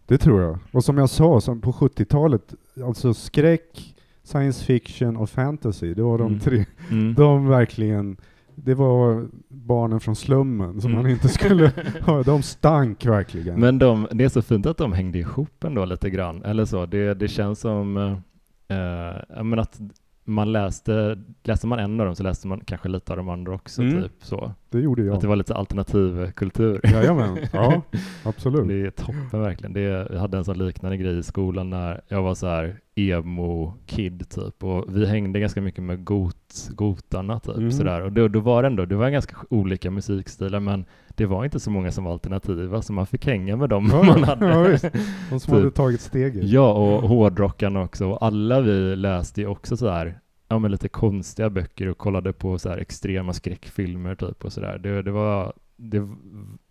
Det 0.07 0.17
tror 0.17 0.41
jag. 0.41 0.57
Och 0.71 0.83
som 0.83 0.97
jag 0.97 1.09
sa, 1.09 1.41
som 1.41 1.61
på 1.61 1.71
70-talet, 1.71 2.53
alltså 2.85 3.13
skräck, 3.13 3.95
science 4.23 4.65
fiction 4.65 5.17
och 5.17 5.29
fantasy, 5.29 5.93
det 5.93 6.03
var 6.03 6.17
de 6.17 6.27
Mm. 6.27 6.39
tre. 6.39 6.65
Mm. 6.91 7.13
De 7.17 7.47
verkligen, 7.47 8.17
det 8.55 8.73
var 8.73 9.25
barnen 9.49 9.99
från 9.99 10.15
slummen 10.15 10.81
som 10.81 10.91
Mm. 10.91 11.03
man 11.03 11.11
inte 11.11 11.27
skulle 11.29 11.71
ha. 12.01 12.23
De 12.25 12.41
stank 12.43 13.05
verkligen. 13.05 13.59
Men 13.59 13.79
de, 13.79 14.07
det 14.11 14.23
är 14.23 14.29
så 14.29 14.41
fint 14.41 14.65
att 14.65 14.77
de 14.77 14.93
hängde 14.93 15.17
ihop 15.19 15.63
ändå 15.63 15.85
lite 15.85 16.09
grann. 16.09 16.43
Eller 16.43 16.65
så, 16.65 16.85
det, 16.85 17.13
det 17.13 17.27
känns 17.27 17.59
som 17.59 17.97
eh, 17.97 18.77
eh, 18.77 19.15
ja, 19.35 19.43
men 19.43 19.59
att 19.59 19.79
man 20.27 20.51
läste, 20.51 21.17
läste 21.43 21.67
man 21.67 21.79
en 21.79 21.99
av 21.99 22.05
dem 22.05 22.15
så 22.15 22.23
läste 22.23 22.47
man 22.47 22.59
kanske 22.65 22.89
lite 22.89 23.11
av 23.13 23.17
de 23.17 23.29
andra 23.29 23.53
också. 23.53 23.81
Mm. 23.81 24.01
Typ 24.03 24.11
så. 24.19 24.51
Det 24.69 24.79
gjorde 24.79 25.03
jag. 25.03 25.15
Att 25.15 25.21
det 25.21 25.27
var 25.27 25.35
lite 25.35 25.55
alternativ 25.55 26.31
kultur. 26.31 26.79
Jajamän, 26.83 27.37
ja 27.53 27.81
absolut. 28.23 28.67
Det 28.67 28.85
är 28.85 28.89
toppen 28.91 29.41
verkligen. 29.41 29.73
Det, 29.73 29.81
jag 29.81 30.19
hade 30.19 30.37
en 30.37 30.45
sån 30.45 30.57
liknande 30.57 30.97
grej 30.97 31.17
i 31.17 31.23
skolan 31.23 31.69
när 31.69 32.01
jag 32.07 32.21
var 32.23 32.35
så 32.35 32.47
här 32.47 32.79
emo-kid 32.95 34.29
typ 34.29 34.63
och 34.63 34.85
vi 34.97 35.05
hängde 35.05 35.39
ganska 35.39 35.61
mycket 35.61 35.83
med 35.83 36.03
got, 36.05 36.69
gotarna 36.75 37.39
typ 37.39 37.57
Mm. 37.57 37.71
sådär 37.71 38.01
och 38.01 38.11
då, 38.11 38.27
då 38.27 38.39
var 38.39 38.61
det 38.63 38.67
ändå, 38.67 38.85
det 38.85 38.95
var 38.95 39.09
ganska 39.09 39.35
olika 39.49 39.91
musikstilar 39.91 40.59
men 40.59 40.85
det 41.15 41.25
var 41.25 41.43
inte 41.45 41.59
så 41.59 41.71
många 41.71 41.91
som 41.91 42.03
var 42.03 42.11
alternativa 42.11 42.81
så 42.81 42.93
man 42.93 43.05
fick 43.07 43.25
hänga 43.27 43.55
med 43.55 43.69
dem 43.69 43.89
Ja, 43.91 44.03
man 44.03 44.23
hade. 44.23 44.45
ja, 44.49 44.61
visst. 44.61 44.85
De 45.29 45.39
som 45.39 45.39
Typ. 45.39 45.49
hade 45.49 45.71
tagit 45.71 46.01
steget. 46.01 46.43
Ja, 46.43 46.73
och 46.73 47.09
hårdrockarna 47.09 47.81
också. 47.83 48.05
Och 48.07 48.23
alla 48.25 48.61
vi 48.61 48.95
läste 48.95 49.41
ju 49.41 49.47
också 49.47 49.77
så 49.77 49.89
här, 49.89 50.19
ja 50.47 50.59
men 50.59 50.71
lite 50.71 50.89
konstiga 50.89 51.49
böcker 51.49 51.87
och 51.87 51.97
kollade 51.97 52.33
på 52.33 52.59
så 52.59 52.69
här 52.69 52.77
extrema 52.77 53.33
skräckfilmer 53.33 54.15
typ 54.15 54.45
och 54.45 54.53
sådär. 54.53 54.77
Det, 54.77 55.01
det 55.01 55.11
var, 55.11 55.53
det, 55.75 55.97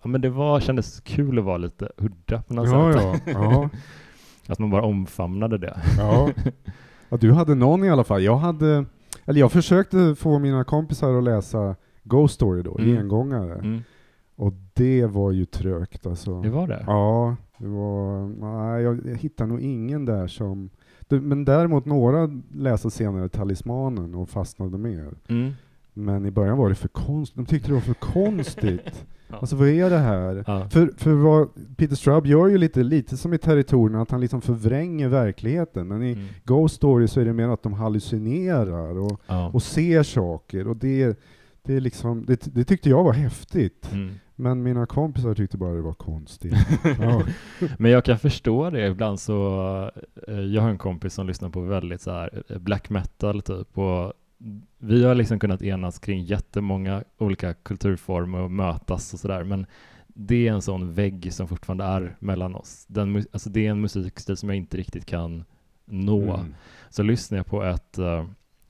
ja 0.02 0.08
men 0.08 0.20
det 0.20 0.30
var, 0.30 0.60
kändes 0.60 1.00
kul 1.00 1.38
att 1.38 1.44
vara 1.44 1.56
lite 1.56 1.88
udda 1.96 2.42
på 2.42 2.54
något 2.54 2.68
Ja, 2.68 2.92
sätt. 2.92 3.22
ja, 3.26 3.32
ja, 3.42 3.68
Att 4.52 4.58
man 4.58 4.70
bara 4.70 4.82
omfamnade 4.82 5.58
det. 5.58 5.80
ja. 5.98 6.30
ja. 7.08 7.16
Du 7.16 7.32
hade 7.32 7.54
någon 7.54 7.84
i 7.84 7.90
alla 7.90 8.04
fall. 8.04 8.22
Jag 8.22 8.36
hade, 8.36 8.84
eller 9.24 9.40
jag 9.40 9.52
försökte 9.52 10.14
få 10.14 10.38
mina 10.38 10.64
kompisar 10.64 11.18
att 11.18 11.24
läsa 11.24 11.76
Ghost 12.02 12.34
Story 12.34 12.62
då, 12.62 12.78
Mm. 12.78 12.94
gengångare. 12.94 13.54
Mm. 13.54 13.80
Och 14.36 14.52
det 14.74 15.06
var 15.06 15.30
ju 15.32 15.44
trögt 15.44 16.06
alltså. 16.06 16.40
Det 16.40 16.50
var 16.50 16.66
det? 16.66 16.84
Ja, 16.86 17.36
det 17.58 17.66
var, 17.68 18.26
nej, 18.28 18.82
jag, 18.82 19.00
jag 19.06 19.16
hittar 19.16 19.46
nog 19.46 19.60
ingen 19.60 20.04
där 20.04 20.26
som, 20.26 20.70
men 21.08 21.44
däremot 21.44 21.84
några 21.84 22.30
läste 22.54 22.90
senare 22.90 23.28
Talismanen 23.28 24.14
och 24.14 24.28
fastnade 24.28 24.78
mer. 24.78 25.14
Mm. 25.28 25.52
Men 25.94 26.26
i 26.26 26.30
början 26.30 26.58
var 26.58 26.68
det 26.68 26.74
för 26.74 26.88
konstigt, 26.88 27.36
de 27.36 27.46
tyckte 27.46 27.68
det 27.68 27.74
var 27.74 27.80
för 27.80 27.94
konstigt. 27.94 29.04
Ja. 29.28 29.36
Alltså 29.40 29.56
vad 29.56 29.68
är 29.68 29.90
det 29.90 29.98
här? 29.98 30.44
Ja. 30.46 30.68
För, 30.68 30.92
för 30.96 31.12
vad 31.12 31.48
Peter 31.76 31.96
Straub 31.96 32.26
gör 32.26 32.48
ju 32.48 32.58
lite, 32.58 32.82
lite 32.82 33.16
som 33.16 33.34
i 33.34 33.38
Territorierna, 33.38 34.02
att 34.02 34.10
han 34.10 34.20
liksom 34.20 34.40
förvränger 34.40 35.08
verkligheten. 35.08 35.88
Men 35.88 36.02
i 36.02 36.12
Mm. 36.12 36.24
Ghost 36.44 36.74
Story 36.74 37.08
så 37.08 37.20
är 37.20 37.24
det 37.24 37.32
mer 37.32 37.48
att 37.48 37.62
de 37.62 37.72
hallucinerar 37.72 38.98
och, 38.98 39.20
Ja. 39.26 39.50
och 39.54 39.62
ser 39.62 40.02
saker. 40.02 40.68
Och 40.68 40.76
det, 40.76 41.18
det, 41.62 41.74
är 41.74 41.80
liksom, 41.80 42.24
det, 42.26 42.54
det 42.54 42.64
tyckte 42.64 42.90
jag 42.90 43.04
var 43.04 43.12
häftigt. 43.12 43.92
Mm. 43.92 44.10
Men 44.36 44.62
mina 44.62 44.86
kompisar 44.86 45.34
tyckte 45.34 45.56
bara 45.56 45.74
det 45.74 45.80
var 45.80 45.94
konstigt. 45.94 46.54
ja. 47.00 47.22
Men 47.78 47.90
jag 47.90 48.04
kan 48.04 48.18
förstå 48.18 48.70
det. 48.70 48.86
Ibland 48.86 49.20
så, 49.20 49.90
eh, 50.28 50.40
jag 50.40 50.62
har 50.62 50.68
en 50.68 50.78
kompis 50.78 51.14
som 51.14 51.26
lyssnar 51.26 51.48
på 51.48 51.60
väldigt 51.60 52.00
så 52.00 52.10
här 52.10 52.42
eh, 52.48 52.58
black 52.58 52.90
metal 52.90 53.42
typ 53.42 53.78
och 53.78 54.12
vi 54.78 55.04
har 55.04 55.14
liksom 55.14 55.38
kunnat 55.38 55.62
enas 55.62 55.98
kring 55.98 56.22
jättemånga 56.22 57.04
olika 57.18 57.54
kulturformer 57.54 58.38
och 58.38 58.50
mötas 58.50 59.14
och 59.14 59.20
sådär 59.20 59.44
men 59.44 59.66
det 60.06 60.48
är 60.48 60.52
en 60.52 60.62
sån 60.62 60.94
vägg 60.94 61.32
som 61.32 61.48
fortfarande 61.48 61.84
är 61.84 62.16
mellan 62.18 62.54
oss. 62.54 62.84
Den, 62.88 63.24
alltså 63.32 63.50
det 63.50 63.66
är 63.66 63.70
en 63.70 63.80
musikstil 63.80 64.36
som 64.36 64.48
jag 64.48 64.56
inte 64.56 64.76
riktigt 64.76 65.06
kan 65.06 65.44
nå. 65.84 66.34
Mm. 66.34 66.54
Så 66.90 67.02
lyssnade 67.02 67.38
jag 67.38 67.46
på 67.46 67.62
ett 67.62 67.98
uh, 67.98 68.24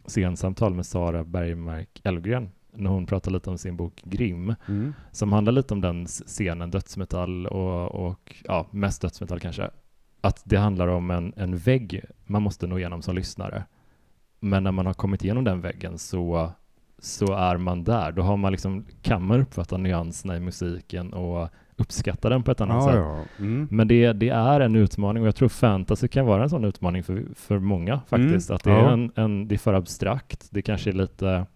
scensamtal 0.06 0.74
med 0.74 0.86
Sara 0.86 1.24
Bergmark 1.24 2.00
Elfgren 2.04 2.50
när 2.76 2.90
hon 2.90 3.06
pratar 3.06 3.30
lite 3.30 3.50
om 3.50 3.58
sin 3.58 3.76
bok 3.76 4.02
Grim 4.04 4.54
Mm. 4.68 4.94
som 5.12 5.32
handlar 5.32 5.52
lite 5.52 5.74
om 5.74 5.80
den 5.80 6.06
scenen, 6.06 6.70
dödsmetall 6.70 7.46
och, 7.46 8.08
och 8.08 8.36
ja, 8.44 8.66
mest 8.70 9.02
dödsmetall 9.02 9.40
kanske. 9.40 9.70
Att 10.20 10.42
det 10.44 10.56
handlar 10.56 10.88
om 10.88 11.10
en, 11.10 11.32
en 11.36 11.56
vägg 11.56 12.04
man 12.26 12.42
måste 12.42 12.66
nå 12.66 12.78
igenom 12.78 13.02
som 13.02 13.14
lyssnare. 13.14 13.64
Men 14.40 14.64
när 14.64 14.72
man 14.72 14.86
har 14.86 14.94
kommit 14.94 15.24
igenom 15.24 15.44
den 15.44 15.60
väggen 15.60 15.98
så, 15.98 16.50
så 16.98 17.32
är 17.34 17.56
man 17.56 17.84
där. 17.84 18.12
Då 18.12 18.22
har 18.22 18.36
man 18.36 18.52
liksom, 18.52 18.84
kan 19.02 19.26
man 19.26 19.40
uppfatta 19.40 19.76
nyanserna 19.76 20.36
i 20.36 20.40
musiken 20.40 21.12
och 21.12 21.48
uppskatta 21.76 22.28
den 22.28 22.42
på 22.42 22.50
ett 22.50 22.60
annat 22.60 22.76
Ja, 22.76 22.86
sätt. 22.92 22.94
ja. 23.38 23.44
Mm. 23.44 23.68
Men 23.70 23.88
det, 23.88 24.12
det 24.12 24.28
är 24.28 24.60
en 24.60 24.76
utmaning 24.76 25.22
och 25.22 25.26
jag 25.26 25.36
tror 25.36 25.48
fantasy 25.48 26.08
kan 26.08 26.26
vara 26.26 26.42
en 26.42 26.50
sån 26.50 26.64
utmaning 26.64 27.02
för, 27.02 27.24
för 27.34 27.58
många 27.58 28.00
faktiskt. 28.08 28.50
Mm, 28.50 28.56
Att 28.56 28.64
det 28.64 28.70
är, 28.72 28.78
ja. 28.78 28.90
en, 28.92 29.12
en, 29.14 29.48
det 29.48 29.54
är 29.54 29.58
för 29.58 29.74
abstrakt, 29.74 30.48
det 30.50 30.62
kanske 30.62 30.90
är 30.90 30.94
lite, 30.94 31.46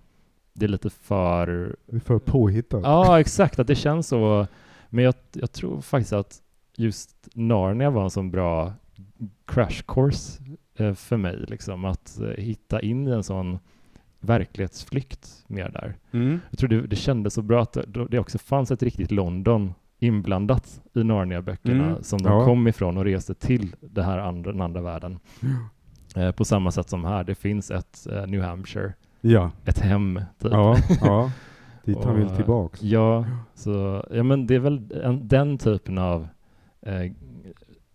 det 0.58 0.66
är 0.66 0.68
lite 0.68 0.90
för 0.90 1.76
Det 1.86 1.96
är 1.96 2.00
för 2.00 2.18
påhittat. 2.18 2.80
Ja, 2.82 3.20
exakt, 3.20 3.58
att 3.58 3.66
det 3.66 3.74
känns 3.74 4.08
så. 4.08 4.46
Men 4.88 5.04
jag, 5.04 5.14
jag 5.32 5.52
tror 5.52 5.80
faktiskt 5.80 6.12
att 6.12 6.42
just 6.76 7.28
Narnia 7.34 7.90
var 7.90 8.04
en 8.04 8.10
sån 8.10 8.30
bra 8.30 8.72
crash 9.46 9.82
course 9.86 10.42
eh, 10.78 10.94
för 10.94 11.16
mig, 11.16 11.36
liksom 11.48 11.84
att 11.84 12.20
eh, 12.20 12.44
hitta 12.44 12.80
in 12.80 13.08
i 13.08 13.10
en 13.10 13.22
sån 13.24 13.58
verklighetsflykt 14.20 15.44
mer 15.46 15.68
där. 15.68 15.96
Mm. 16.10 16.40
Jag 16.50 16.58
tror 16.58 16.68
det, 16.68 16.86
det 16.86 16.96
kändes 16.96 17.34
så 17.34 17.42
bra 17.42 17.62
att 17.62 17.78
det, 18.10 18.18
också 18.18 18.38
fanns 18.38 18.70
ett 18.70 18.82
riktigt 18.82 19.10
London 19.10 19.74
inblandat 19.98 20.80
i 20.94 21.04
Narnia-böckerna 21.04 21.86
Mm, 21.86 22.02
som 22.02 22.22
de 22.22 22.32
ja. 22.32 22.44
kom 22.44 22.68
ifrån 22.68 22.96
och 22.96 23.04
reste 23.04 23.34
till 23.34 23.76
det 23.80 24.02
här 24.02 24.18
andra, 24.18 24.52
den 24.52 24.60
andra 24.60 24.80
världen. 24.80 25.18
Eh, 26.16 26.32
på 26.32 26.44
samma 26.44 26.70
sätt 26.70 26.88
som 26.88 27.04
här, 27.04 27.24
det 27.24 27.34
finns 27.34 27.70
ett 27.70 28.06
eh, 28.12 28.26
New 28.26 28.42
Hampshire, 28.42 28.92
Ja, 29.20 29.50
ett 29.64 29.78
hem 29.78 30.20
typ. 30.38 30.52
ja, 30.52 30.76
ja. 31.00 31.30
Dit 31.84 32.04
han 32.04 32.16
vill 32.16 32.28
tillbaks. 32.30 32.82
Ja, 32.82 33.24
så, 33.54 34.04
ja 34.10 34.22
men 34.22 34.46
det 34.46 34.54
är 34.54 34.58
väl 34.58 35.00
en, 35.04 35.28
den 35.28 35.58
typen 35.58 35.98
av 35.98 36.28
eh, 36.82 37.12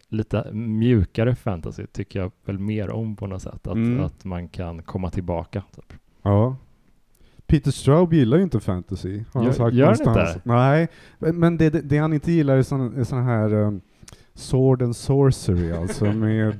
lite 0.10 0.54
mjukare 0.54 1.36
fantasy 1.36 1.86
tycker 1.86 2.20
jag 2.20 2.32
väl 2.46 2.60
mer 2.60 2.90
om 2.90 3.16
på 3.16 3.28
något 3.28 3.42
sätt. 3.42 3.68
Att, 3.68 3.76
Mm. 3.76 4.04
att 4.06 4.26
man 4.26 4.48
kan 4.48 4.82
komma 4.84 5.10
tillbaka. 5.10 5.64
Typ. 5.76 5.94
Ja. 6.22 6.56
Peter 7.48 7.72
Straub 7.72 8.14
gillar 8.14 8.38
ju 8.38 8.44
inte 8.44 8.60
fantasy. 8.60 9.24
Har 9.34 9.44
han 9.44 9.54
sagt 9.54 9.74
gör 9.76 9.84
någonstans. 9.86 10.36
inte? 10.36 10.42
Nej, 10.50 10.88
men 11.20 11.58
det, 11.58 11.70
det, 11.70 11.98
han 11.98 12.14
inte 12.14 12.32
gillar 12.32 12.58
är 12.58 13.04
sån 13.04 13.24
här 13.24 13.54
um, 13.54 13.82
sword 14.36 14.82
and 14.82 14.96
sorcery, 14.96 15.72
alltså 15.72 16.06
med, 16.14 16.56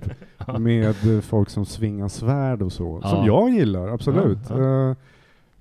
med 0.60 0.96
folk 1.24 1.50
som 1.50 1.66
svingar 1.66 2.08
svärd 2.08 2.62
och 2.62 2.72
så. 2.72 3.00
Ja. 3.04 3.10
Som 3.10 3.26
jag 3.26 3.50
gillar, 3.50 3.88
absolut. 3.88 4.40
Ja, 4.50 4.60
ja. 4.60 4.90
Eh, 4.90 4.96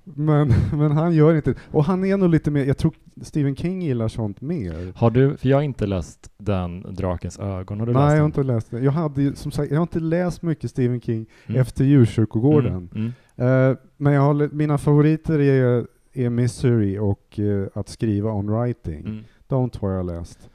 men, 0.03 0.53
men 0.73 0.91
han 0.91 1.13
gör 1.13 1.35
inte 1.35 1.53
Och 1.71 1.83
han 1.85 2.05
är 2.05 2.17
nog 2.17 2.29
lite 2.29 2.51
mer, 2.51 2.65
jag 2.65 2.77
tror 2.77 2.93
Stephen 3.21 3.55
King 3.55 3.81
gillar 3.81 4.07
sånt 4.07 4.41
mer. 4.41 4.93
Har 4.95 5.11
du, 5.11 5.37
för 5.37 5.49
jag 5.49 5.57
har 5.57 5.61
inte 5.61 5.85
läst 5.85 6.29
den 6.37 6.85
Drakens 6.95 7.39
ögon, 7.39 7.79
har 7.79 7.87
du 7.87 7.93
Nej, 7.93 8.01
läst 8.01 8.11
jag 8.11 8.11
har 8.11 8.17
den? 8.17 8.25
inte 8.25 8.43
läst 8.43 8.71
det. 8.71 8.79
Jag, 8.79 8.91
hade, 8.91 9.35
som 9.35 9.51
sagt, 9.51 9.71
jag 9.71 9.77
har 9.77 9.81
inte 9.83 9.99
läst 9.99 10.41
mycket 10.41 10.69
Stephen 10.69 11.01
King 11.01 11.25
Mm. 11.47 11.61
efter 11.61 11.83
Djurkyrkogården. 11.85 12.89
Mm, 12.95 13.11
mm. 13.37 13.71
Eh, 13.71 13.77
men 13.97 14.13
jag 14.13 14.21
har, 14.21 14.49
mina 14.53 14.77
favoriter 14.77 15.39
är, 15.39 15.87
är 16.13 16.29
Misery 16.29 16.97
och 16.97 17.39
eh, 17.39 17.67
att 17.73 17.89
skriva 17.89 18.31
on 18.31 18.51
writing. 18.51 18.99
Mm. 18.99 19.23
De 19.47 19.69
två 19.69 19.87
har 19.87 19.93
jag 19.93 20.05
läst. 20.05 20.49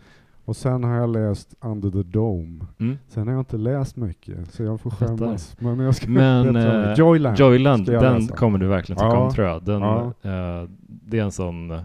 Och 0.49 0.57
sen 0.57 0.85
har 0.85 0.95
jag 0.95 1.11
läst 1.13 1.55
Under 1.61 1.91
the 1.91 2.03
Dome. 2.03 2.67
Mm. 2.81 2.99
Sen 3.09 3.27
har 3.27 3.35
jag 3.35 3.41
inte 3.41 3.57
läst 3.57 3.97
mycket, 3.97 4.51
så 4.55 4.63
jag 4.63 4.81
får 4.81 4.91
skämmas. 4.91 5.57
Men 5.61 5.79
jag 5.81 5.95
ska 5.95 6.09
Men 6.11 6.57
eh, 6.57 6.95
Joyland. 6.95 7.39
Joyland, 7.39 7.87
den 7.87 8.15
läsa. 8.21 8.37
kommer 8.37 8.59
du 8.59 8.67
verkligen 8.67 8.97
tycka 8.99 9.07
Ja. 9.09 9.17
om 9.19 9.31
tror 9.35 9.47
jag. 9.47 9.65
Den, 9.65 9.83
Ja. 9.83 10.05
eh, 10.23 10.69
det 10.81 11.19
är 11.19 11.23
en 11.23 11.33
sån, 11.33 11.71
eh, 11.71 11.81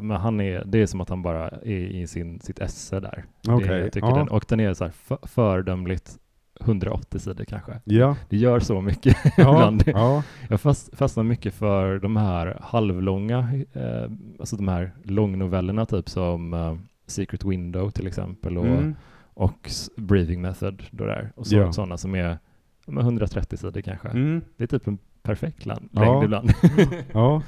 men 0.00 0.16
han 0.16 0.40
är, 0.40 0.62
det 0.66 0.82
är 0.82 0.86
som 0.86 1.00
att 1.00 1.08
han 1.08 1.22
bara 1.22 1.48
är 1.48 1.66
i 1.70 2.06
sin, 2.06 2.40
sitt 2.40 2.58
esse 2.58 3.00
där. 3.00 3.24
Okej, 3.48 3.68
Det, 3.68 3.78
jag 3.80 3.92
tycker 3.92 4.08
ja. 4.08 4.16
den, 4.16 4.28
och 4.28 4.44
den 4.48 4.60
är 4.60 4.74
så 4.74 4.84
här 4.84 4.90
för, 4.90 5.18
föredömligt 5.22 6.18
180 6.60 7.18
sidor 7.18 7.44
kanske. 7.44 7.80
Ja, 7.84 8.16
Det 8.28 8.36
gör 8.36 8.60
så 8.60 8.80
mycket 8.80 9.16
ja, 9.36 9.54
ibland. 9.54 9.82
ja. 9.86 10.22
Jag 10.48 10.60
fast, 10.60 10.96
fastnar 10.98 11.24
mycket 11.24 11.54
för 11.54 11.98
de 11.98 12.16
här 12.16 12.58
halvlånga, 12.60 13.38
eh, 13.72 14.10
alltså 14.40 14.56
de 14.56 14.68
här 14.68 14.92
långnovellerna 15.02 15.86
typ 15.86 16.08
som 16.08 16.54
eh, 16.54 16.74
Secret 17.06 17.44
Window 17.44 17.90
till 17.90 18.06
exempel 18.06 18.58
och, 18.58 18.66
Mm. 18.66 18.94
och 19.34 19.70
Breathing 19.96 20.40
Method 20.42 20.82
då 20.90 21.04
där. 21.04 21.32
Och 21.36 21.46
så, 21.46 21.56
Ja. 21.56 21.72
sådana 21.72 21.96
som 21.98 22.14
är 22.14 22.38
ja, 22.86 22.92
men 22.92 23.04
130 23.04 23.56
sidor 23.56 23.80
kanske. 23.80 24.08
Mm. 24.08 24.42
Det 24.56 24.64
är 24.64 24.68
typ 24.78 24.86
en 24.86 24.98
perfekt 25.22 25.66
lan- 25.66 25.88
Ja. 25.92 26.00
längd 26.00 26.24
ibland. 26.24 26.50
ja. 27.12 27.42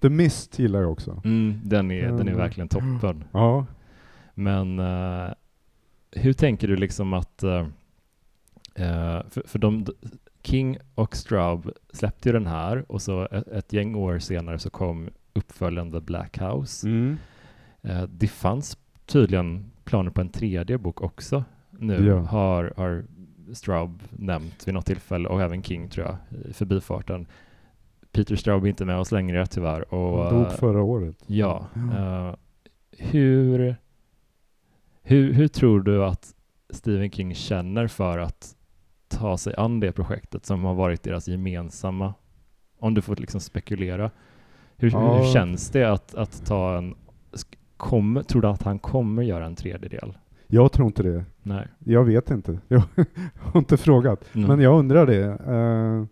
The 0.00 0.08
Mist 0.08 0.58
gillar 0.58 0.80
jag 0.80 0.92
också. 0.92 1.20
Mm, 1.24 1.60
den, 1.64 1.90
är, 1.90 2.02
den 2.06 2.14
är 2.18 2.20
Mm. 2.22 2.36
verkligen 2.36 2.68
toppen. 2.68 3.24
Ja. 3.32 3.66
Men 4.34 4.78
eh, 4.78 5.28
hur 6.10 6.32
tänker 6.32 6.68
du 6.68 6.76
liksom 6.76 7.12
att, 7.12 7.42
eh, 7.42 7.66
för, 9.30 9.42
för 9.48 9.58
de, 9.58 9.86
King 10.42 10.78
och 10.94 11.16
Straub 11.16 11.70
släppte 11.92 12.28
ju 12.28 12.32
den 12.32 12.46
här 12.46 12.92
och 12.92 13.02
så 13.02 13.28
ett, 13.30 13.48
ett 13.48 13.72
gäng 13.72 13.94
år 13.94 14.18
senare 14.18 14.58
så 14.58 14.70
kom 14.70 15.10
uppföljande 15.32 16.00
Black 16.00 16.38
House. 16.38 16.88
Mm. 16.88 17.16
Eh, 17.82 18.02
det 18.02 18.28
fanns 18.28 18.78
tydligen 19.06 19.70
planer 19.84 20.10
på 20.10 20.20
en 20.20 20.28
tredje 20.28 20.78
bok 20.78 21.00
också 21.02 21.44
nu, 21.70 22.06
Ja. 22.06 22.16
har, 22.18 22.72
har 22.76 23.04
Straub 23.52 24.02
nämnt 24.10 24.68
vid 24.68 24.74
något 24.74 24.86
tillfälle 24.86 25.28
och 25.28 25.42
även 25.42 25.62
King 25.62 25.88
tror 25.88 26.06
jag, 26.06 26.16
i 26.50 26.52
förbifarten. 26.52 27.26
Peter 28.12 28.36
Straub 28.36 28.64
är 28.64 28.68
inte 28.68 28.84
med 28.84 28.98
oss 28.98 29.12
längre 29.12 29.46
tyvärr. 29.46 29.94
Och, 29.94 30.24
Han 30.24 30.34
dog 30.34 30.42
eh, 30.46 30.50
förra 30.52 30.82
året. 30.82 31.16
Ja. 31.26 31.66
Ja. 31.74 32.28
eh, 32.28 32.34
hur, 32.98 33.76
hur, 35.02 35.32
hur 35.32 35.48
tror 35.48 35.80
du 35.82 36.04
att 36.04 36.34
Stephen 36.70 37.10
King 37.10 37.34
känner 37.34 37.86
för 37.86 38.18
att 38.18 38.56
ta 39.08 39.38
sig 39.38 39.54
an 39.56 39.80
det 39.80 39.92
projektet 39.92 40.46
som 40.46 40.64
har 40.64 40.74
varit 40.74 41.02
deras 41.02 41.28
gemensamma, 41.28 42.14
om 42.78 42.94
du 42.94 43.02
får 43.02 43.16
liksom 43.16 43.40
spekulera. 43.40 44.10
Hur, 44.76 44.90
Ja. 44.90 45.16
hur 45.16 45.32
känns 45.32 45.70
det 45.70 45.84
att, 45.92 46.14
att 46.14 46.46
ta 46.46 46.78
en, 46.78 46.94
kommer, 47.82 48.22
tror 48.22 48.42
du 48.42 48.48
att 48.48 48.62
han 48.62 48.78
kommer 48.78 49.22
göra 49.22 49.46
en 49.46 49.56
tredjedel? 49.56 50.18
Jag 50.46 50.72
tror 50.72 50.86
inte 50.86 51.02
det. 51.02 51.24
Nej. 51.42 51.68
Jag 51.78 52.04
vet 52.04 52.30
inte. 52.30 52.58
Jag 52.68 52.82
har 53.38 53.60
inte 53.60 53.76
frågat. 53.76 54.24
Mm. 54.34 54.48
Men 54.48 54.60
jag 54.60 54.78
undrar 54.78 55.06
det. 55.06 55.24
Eh, 55.24 56.04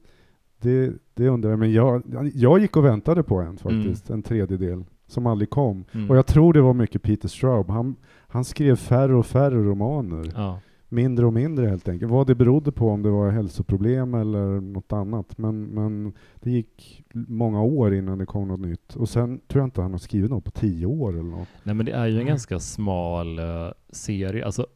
det, 0.60 0.92
det 1.14 1.28
undrar 1.28 1.50
jag. 1.50 1.58
Men 1.58 1.72
jag, 1.72 2.02
jag 2.34 2.58
gick 2.58 2.76
och 2.76 2.84
väntade 2.84 3.22
på 3.22 3.40
en 3.40 3.56
faktiskt. 3.58 4.10
En 4.10 4.22
tredjedel. 4.22 4.84
Som 5.06 5.26
aldrig 5.26 5.50
kom. 5.50 5.84
Mm. 5.92 6.10
Och 6.10 6.16
jag 6.16 6.26
tror 6.26 6.52
det 6.52 6.60
var 6.60 6.74
mycket 6.74 7.02
Peter 7.02 7.28
Straub. 7.28 7.70
Han, 7.70 7.96
han 8.28 8.44
skrev 8.44 8.76
färre 8.76 9.14
och 9.16 9.26
färre 9.26 9.62
romaner. 9.62 10.32
Ja. 10.34 10.60
Mindre 10.92 11.26
och 11.26 11.32
mindre 11.32 11.66
helt 11.66 11.88
enkelt. 11.88 12.10
Vad 12.12 12.26
det 12.26 12.34
berodde 12.34 12.72
på, 12.72 12.88
om 12.90 13.02
det 13.02 13.10
var 13.10 13.30
hälsoproblem 13.30 14.14
eller 14.14 14.60
något 14.60 14.92
annat. 14.92 15.38
Men, 15.38 15.62
men 15.64 16.12
det 16.34 16.50
gick 16.50 17.04
många 17.12 17.62
år 17.62 17.94
innan 17.94 18.18
det 18.18 18.26
kom 18.26 18.48
något 18.48 18.60
nytt. 18.60 18.96
Och 18.96 19.08
sen 19.08 19.40
tror 19.48 19.60
jag 19.62 19.66
inte 19.66 19.82
han 19.82 19.90
har 19.90 19.98
skrivit 19.98 20.30
något 20.30 20.44
på 20.44 20.50
tio 20.50 20.86
år 20.86 21.12
eller 21.12 21.30
något. 21.30 21.48
Nej 21.62 21.74
men 21.74 21.86
det 21.86 21.92
är 21.92 22.06
ju 22.06 22.12
en 22.12 22.16
Mm. 22.20 22.26
ganska 22.28 22.58
smal 22.58 23.38
eh, 23.38 23.68
serie. 23.90 24.44
Alltså, 24.46 24.66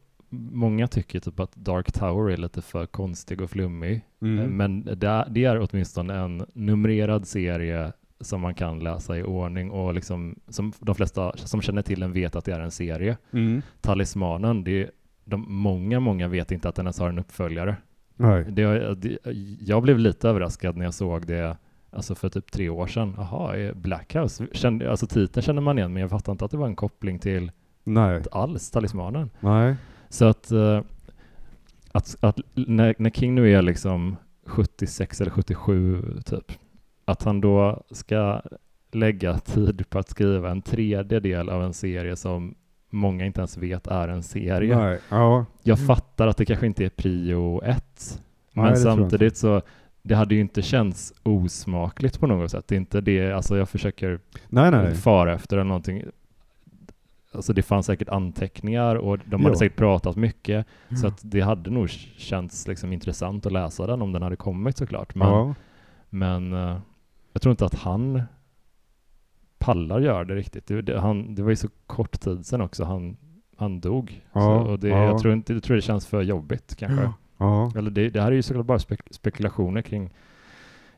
många 0.51 0.87
tycker 0.87 1.19
typ 1.19 1.39
att 1.39 1.55
Dark 1.55 1.91
Tower 1.91 2.31
är 2.33 2.37
lite 2.37 2.61
för 2.61 2.85
konstig 2.85 3.41
och 3.41 3.49
flummig. 3.49 4.01
Mm. 4.21 4.39
Eh, 4.39 4.47
Men 4.49 4.81
det 4.85 5.07
är, 5.07 5.29
det 5.29 5.45
är 5.45 5.67
åtminstone 5.71 6.13
en 6.15 6.45
numrerad 6.53 7.27
serie 7.27 7.91
som 8.19 8.41
man 8.41 8.53
kan 8.55 8.79
läsa 8.79 9.17
i 9.17 9.23
ordning 9.23 9.71
och 9.71 9.93
liksom, 9.93 10.35
som 10.47 10.71
de 10.79 10.95
flesta 10.95 11.31
som 11.37 11.61
känner 11.61 11.81
till 11.81 11.99
den 11.99 12.13
vet 12.13 12.35
att 12.35 12.45
det 12.45 12.51
är 12.53 12.59
en 12.59 12.71
serie. 12.71 13.17
Mm. 13.31 13.61
Talismanen, 13.81 14.63
det 14.63 14.81
är, 14.83 14.91
de, 15.25 15.45
många, 15.47 15.99
många 15.99 16.27
vet 16.27 16.51
inte 16.51 16.69
att 16.69 16.75
den 16.75 16.85
ens 16.85 16.99
har 16.99 17.09
en 17.09 17.19
uppföljare. 17.19 17.75
Nej. 18.15 18.45
Det, 18.49 18.95
det, 18.95 19.17
jag 19.59 19.83
blev 19.83 19.99
lite 19.99 20.29
överraskad 20.29 20.77
när 20.77 20.85
jag 20.85 20.93
såg 20.93 21.27
det 21.27 21.57
alltså 21.91 22.15
för 22.15 22.29
typ 22.29 22.51
tre 22.51 22.69
år 22.69 22.87
sedan. 22.87 23.13
Jaha, 23.17 23.73
Black 23.73 24.15
House? 24.15 24.47
Kände, 24.51 24.91
alltså 24.91 25.07
titeln 25.07 25.43
känner 25.43 25.61
man 25.61 25.77
igen, 25.77 25.93
men 25.93 26.01
jag 26.01 26.09
fattade 26.09 26.31
inte 26.31 26.45
att 26.45 26.51
det 26.51 26.57
var 26.57 26.67
en 26.67 26.75
koppling 26.75 27.19
till 27.19 27.51
Nej. 27.83 28.23
alls 28.31 28.71
Talismanen. 28.71 29.29
Nej. 29.39 29.75
Så 30.09 30.25
att, 30.25 30.51
eh, 30.51 30.81
att, 31.91 32.15
att 32.19 32.39
när, 32.53 32.95
när 32.97 33.09
King 33.09 33.35
nu 33.35 33.51
är 33.51 33.61
liksom 33.61 34.15
76 34.45 35.21
eller 35.21 35.31
77 35.31 36.03
typ, 36.25 36.51
att 37.05 37.23
han 37.23 37.41
då 37.41 37.83
ska 37.91 38.41
lägga 38.91 39.37
tid 39.37 39.89
på 39.89 39.99
att 39.99 40.09
skriva 40.09 40.51
en 40.51 40.61
tredje 40.61 41.19
del 41.19 41.49
av 41.49 41.63
en 41.63 41.73
serie 41.73 42.15
som 42.15 42.55
många 42.89 43.25
inte 43.25 43.39
ens 43.41 43.57
vet 43.57 43.87
är 43.87 44.07
en 44.07 44.23
serie. 44.23 44.77
Nej. 44.77 44.99
Ja. 45.09 45.45
Jag 45.63 45.77
Mm. 45.77 45.87
fattar 45.87 46.27
att 46.27 46.37
det 46.37 46.45
kanske 46.45 46.65
inte 46.65 46.85
är 46.85 46.89
prio 46.89 47.61
ett, 47.63 48.21
Nej, 48.51 48.65
men 48.65 48.77
samtidigt 48.77 49.37
så 49.37 49.61
det 50.01 50.15
hade 50.15 50.35
ju 50.35 50.41
inte 50.41 50.61
känts 50.61 51.13
osmakligt 51.23 52.19
på 52.19 52.27
något 52.27 52.51
sätt. 52.51 52.67
Det 52.67 52.75
är 52.75 52.77
inte 52.77 53.01
det, 53.01 53.31
alltså 53.31 53.57
jag 53.57 53.69
försöker 53.69 54.19
Nej, 54.47 54.71
nej. 54.71 54.95
fara 54.95 55.33
efter 55.33 55.57
eller 55.57 55.67
någonting. 55.67 56.03
Alltså 57.31 57.53
det 57.53 57.61
fanns 57.63 57.85
säkert 57.85 58.09
anteckningar 58.09 58.95
och 58.95 59.19
de 59.25 59.41
hade 59.43 59.55
Ja. 59.55 59.59
säkert 59.59 59.77
pratat 59.77 60.15
mycket. 60.15 60.65
Så 61.01 61.07
att 61.07 61.19
det 61.23 61.41
hade 61.41 61.69
nog 61.69 61.89
känts 62.17 62.67
liksom 62.67 62.93
intressant 62.93 63.45
att 63.45 63.51
läsa 63.51 63.87
den 63.87 64.01
om 64.01 64.11
den 64.11 64.21
hade 64.21 64.35
kommit 64.35 64.77
såklart. 64.77 65.15
Men, 65.15 65.27
Ja. 65.27 65.53
men 66.09 66.53
eh, 66.53 66.77
jag 67.33 67.41
tror 67.41 67.51
inte 67.51 67.65
att 67.65 67.75
han 67.75 68.21
pallar 69.65 69.99
göra 69.99 70.23
det 70.23 70.35
riktigt. 70.35 70.67
Det, 70.67 70.81
det, 70.81 70.99
han, 70.99 71.35
det 71.35 71.43
var 71.43 71.49
ju 71.49 71.55
så 71.55 71.67
kort 71.87 72.19
tid 72.19 72.45
sedan 72.45 72.61
också 72.61 72.83
han, 72.83 73.17
han 73.57 73.79
dog. 73.81 74.23
Ja, 74.33 74.41
så, 74.41 74.71
och 74.71 74.79
det, 74.79 74.87
ja. 74.87 75.03
jag, 75.03 75.19
tror 75.19 75.33
inte, 75.33 75.53
jag 75.53 75.63
tror 75.63 75.75
det 75.75 75.81
känns 75.81 76.07
för 76.07 76.21
jobbigt 76.21 76.75
kanske. 76.75 77.09
Ja. 77.37 77.71
Eller 77.75 77.91
det, 77.91 78.09
det 78.09 78.21
här 78.21 78.31
är 78.31 78.35
ju 78.35 78.41
såklart 78.41 78.65
bara 78.65 78.79
spek 78.79 78.99
spekulationer 79.11 79.81
kring 79.81 80.09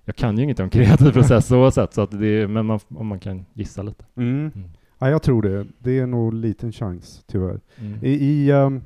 jag 0.06 0.16
kan 0.16 0.38
ju 0.38 0.44
inget 0.44 0.60
om 0.60 0.70
kreativ 0.70 1.12
process 1.12 1.48
så 1.48 1.72
sätt, 1.72 1.94
så 1.94 2.02
att 2.02 2.12
det, 2.12 2.48
men 2.48 2.66
man, 2.66 2.80
om 2.88 3.08
man 3.08 3.20
kan 3.20 3.46
gissa 3.54 3.84
lite. 3.84 4.06
Mm. 4.16 4.52
Mm. 4.56 4.70
Ja, 5.00 5.10
jag 5.10 5.22
tror 5.24 5.42
det. 5.42 5.66
Det 5.80 6.00
är 6.00 6.06
nog 6.08 6.34
liten 6.34 6.72
chans, 6.72 7.24
tyvärr. 7.28 7.60
Mm. 7.80 8.00
I, 8.02 8.10
i 8.10 8.52
um, 8.52 8.82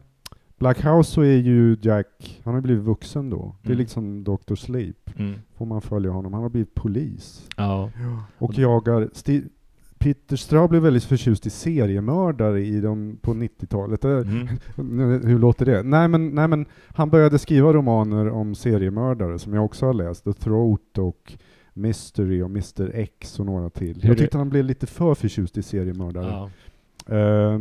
Black 0.57 0.85
House 0.85 1.11
så 1.11 1.21
är 1.21 1.37
ju 1.37 1.77
Jack, 1.81 2.41
han 2.43 2.53
har 2.53 2.61
blivit 2.61 2.83
vuxen 2.83 3.29
då. 3.29 3.55
Det 3.61 3.67
är 3.67 3.71
Mm. 3.71 3.79
liksom 3.79 4.23
Dr. 4.23 4.55
Sleep, 4.55 5.19
Mm. 5.19 5.33
får 5.57 5.65
man 5.65 5.81
följa 5.81 6.11
honom. 6.11 6.33
Han 6.33 6.43
har 6.43 6.49
blivit 6.49 6.73
polis. 6.73 7.47
Ja. 7.57 7.89
Och 8.37 8.49
Och- 8.49 8.57
jagar... 8.57 9.09
Sti 9.13 9.43
Peter 10.01 10.35
Straub 10.35 10.69
blev 10.69 10.81
väldigt 10.81 11.03
förtjust 11.03 11.45
i 11.45 11.49
seriemördare 11.49 12.61
i 12.61 12.81
dem 12.81 13.17
på 13.21 13.33
90-talet. 13.33 14.05
Eh, 14.05 14.11
Mm. 14.11 14.47
Hur 15.27 15.39
låter 15.39 15.65
det? 15.65 15.83
Nej 15.83 16.07
men, 16.07 16.29
nej 16.29 16.47
men 16.47 16.65
han 16.87 17.09
började 17.09 17.39
skriva 17.39 17.73
romaner 17.73 18.29
om 18.29 18.55
seriemördare 18.55 19.39
som 19.39 19.53
jag 19.53 19.65
också 19.65 19.85
har 19.85 19.93
läst. 19.93 20.23
The 20.23 20.33
Throat 20.33 20.97
och 20.97 21.33
Mystery 21.73 22.41
och 22.41 22.49
Mr 22.49 22.91
X 22.93 23.39
och 23.39 23.45
några 23.45 23.69
till. 23.69 24.01
Hur 24.01 24.09
jag 24.09 24.17
det- 24.17 24.21
tyckte 24.21 24.37
han 24.37 24.49
blev 24.49 24.65
lite 24.65 24.87
för 24.87 25.15
förtjust 25.15 25.57
i 25.57 25.63
seriemördare. 25.63 26.49
Ja. 27.07 27.15
Eh, 27.17 27.59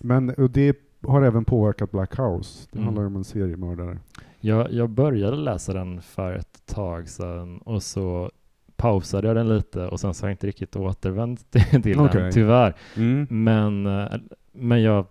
men 0.00 0.30
och 0.30 0.50
det 0.50 0.76
har 1.02 1.22
även 1.22 1.44
påverkat 1.44 1.90
Black 1.90 2.18
House. 2.18 2.68
Det 2.72 2.78
Mm. 2.78 2.84
handlar 2.86 3.04
om 3.04 3.16
en 3.16 3.24
seriemördare. 3.24 3.98
Jag, 4.40 4.72
jag 4.72 4.90
började 4.90 5.36
läsa 5.36 5.72
den 5.72 6.00
för 6.02 6.34
ett 6.34 6.66
tag 6.66 7.08
sedan 7.08 7.58
och 7.58 7.82
så 7.82 8.30
pausade 8.82 9.26
jag 9.26 9.36
den 9.36 9.48
lite 9.48 9.86
och 9.88 10.00
sen 10.00 10.14
så 10.14 10.24
har 10.24 10.28
jag 10.28 10.32
inte 10.34 10.46
riktigt 10.46 10.76
återvänt 10.76 11.50
till 11.50 11.82
till 11.82 11.98
Okej. 12.00 12.22
den, 12.22 12.32
tyvärr. 12.32 12.74
Mm. 12.96 13.26
Men, 13.30 13.86
eh, 13.86 14.20
men 14.52 14.82
jag, 14.82 15.06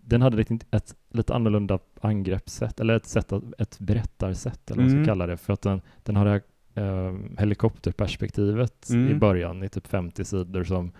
den 0.00 0.22
hade 0.22 0.36
riktigt 0.36 0.66
ett 0.70 0.94
lite 1.10 1.34
annorlunda 1.34 1.78
angreppssätt, 2.00 2.80
eller 2.80 2.94
ett, 2.96 3.06
sätt 3.06 3.32
att, 3.32 3.42
ett 3.58 3.78
berättarsätt, 3.78 4.70
eller 4.70 4.82
vad 4.82 4.86
man 4.86 4.92
Mm. 4.92 5.04
ska 5.04 5.10
kalla 5.10 5.26
det, 5.26 5.36
för 5.36 5.52
att 5.52 5.62
den, 5.62 5.80
den 6.02 6.16
har 6.16 6.24
det 6.24 6.30
här 6.30 6.42
eh, 7.08 7.14
helikopterperspektivet 7.38 8.90
i 8.90 8.94
Mm. 8.94 9.18
början 9.18 9.62
i 9.62 9.68
typ 9.68 9.86
50 9.86 10.24
sidor 10.24 10.64
som 10.64 10.92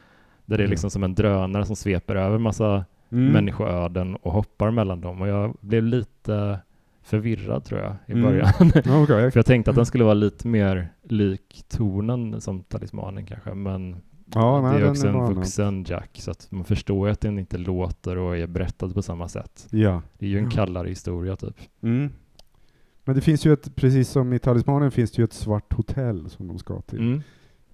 där 0.47 0.57
det 0.59 0.63
är 0.63 0.65
Mm. 0.65 0.71
liksom 0.71 0.91
som 0.91 1.05
en 1.05 1.15
drönare 1.15 1.65
som 1.67 1.77
sveper 1.77 2.17
över 2.17 2.39
massa 2.39 2.85
Mm. 3.13 3.33
människoöden 3.33 4.17
och 4.17 4.33
hoppar 4.33 4.71
mellan 4.71 5.01
dem 5.01 5.21
och 5.23 5.29
jag 5.29 5.57
blev 5.61 5.85
lite 5.85 6.59
förvirrad 7.03 7.65
tror 7.65 7.81
jag 7.81 7.97
i 8.07 8.13
Mm. 8.13 8.25
början. 8.25 8.49
Ja, 8.85 9.03
okej. 9.03 9.31
För 9.31 9.39
jag 9.39 9.47
tänkte 9.47 9.71
att 9.71 9.77
den 9.77 9.87
skulle 9.87 10.05
vara 10.05 10.15
lite 10.15 10.49
mer 10.49 10.89
lik 11.03 11.65
tonen 11.69 12.41
som 12.41 12.63
talismanen 12.63 13.27
kanske, 13.27 13.55
men 13.55 13.97
Ja, 14.35 14.61
nej, 14.63 14.81
det 14.81 14.87
är 14.87 14.91
också 14.91 15.07
är 15.07 15.11
en 15.11 15.17
annat. 15.17 15.37
vuxen 15.37 15.85
Jack 15.89 16.11
så 16.21 16.31
att 16.31 16.47
man 16.51 16.65
förstår 16.65 17.09
ju 17.09 17.13
att 17.13 17.21
den 17.21 17.39
inte 17.39 17.59
låter 17.59 18.17
och 18.19 18.37
är 18.37 18.47
berättad 18.47 18.89
på 18.95 19.03
samma 19.03 19.29
sätt. 19.29 19.67
Ja. 19.71 20.03
Det 20.19 20.27
är 20.27 20.31
ju 20.31 20.39
en 20.39 20.51
kallare 20.51 20.89
historia 20.89 21.37
typ. 21.37 21.57
Mm. 21.83 22.11
Men 23.05 23.15
det 23.15 23.21
finns 23.21 23.47
ju 23.47 23.53
ett, 23.53 23.77
precis 23.77 24.09
som 24.09 24.33
i 24.33 24.39
Talismanen 24.39 24.91
finns 24.91 25.11
det 25.13 25.19
ju 25.23 25.25
ett 25.25 25.33
svart 25.33 25.73
hotell 25.73 26.31
som 26.31 26.49
de 26.49 26.59
ska 26.59 26.81
till. 26.81 26.99
Mm. 26.99 27.21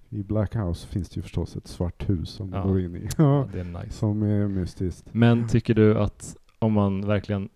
I 0.09 0.23
Black 0.23 0.55
House 0.55 0.87
finns 0.87 1.09
det 1.09 1.15
ju 1.15 1.21
förstås 1.21 1.55
ett 1.55 1.67
svart 1.67 2.09
hus 2.09 2.29
som 2.29 2.49
Ja. 2.53 2.57
de 2.57 2.67
går 2.67 2.79
in 2.81 2.95
i. 2.95 3.07
Ja, 3.17 3.47
det 3.53 3.59
är 3.59 3.63
nice. 3.63 3.89
som 3.91 4.23
är 4.23 4.47
mystiskt. 4.47 5.07
Men 5.11 5.47
tycker 5.47 5.73
du 5.73 5.97
att 5.99 6.35
om 6.59 6.73
man 6.73 7.07
verkligen 7.07 7.49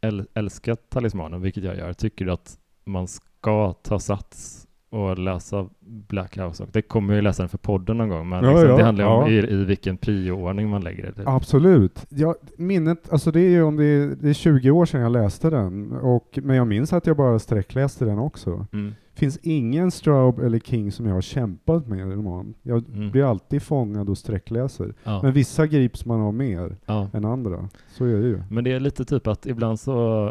äl 0.00 0.26
älskar 0.34 0.74
talismanen, 0.74 1.40
vilket 1.40 1.64
jag 1.64 1.76
gör, 1.76 1.92
tycker 1.92 2.26
att 2.26 2.58
man 2.84 3.08
ska 3.08 3.72
ta 3.72 3.98
sats 3.98 4.66
och 4.90 5.18
läsa 5.18 5.68
Black 5.80 6.38
House? 6.38 6.62
Och 6.62 6.68
det 6.72 6.82
kommer 6.82 7.12
jag 7.12 7.16
ju 7.16 7.22
läsa 7.22 7.42
den 7.42 7.48
för 7.48 7.58
podden 7.58 7.98
någon 7.98 8.08
gång, 8.08 8.28
men 8.28 8.44
Ja, 8.44 8.50
liksom, 8.50 8.68
ja, 8.68 8.76
det 8.76 8.84
handlar 8.84 9.04
ju 9.04 9.10
om 9.10 9.22
ja. 9.22 9.28
i, 9.28 9.52
i 9.52 9.64
vilken 9.64 9.96
prioordning 9.96 10.68
man 10.68 10.80
lägger 10.80 11.06
det. 11.06 11.12
typ. 11.12 11.28
Absolut. 11.28 12.06
Ja, 12.08 12.34
minnet, 12.56 13.12
alltså 13.12 13.30
det 13.30 13.40
är 13.40 13.48
ju 13.48 13.62
om 13.62 13.76
det 13.76 13.84
är, 13.84 14.06
det 14.06 14.28
är 14.28 14.34
20 14.34 14.70
år 14.70 14.86
sedan 14.86 15.00
jag 15.00 15.12
läste 15.12 15.50
den, 15.50 15.92
och, 15.92 16.38
men 16.42 16.56
jag 16.56 16.66
minns 16.66 16.92
att 16.92 17.06
jag 17.06 17.16
bara 17.16 17.38
sträckläste 17.38 18.04
den 18.04 18.18
också. 18.18 18.66
Mm. 18.72 18.94
Finns 19.20 19.38
ingen 19.42 19.90
Straub 19.90 20.38
eller 20.38 20.58
King 20.58 20.92
som 20.92 21.06
jag 21.06 21.14
har 21.14 21.20
kämpat 21.20 21.86
med 21.86 21.98
i 21.98 22.02
roman. 22.02 22.54
Jag 22.62 22.84
Mm. 22.88 23.10
blir 23.10 23.24
alltid 23.24 23.62
fångad 23.62 24.08
och 24.10 24.18
sträckläser. 24.18 24.94
Ja. 25.04 25.22
Men 25.22 25.32
vissa 25.32 25.66
grips 25.66 26.04
man 26.04 26.20
av 26.20 26.34
mer 26.34 26.76
ja. 26.86 27.08
än 27.12 27.24
andra. 27.24 27.68
Så 27.88 28.04
är 28.04 28.20
det 28.20 28.28
ju. 28.28 28.42
Men 28.50 28.64
det 28.64 28.72
är 28.72 28.80
lite 28.80 29.04
typ 29.04 29.26
att 29.26 29.46
ibland 29.46 29.80
så 29.80 30.26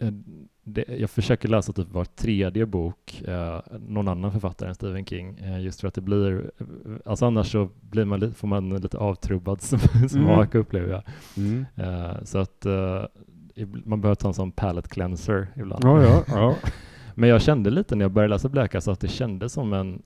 eh, 0.00 0.10
det, 0.64 0.84
jag 0.98 1.10
försöker 1.10 1.48
läsa 1.48 1.72
typ 1.72 1.90
var 1.92 2.04
tredje 2.04 2.66
bok, 2.66 3.22
eh, 3.26 3.58
någon 3.88 4.08
annan 4.08 4.32
författare 4.32 4.68
än 4.68 4.74
Stephen 4.74 5.04
King, 5.06 5.38
eh, 5.38 5.60
just 5.60 5.80
för 5.80 5.88
att 5.88 5.94
det 5.94 6.00
blir, 6.00 6.50
eh, 6.58 6.66
alltså 7.04 7.26
annars 7.26 7.52
så 7.52 7.68
blir 7.80 8.04
man, 8.04 8.34
får 8.34 8.48
man 8.48 8.68
lite 8.70 8.98
avtrubbad 8.98 9.58
sm- 9.60 10.08
smak 10.08 10.54
upplever 10.54 10.88
jag. 10.92 11.02
Mm. 11.36 11.66
Eh, 11.76 12.24
så 12.24 12.38
att 12.38 12.66
eh, 12.66 13.02
man 13.84 14.00
behöver 14.00 14.14
ta 14.14 14.28
en 14.28 14.34
sån 14.34 14.52
palette 14.52 14.88
cleanser 14.88 15.46
ibland. 15.56 15.84
Ja, 15.84 16.02
ja, 16.02 16.24
ja. 16.28 16.54
Men 17.20 17.28
jag 17.28 17.42
kände 17.42 17.70
lite 17.70 17.96
när 17.96 18.04
jag 18.04 18.12
började 18.12 18.34
läsa 18.34 18.48
House 18.48 18.90
att 18.92 19.00
det 19.00 19.08
kändes 19.08 19.52
som 19.52 19.72
en 19.72 20.02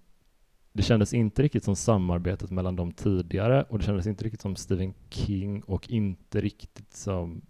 det 0.73 0.83
kändes 0.83 1.15
inte 1.15 1.43
riktigt 1.43 1.65
som 1.65 1.77
samarbetet 1.77 2.51
mellan 2.51 2.77
de 2.77 2.93
tidigare 2.93 3.63
och 3.69 3.79
det 3.79 3.85
kändes 3.85 4.07
inte 4.07 4.25
riktigt 4.25 4.41
som 4.41 4.57
Stephen 4.57 4.95
King 5.11 5.61
och 5.63 5.91
inte 5.91 6.41
riktigt 6.41 6.93
som 6.93 7.41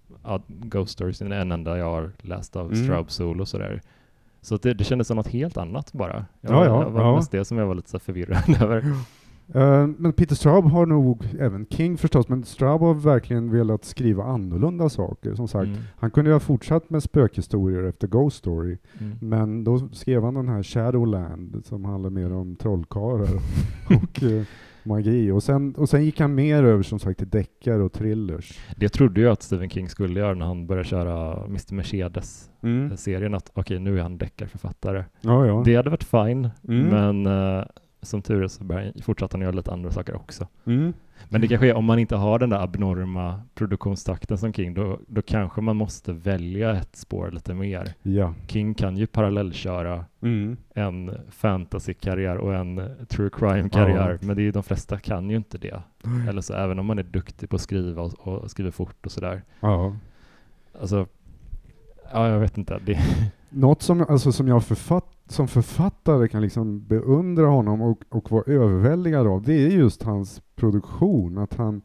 Ghost 0.46 0.92
Stories 0.92 1.20
är 1.20 1.28
den 1.28 1.52
enda 1.52 1.78
jag 1.78 1.90
har 1.90 2.12
läst 2.22 2.56
av 2.56 2.72
Mm. 2.72 2.84
Straub 2.84 3.10
Solo 3.10 3.40
och 3.40 3.48
sådär. 3.48 3.80
Så 4.40 4.56
det, 4.56 4.74
det 4.74 4.84
kändes 4.84 5.08
som 5.08 5.16
något 5.16 5.28
helt 5.28 5.56
annat 5.56 5.92
bara. 5.92 6.26
Jag, 6.40 6.52
Ja, 6.52 6.64
ja, 6.64 6.82
jag 6.82 6.90
var 6.90 7.00
ja. 7.00 7.16
mest 7.16 7.30
det 7.30 7.44
som 7.44 7.58
jag 7.58 7.66
var 7.66 7.74
lite 7.74 7.90
så 7.90 7.98
förvirrad 7.98 8.62
över. 8.62 8.84
Eh, 9.54 9.86
men 9.86 10.12
Peter 10.12 10.34
Straub 10.34 10.64
har 10.64 10.86
nog, 10.86 11.24
även 11.38 11.66
King 11.70 11.96
förstås, 11.98 12.28
men 12.28 12.44
Straub 12.44 12.80
har 12.80 12.94
verkligen 12.94 13.50
velat 13.50 13.84
skriva 13.84 14.24
annorlunda 14.24 14.88
saker. 14.88 15.34
Som 15.34 15.48
sagt, 15.48 15.66
Mm. 15.68 15.78
han 15.96 16.10
kunde 16.10 16.30
ju 16.30 16.32
ha 16.34 16.40
fortsatt 16.40 16.90
med 16.90 17.02
spökhistorier 17.02 17.82
efter 17.82 18.08
Ghost 18.08 18.36
Story, 18.36 18.78
Mm. 19.00 19.16
men 19.20 19.64
då 19.64 19.78
skrev 19.92 20.22
han 20.24 20.34
den 20.34 20.48
här 20.48 20.62
Shadowland 20.62 21.62
som 21.64 21.84
handlar 21.84 22.10
mer 22.10 22.32
om 22.32 22.56
trollkarlar 22.56 23.28
och 23.86 24.22
eh, 24.22 24.42
magi. 24.82 25.30
Och 25.30 25.42
sen, 25.42 25.74
och 25.74 25.88
sen 25.88 26.04
gick 26.04 26.20
han 26.20 26.34
mer 26.34 26.64
över 26.64 26.82
som 26.82 26.98
sagt 26.98 27.18
till 27.18 27.28
deckare 27.28 27.82
och 27.82 27.92
thrillers. 27.92 28.58
Det 28.76 28.88
trodde 28.88 29.20
jag 29.20 29.32
att 29.32 29.42
Stephen 29.42 29.70
King 29.70 29.88
skulle 29.88 30.20
göra 30.20 30.34
när 30.34 30.46
han 30.46 30.66
började 30.66 30.88
köra 30.88 31.44
Mr. 31.44 31.74
Mercedes-serien, 31.74 33.34
att 33.34 33.50
okej, 33.54 33.78
nu 33.78 33.98
är 33.98 34.02
han 34.02 34.18
deckarförfattare. 34.18 35.04
Ja, 35.20 35.46
ja. 35.46 35.62
Det 35.64 35.76
hade 35.76 35.90
varit 35.90 36.04
fine, 36.04 36.50
Mm. 36.68 36.86
men 37.22 37.26
eh, 37.58 37.64
som 38.04 38.22
tur 38.22 38.42
är 38.42 38.48
så 38.48 38.64
började- 38.64 39.02
fortsatte 39.02 39.36
han 39.36 39.42
göra 39.42 39.52
lite 39.52 39.72
andra 39.72 39.90
saker 39.90 40.14
också. 40.16 40.46
Mm. 40.64 40.92
Men 41.28 41.40
det 41.40 41.48
kanske 41.48 41.68
är 41.68 41.74
om 41.74 41.84
man 41.84 41.98
inte 41.98 42.16
har 42.16 42.38
den 42.38 42.50
där 42.50 42.62
abnorma 42.62 43.42
produktionstakten 43.54 44.38
som 44.38 44.52
King, 44.52 44.74
då, 44.74 44.98
då 45.06 45.22
kanske 45.22 45.60
man 45.60 45.76
måste 45.76 46.12
välja 46.12 46.70
ett 46.76 46.96
spår 46.96 47.30
lite 47.30 47.54
mer. 47.54 47.94
Ja. 48.02 48.34
King 48.46 48.74
kan 48.74 48.96
ju 48.96 49.06
parallellköra 49.06 50.04
Mm. 50.22 50.56
en 50.74 51.10
fantasy-karriär 51.30 52.36
och 52.36 52.54
en 52.54 52.82
true 53.08 53.30
crime-karriär, 53.30 54.18
men 54.22 54.36
det 54.36 54.42
är 54.42 54.44
ju 54.44 54.52
de 54.52 54.62
flesta 54.62 54.98
kan 54.98 55.30
ju 55.30 55.36
inte 55.36 55.58
det. 55.58 55.82
Eller 56.28 56.40
så 56.40 56.54
även 56.54 56.78
om 56.78 56.86
man 56.86 56.98
är 56.98 57.02
duktig 57.02 57.48
på 57.50 57.56
att 57.56 57.62
skriva 57.62 58.02
och, 58.02 58.28
och 58.28 58.50
skriver 58.50 58.70
fort 58.70 59.06
och 59.06 59.12
sådär. 59.12 59.42
Ja. 59.60 59.96
Alltså, 60.80 61.06
ja 62.12 62.28
jag 62.28 62.40
vet 62.40 62.58
inte. 62.58 62.80
Det, 62.86 62.98
Något 63.50 63.82
som, 63.82 64.04
alltså, 64.08 64.32
som 64.32 64.48
jag 64.48 64.64
författ, 64.64 65.04
som 65.28 65.48
författare 65.48 66.28
kan 66.28 66.42
liksom 66.42 66.86
beundra 66.86 67.46
honom 67.46 67.82
och, 67.82 68.04
och 68.08 68.30
vara 68.30 68.52
överväldigad 68.52 69.26
av, 69.26 69.42
det 69.42 69.54
är 69.54 69.68
just 69.68 70.02
hans 70.02 70.42
produktion. 70.56 71.38
Att 71.38 71.54
han, 71.54 71.82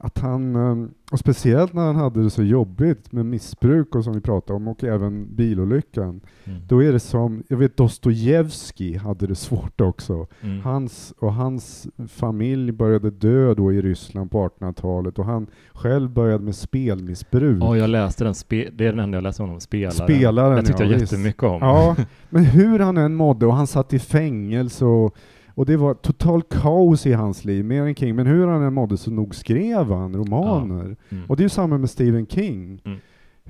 att 0.00 0.18
han, 0.18 0.56
ehm, 0.56 0.90
och 1.12 1.18
speciellt 1.18 1.72
när 1.72 1.82
han 1.86 1.96
hade 1.96 2.22
det 2.22 2.30
så 2.30 2.42
jobbigt 2.42 3.12
med 3.12 3.26
missbruk 3.26 3.94
och 3.94 4.04
som 4.04 4.12
vi 4.12 4.20
pratade 4.20 4.56
om, 4.56 4.68
och 4.68 4.84
även 4.84 5.34
bilolyckan. 5.34 6.20
mm. 6.44 6.60
Då 6.68 6.82
är 6.82 6.92
det 6.92 7.00
som, 7.00 7.42
jag 7.48 7.56
vet 7.56 7.76
Dostojevskij 7.76 8.96
hade 8.96 9.26
det 9.26 9.34
svårt 9.34 9.80
också. 9.80 10.26
Mm. 10.40 10.60
Hans, 10.60 11.14
och 11.18 11.34
hans 11.34 11.86
familj 12.08 12.72
började 12.72 13.10
dö 13.10 13.54
då 13.54 13.72
i 13.72 13.82
Ryssland 13.82 14.30
på 14.30 14.48
1800-talet 14.48 15.18
och 15.18 15.24
han 15.24 15.46
själv 15.72 16.10
började 16.10 16.44
med 16.44 16.54
spelmissbruk. 16.54 17.62
Ja, 17.62 17.76
jag 17.76 17.90
läste 17.90 18.24
den, 18.24 18.34
spe, 18.34 18.68
det 18.72 18.86
är 18.86 18.90
den 18.90 19.00
enda 19.00 19.16
jag 19.16 19.22
läste 19.22 19.42
om 19.42 19.60
Spelaren. 19.60 19.92
Spelaren, 19.92 20.56
Den 20.56 20.64
tyckte 20.64 20.82
ja, 20.82 20.90
jag 20.90 20.98
visst. 20.98 21.12
jättemycket 21.12 21.42
om. 21.42 21.58
Ja, 21.60 21.96
men 22.30 22.44
hur 22.44 22.78
han 22.78 22.96
än 22.96 23.14
mådde, 23.14 23.46
och 23.46 23.54
han 23.54 23.66
satt 23.66 23.92
i 23.92 23.98
fängelse 23.98 24.84
och, 24.84 25.16
och 25.58 25.66
det 25.66 25.76
var 25.76 25.94
total 25.94 26.42
kaos 26.42 27.06
i 27.06 27.12
hans 27.12 27.44
liv, 27.44 27.64
mer 27.64 27.82
än 27.82 27.94
King. 27.94 28.16
Men 28.16 28.26
hur 28.26 28.46
han 28.46 28.62
än 28.62 28.74
mådde 28.74 28.96
så 28.96 29.10
nog 29.10 29.34
skrev 29.34 29.92
han 29.92 30.16
romaner. 30.16 30.96
Mm. 31.08 31.24
Och 31.28 31.36
det 31.36 31.40
är 31.40 31.44
ju 31.44 31.48
samma 31.48 31.78
med 31.78 31.90
Stephen 31.90 32.26
King. 32.26 32.80
Mm. 32.84 32.98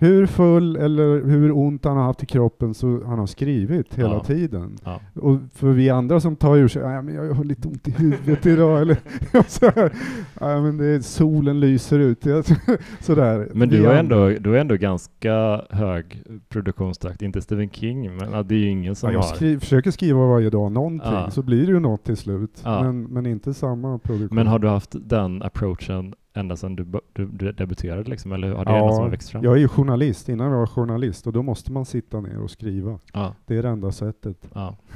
Hur 0.01 0.26
full 0.26 0.76
eller 0.76 1.24
hur 1.24 1.53
ont 1.53 1.84
han 1.84 1.96
har 1.96 2.05
haft 2.05 2.22
i 2.22 2.26
kroppen 2.26 2.74
så 2.74 3.01
han 3.07 3.18
har 3.18 3.26
skrivit 3.26 3.94
hela 3.94 4.09
Ja. 4.14 4.24
tiden. 4.24 4.76
Ja. 4.84 5.01
Och 5.14 5.38
för 5.55 5.68
vi 5.72 5.90
andra 5.90 6.20
som 6.20 6.36
tar 6.36 6.57
ur 6.57 6.68
sig, 6.68 6.82
"Nej, 6.82 7.03
men 7.03 7.14
jag 7.14 7.34
har 7.34 7.44
lite 7.44 7.68
ont 7.68 7.88
i 7.88 7.90
huvudet 7.90 8.46
idag, 8.46 8.80
eller 8.80 8.96
så 9.49 9.66
här, 9.66 9.92
"Nej, 10.40 10.61
men 10.62 10.76
det 10.76 10.86
är, 10.86 11.01
solen 11.01 11.61
lyser 11.61 11.99
ut, 11.99 12.24
sådär. 13.01 13.49
Men 13.55 13.68
du 13.68 13.86
har, 13.86 13.94
ändå, 13.94 14.28
du 14.40 14.51
har 14.51 14.57
ändå 14.57 14.76
ganska 14.76 15.62
hög 15.70 16.22
produktionstakt, 16.49 17.22
inte 17.22 17.40
Stephen 17.40 17.70
King, 17.70 18.16
men 18.16 18.46
det 18.49 18.55
är 18.55 18.59
ju 18.59 18.68
ingen 18.70 18.94
som 18.94 19.09
Ja, 19.09 19.12
jag 19.12 19.20
har. 19.20 19.34
skri 19.34 19.59
försöker 19.61 19.90
skriva 19.90 20.26
varje 20.26 20.51
dag 20.51 20.72
någonting, 20.72 21.30
så 21.30 21.42
blir 21.42 21.66
det 21.66 21.72
ju 21.72 21.80
något 21.80 22.05
till 22.05 22.16
slut. 22.16 22.61
Men, 22.64 23.03
men 23.03 23.26
inte 23.26 23.55
samma 23.55 23.99
produktion. 23.99 24.36
Men 24.36 24.46
har 24.46 24.59
du 24.59 24.68
haft 24.68 24.96
den 25.09 25.42
approachen 25.42 26.14
ända 26.35 26.57
sedan 26.57 26.76
du, 26.76 27.01
du, 27.12 27.26
du 27.26 27.53
debuterade 27.53 28.11
liksom, 28.11 28.33
eller 28.33 28.51
har 28.51 28.64
det 28.64 28.70
Ja, 28.70 28.79
något 28.79 28.95
som 28.95 29.05
har 29.05 29.11
växt 29.11 29.31
fram? 29.31 29.45
Jag 29.45 29.53
är 29.53 29.59
ju 29.59 29.68
journalist, 29.68 30.29
innan 30.29 30.51
jag 30.51 30.59
var 30.59 30.66
journalist, 30.66 31.26
och 31.26 31.33
då 31.33 31.43
måste 31.43 31.72
man 31.72 31.85
sitta 31.85 32.20
ner 32.20 32.41
och 32.41 32.51
skriva. 32.51 32.99
Ja, 33.12 33.35
Det 33.47 33.57
är 33.57 33.62
det 33.62 33.68
enda 33.68 33.93
sättet. 33.93 34.49
ja. 34.55 34.76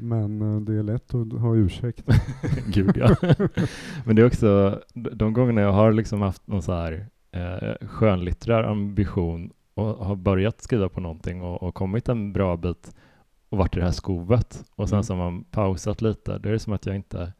Men 0.00 0.42
uh, 0.42 0.60
det 0.60 0.74
är 0.74 0.82
lätt 0.82 1.14
att 1.14 1.32
ha 1.32 1.56
ursäkt. 1.56 2.04
Gud 2.66 2.96
ja. 2.96 3.16
Men 4.04 4.16
det 4.16 4.22
är 4.22 4.26
också 4.26 4.80
de 4.92 5.32
gångerna 5.32 5.60
jag 5.60 5.72
har 5.72 5.92
liksom 5.92 6.20
haft 6.20 6.46
någon 6.46 6.62
så 6.62 6.72
här 6.72 7.06
eh, 7.32 7.86
skönlitterär 7.88 8.62
ambition 8.62 9.52
och 9.74 9.84
har 9.84 10.16
börjat 10.16 10.60
skriva 10.60 10.88
på 10.88 11.00
någonting 11.00 11.42
och, 11.42 11.62
och 11.62 11.74
kommit 11.74 12.08
en 12.08 12.32
bra 12.32 12.56
bit 12.56 12.96
och 13.48 13.58
varit 13.58 13.76
i 13.76 13.78
det 13.78 13.84
här 13.84 13.92
skovet 13.92 14.64
och 14.74 14.88
sen 14.88 14.96
mm. 14.96 15.04
så 15.04 15.14
har 15.14 15.30
man 15.30 15.44
pausat 15.44 16.02
lite. 16.02 16.38
Det 16.38 16.50
är 16.50 16.58
som 16.58 16.72
att 16.72 16.86
jag 16.86 16.96
inte 16.96 17.32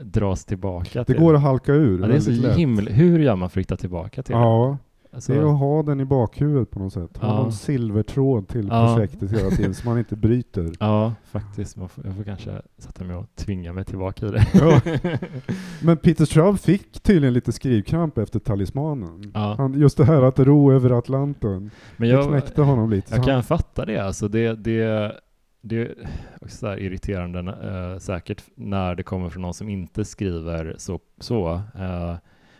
dras 0.00 0.44
tillbaka 0.44 1.04
till 1.04 1.14
det. 1.14 1.20
går 1.20 1.34
att 1.34 1.42
halka 1.42 1.72
ur. 1.72 2.00
Ja, 2.00 2.06
det 2.06 2.14
är 2.14 2.20
så 2.20 2.30
himla, 2.30 2.90
Hur 2.90 3.18
gör 3.18 3.36
man 3.36 3.50
för 3.50 3.60
att 3.60 3.64
hitta 3.64 3.76
tillbaka 3.76 4.22
till 4.22 4.34
ja. 4.34 4.78
det? 4.82 4.90
Alltså, 5.12 5.32
det 5.32 5.38
är 5.38 5.52
att 5.52 5.58
ha 5.58 5.82
den 5.82 6.00
i 6.00 6.04
bakhuvudet 6.04 6.70
på 6.70 6.78
något 6.78 6.92
sätt. 6.92 7.16
Ha 7.16 7.28
ja. 7.28 7.42
någon 7.42 7.52
silvertråd 7.52 8.48
till 8.48 8.68
ja. 8.70 8.94
projektet 8.94 9.32
hela 9.32 9.50
tiden 9.50 9.74
så 9.74 9.88
man 9.88 9.98
inte 9.98 10.16
bryter. 10.16 10.70
Ja, 10.80 11.14
faktiskt. 11.24 11.76
Man 11.76 11.88
får, 11.88 12.06
jag 12.06 12.16
får 12.16 12.24
kanske 12.24 12.62
sätta 12.78 13.04
mig 13.04 13.16
och 13.16 13.26
tvinga 13.34 13.72
mig 13.72 13.84
tillbaka 13.84 14.26
i 14.26 14.30
det. 14.30 14.46
Ja. 14.54 14.80
Men 15.82 15.96
Peter 15.96 16.24
Straub 16.24 16.58
fick 16.58 17.02
tydligen 17.02 17.34
lite 17.34 17.52
skrivkramp 17.52 18.18
efter 18.18 18.38
Talismanen. 18.38 19.32
Ja. 19.34 19.54
Han, 19.58 19.80
just 19.80 19.96
det 19.96 20.04
här 20.04 20.22
att 20.22 20.38
ro 20.38 20.72
över 20.72 20.90
Atlanten. 20.90 21.70
Men 21.96 22.08
jag, 22.08 22.24
det 22.24 22.28
knäckte 22.28 22.62
honom 22.62 22.90
lite. 22.90 23.14
Jag 23.14 23.24
kan 23.24 23.34
han... 23.34 23.42
fatta 23.42 23.84
det. 23.84 23.98
Alltså 23.98 24.28
det, 24.28 24.54
det, 24.54 25.12
det 25.60 25.76
är 25.76 26.08
också 26.40 26.56
så 26.56 26.76
irriterande 26.76 27.40
äh, 27.40 27.98
säkert 27.98 28.44
när 28.54 28.94
det 28.94 29.02
kommer 29.02 29.30
från 29.30 29.42
någon 29.42 29.54
som 29.54 29.68
inte 29.68 30.04
skriver 30.04 30.74
så. 30.78 31.00
så. 31.18 31.54
Äh, 31.74 32.14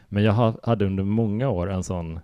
men 0.09 0.23
jag 0.23 0.55
hade 0.63 0.87
under 0.87 1.05
många 1.05 1.49
år 1.49 1.71
en 1.71 1.83
sån 1.83 2.21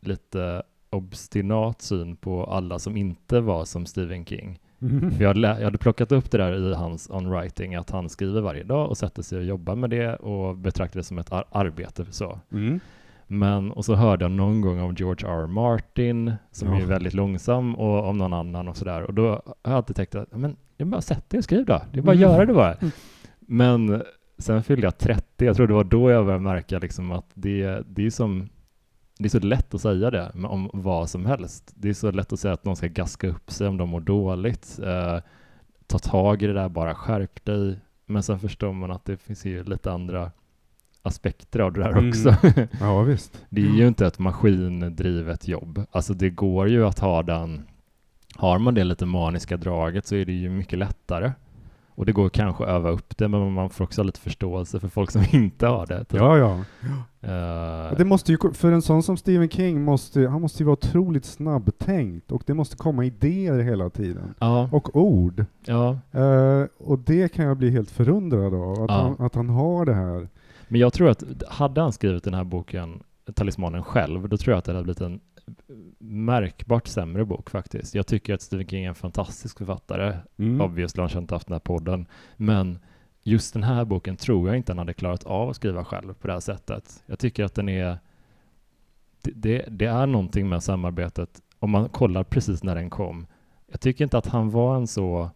lite 0.00 0.62
obstinat 0.90 1.82
syn 1.82 2.16
på 2.16 2.44
alla 2.44 2.78
som 2.78 2.96
inte 2.96 3.40
var 3.40 3.64
som 3.64 3.86
Stephen 3.86 4.24
King. 4.24 4.58
Mm. 4.82 5.10
För 5.10 5.24
jag, 5.24 5.36
jag, 5.36 5.64
hade 5.64 5.78
plockat 5.78 6.12
upp 6.12 6.30
det 6.30 6.38
där 6.38 6.70
i 6.70 6.74
hans 6.74 7.10
on-writing, 7.10 7.78
att 7.80 7.90
han 7.90 8.08
skriver 8.08 8.40
varje 8.40 8.62
dag 8.62 8.88
och 8.88 8.98
sätter 8.98 9.22
sig 9.22 9.38
och 9.38 9.44
jobbar 9.44 9.74
med 9.74 9.90
det 9.90 10.16
och 10.16 10.56
betraktar 10.56 11.00
det 11.00 11.04
som 11.04 11.18
ett 11.18 11.32
ar 11.32 11.44
arbete. 11.50 12.06
Så. 12.10 12.40
Mm. 12.52 12.80
Men, 13.32 13.72
och 13.72 13.84
så 13.84 13.94
hörde 13.94 14.24
jag 14.24 14.32
någon 14.32 14.60
gång 14.60 14.80
om 14.80 14.94
George 14.94 15.28
R. 15.28 15.42
R. 15.42 15.46
Martin, 15.46 16.32
som 16.50 16.68
ja. 16.68 16.80
är 16.80 16.86
väldigt 16.86 17.14
långsam, 17.14 17.74
och 17.74 18.08
om 18.08 18.18
någon 18.18 18.32
annan 18.32 18.68
och 18.68 18.76
sådär. 18.76 19.02
Och 19.02 19.14
då 19.14 19.28
har 19.28 19.42
jag 19.62 19.72
alltid 19.72 19.96
tänkt 19.96 20.14
att, 20.14 20.36
men 20.36 20.56
det 20.76 20.84
är 20.84 20.86
bara 20.86 20.96
att 20.96 21.04
sätta 21.04 21.22
dig 21.28 21.38
och 21.38 21.44
skriv 21.44 21.64
då. 21.64 21.82
Det 21.92 21.98
är 21.98 22.02
bara 22.02 22.12
att 22.12 22.16
mm. 22.18 22.30
göra 22.30 22.46
det 22.46 22.54
bara. 22.54 22.74
Mm. 22.74 22.92
Men 23.40 24.02
sen 24.38 24.62
fyllde 24.62 24.86
jag 24.86 24.98
30, 24.98 25.44
jag 25.44 25.56
tror 25.56 25.66
det 25.66 25.74
var 25.74 25.84
då 25.84 26.10
jag 26.10 26.24
började 26.24 26.44
märka 26.44 26.78
liksom 26.78 27.12
att 27.12 27.30
det, 27.34 27.82
det 27.86 28.06
är 28.06 28.10
som 28.10 28.48
det 29.18 29.24
är 29.24 29.28
så 29.30 29.38
lätt 29.38 29.74
att 29.74 29.80
säga 29.80 30.10
det 30.10 30.32
om 30.34 30.70
vad 30.72 31.10
som 31.10 31.26
helst. 31.26 31.72
Det 31.74 31.88
är 31.88 31.94
så 31.94 32.10
lätt 32.10 32.32
att 32.32 32.40
säga 32.40 32.54
att 32.54 32.64
någon 32.64 32.76
ska 32.76 32.86
gaska 32.86 33.28
upp 33.28 33.50
sig 33.50 33.68
om 33.68 33.76
de 33.76 33.88
mår 33.88 34.00
dåligt. 34.00 34.78
Eh, 34.82 35.18
ta 35.86 35.98
tag 35.98 36.42
i 36.42 36.46
det 36.46 36.52
där, 36.52 36.68
bara 36.68 36.94
skärp 36.94 37.44
dig. 37.44 37.78
Men 38.06 38.22
sen 38.22 38.38
förstår 38.38 38.72
man 38.72 38.90
att 38.90 39.04
det 39.04 39.16
finns 39.16 39.44
ju 39.44 39.64
lite 39.64 39.92
andra 39.92 40.30
aspekter 41.02 41.60
av 41.60 41.72
det 41.72 41.80
där 41.80 41.90
mm. 41.90 42.08
också. 42.08 42.34
Ja, 42.80 43.02
visst. 43.02 43.44
Det 43.48 43.60
är 43.60 43.74
ju 43.74 43.88
inte 43.88 44.06
ett 44.06 44.18
maskindrivet 44.18 45.48
jobb. 45.48 45.84
Alltså 45.90 46.14
det 46.14 46.30
går 46.30 46.68
ju 46.68 46.86
att 46.86 46.98
ha 46.98 47.22
den, 47.22 47.62
har 48.36 48.58
man 48.58 48.74
det 48.74 48.84
lite 48.84 49.06
maniska 49.06 49.56
draget 49.56 50.06
så 50.06 50.14
är 50.14 50.24
det 50.24 50.32
ju 50.32 50.50
mycket 50.50 50.78
lättare. 50.78 51.32
Och 51.94 52.06
det 52.06 52.12
går 52.12 52.28
kanske 52.28 52.64
att 52.64 52.70
öva 52.70 52.90
upp 52.90 53.16
det, 53.16 53.28
men 53.28 53.52
man 53.52 53.70
får 53.70 53.84
också 53.84 54.00
ha 54.00 54.06
lite 54.06 54.20
förståelse 54.20 54.80
för 54.80 54.88
folk 54.88 55.10
som 55.10 55.24
inte 55.32 55.66
har 55.66 55.86
det. 55.86 56.04
Typ. 56.04 56.20
Ja, 56.20 56.38
ja. 56.38 56.64
Uh, 57.24 57.96
det 57.98 58.04
måste 58.04 58.32
ju, 58.32 58.38
för 58.52 58.72
en 58.72 58.82
sån 58.82 59.02
som 59.02 59.16
Stephen 59.16 59.48
King, 59.48 59.84
måste, 59.84 60.28
han 60.28 60.40
måste 60.40 60.62
ju 60.62 60.66
vara 60.66 60.72
otroligt 60.72 61.24
snabbtänkt 61.24 62.32
och 62.32 62.42
det 62.46 62.54
måste 62.54 62.76
komma 62.76 63.04
idéer 63.04 63.58
hela 63.58 63.90
tiden. 63.90 64.34
Ja. 64.38 64.68
Och 64.72 64.96
ord. 64.96 65.44
Ja. 65.64 65.98
Uh, 66.14 66.66
och 66.78 66.98
det 66.98 67.32
kan 67.32 67.44
jag 67.44 67.56
bli 67.56 67.70
helt 67.70 67.90
förundrad 67.90 68.54
av, 68.54 68.72
att, 68.72 68.90
ja. 68.90 69.14
han, 69.18 69.26
att 69.26 69.34
han 69.34 69.48
har 69.48 69.84
det 69.84 69.94
här. 69.94 70.28
Men 70.72 70.80
jag 70.80 70.92
tror 70.92 71.08
att, 71.08 71.42
hade 71.48 71.80
han 71.80 71.92
skrivit 71.92 72.24
den 72.24 72.34
här 72.34 72.44
boken, 72.44 73.02
Talismanen 73.34 73.82
själv, 73.82 74.28
då 74.28 74.36
tror 74.36 74.52
jag 74.52 74.58
att 74.58 74.64
det 74.64 74.72
hade 74.72 74.84
blivit 74.84 75.00
en 75.00 75.20
märkbart 75.98 76.86
sämre 76.86 77.24
bok 77.24 77.50
faktiskt. 77.50 77.94
Jag 77.94 78.06
tycker 78.06 78.34
att 78.34 78.42
Stephen 78.42 78.68
King 78.68 78.84
är 78.84 78.88
en 78.88 78.94
fantastisk 78.94 79.58
författare. 79.58 80.16
Mm. 80.36 80.60
Obviously 80.60 81.02
har 81.02 81.08
han 81.08 81.22
inte 81.22 81.34
haft 81.34 81.46
den 81.46 81.54
här 81.54 81.60
podden. 81.60 82.06
Men 82.36 82.78
just 83.22 83.52
den 83.52 83.62
här 83.62 83.84
boken 83.84 84.16
tror 84.16 84.48
jag 84.48 84.56
inte 84.56 84.72
han 84.72 84.78
hade 84.78 84.94
klarat 84.94 85.24
av 85.24 85.48
att 85.48 85.56
skriva 85.56 85.84
själv 85.84 86.14
på 86.14 86.26
det 86.26 86.32
här 86.32 86.40
sättet. 86.40 87.02
Jag 87.06 87.18
tycker 87.18 87.44
att 87.44 87.54
den 87.54 87.68
är 87.68 87.98
det, 89.22 89.64
det 89.68 89.86
är 89.86 90.06
någonting 90.06 90.48
med 90.48 90.62
samarbetet, 90.62 91.42
om 91.58 91.70
man 91.70 91.88
kollar 91.88 92.24
precis 92.24 92.62
när 92.62 92.74
den 92.74 92.90
kom. 92.90 93.26
Jag 93.66 93.80
tycker 93.80 94.04
inte 94.04 94.18
att 94.18 94.26
han 94.26 94.50
var 94.50 94.76
en 94.76 94.86
så 94.86 95.30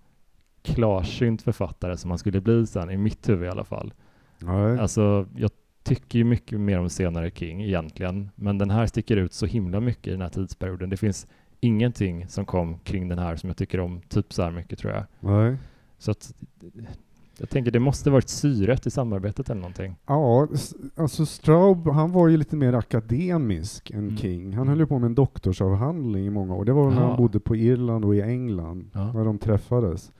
klarsynt 0.63 1.43
författare 1.43 1.97
som 1.97 2.11
han 2.11 2.19
skulle 2.19 2.41
bli 2.41 2.67
sen, 2.67 2.91
i 2.91 2.97
mitt 2.97 3.29
huvud 3.29 3.47
i 3.47 3.51
alla 3.51 3.65
fall. 3.65 3.93
Nej. 4.39 4.79
Alltså, 4.79 5.27
jag 5.37 5.51
tycker 5.83 6.19
ju 6.19 6.25
mycket 6.25 6.61
mer 6.61 6.79
om 6.79 6.91
senare 6.91 7.31
King 7.31 7.63
egentligen, 7.63 8.31
men 8.35 8.59
den 8.59 8.71
här 8.71 8.87
sticker 8.87 9.17
ut 9.17 9.33
så 9.33 9.47
himla 9.47 9.81
mycket 9.81 10.07
i 10.07 10.11
den 10.11 10.21
här 10.21 10.29
tidsperioden. 10.29 10.91
Det 10.91 10.97
finns 10.97 11.27
ingenting 11.61 12.29
som 12.29 12.45
kom 12.45 12.79
kring 12.79 13.09
den 13.09 13.19
här 13.19 13.37
som 13.37 13.49
jag 13.49 13.57
tycker 13.57 13.81
om 13.81 14.01
typ 14.09 14.33
så 14.33 14.43
här 14.43 14.51
mycket 14.51 14.79
tror 14.79 14.93
jag. 14.93 15.05
Nej. 15.21 15.57
Så 15.99 16.11
att 16.11 16.35
jag 17.39 17.51
tänker 17.51 17.71
det 17.71 17.81
måste 17.81 18.11
varit 18.11 18.29
syret 18.29 18.87
i 18.87 18.91
samarbetet 18.91 19.51
eller 19.51 19.61
någonting. 19.61 19.97
Ja, 20.07 20.49
alltså 20.95 21.27
Straub, 21.27 21.89
han 21.89 22.13
var 22.13 22.29
ju 22.29 22.37
lite 22.37 22.57
mer 22.57 22.73
akademisk 22.73 23.91
än 23.91 23.99
mm. 23.99 24.17
King. 24.17 24.53
Han 24.53 24.69
höll 24.69 24.79
ju 24.79 24.87
på 24.87 24.99
med 24.99 25.07
en 25.07 25.15
doktorsavhandling 25.15 26.27
i 26.27 26.31
många 26.31 26.55
år. 26.55 26.65
Det 26.65 26.73
var 26.73 26.91
när 26.91 27.01
han 27.01 27.17
bodde 27.17 27.41
på 27.41 27.57
Irland 27.57 28.05
och 28.05 28.17
i 28.17 28.21
England, 28.21 28.91
ja. 28.93 29.13
när 29.13 29.25
de 29.25 29.39
träffades. 29.39 30.13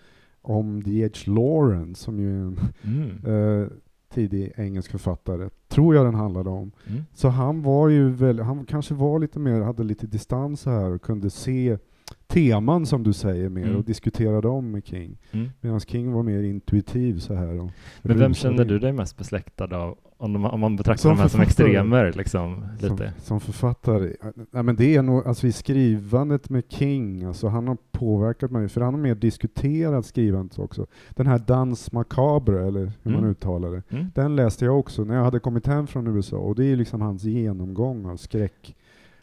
Om 0.43 0.83
D.H. 0.83 1.33
Lawrence, 1.33 2.05
som 2.05 2.21
ju 2.21 2.41
är 2.41 2.45
en 2.45 2.59
mm. 2.83 3.27
uh, 3.27 3.69
tidig 4.17 4.53
engelsk 4.57 4.91
författare, 4.91 5.49
tror 5.69 5.95
jag 5.95 6.05
den 6.05 6.15
handlade 6.15 6.51
om. 6.51 6.73
Mm. 6.87 7.05
Så 7.15 7.29
han 7.29 7.63
var 7.63 7.89
ju 7.89 8.11
väl, 8.11 8.41
han 8.41 8.65
kanske 8.65 8.95
var 8.95 9.19
lite 9.19 9.39
mer, 9.39 9.61
hade 9.61 9.85
lite 9.85 10.07
distans 10.07 10.67
här 10.67 10.91
och 10.91 11.03
kunde 11.03 11.31
se 11.31 11.79
teman 12.27 12.87
som 12.87 13.03
du 13.03 13.13
säger 13.13 13.49
mer 13.49 13.65
mm. 13.65 13.77
och 13.77 13.85
diskutera 13.85 14.41
dem 14.41 14.71
med 14.71 14.87
King. 14.87 15.19
Mm. 15.31 15.49
Medan 15.61 15.81
King 15.81 16.13
var 16.13 16.23
mer 16.23 16.43
intuitiv 16.43 17.19
så 17.19 17.35
här. 17.35 17.71
Men 18.03 18.19
vem 18.19 18.35
känner 18.35 18.65
du 18.65 18.79
dig 18.79 18.93
mest 18.93 19.17
besläktad 19.17 19.77
av? 19.77 19.99
Om, 20.19 20.33
de, 20.33 20.45
om 20.45 20.61
man 20.61 20.77
betraktar 20.77 21.03
som 21.03 21.11
de 21.11 21.19
här 21.19 21.29
som 21.29 21.41
extremer 21.41 22.13
liksom, 22.13 22.65
lite? 22.81 22.97
Som, 22.97 23.07
som 23.19 23.41
författare? 23.41 24.13
Ja, 24.51 24.63
men 24.63 24.77
det 24.77 24.97
är 24.97 25.03
nog, 25.03 25.27
alltså 25.27 25.47
i 25.47 25.53
skrivandet 25.53 26.51
med 26.51 26.65
King, 26.69 27.25
alltså 27.25 27.49
han 27.49 27.69
har 27.69 27.77
påverkat 27.93 28.51
mig, 28.51 28.69
för 28.69 28.81
han 28.81 28.95
har 28.95 29.01
mer 29.01 29.15
diskuterat 29.15 30.07
skrivandet 30.07 30.59
också. 30.59 30.87
Den 31.11 31.27
här 31.27 31.39
Dans 31.39 31.93
Macabre, 31.93 32.67
eller 32.67 32.93
hur 33.03 33.13
mm. 33.13 33.21
man 33.21 33.31
uttalar 33.31 33.71
det, 33.71 33.83
mm. 33.89 34.07
den 34.15 34.37
läste 34.37 34.65
jag 34.65 34.79
också 34.79 35.05
när 35.05 35.15
jag 35.15 35.25
hade 35.25 35.39
kommit 35.39 35.67
hem 35.67 35.87
från 35.87 36.17
USA, 36.17 36.37
och 36.37 36.55
det 36.55 36.65
är 36.65 36.77
liksom 36.77 37.01
hans 37.01 37.23
genomgång 37.25 38.07
av 38.07 38.17
skräck 38.17 38.77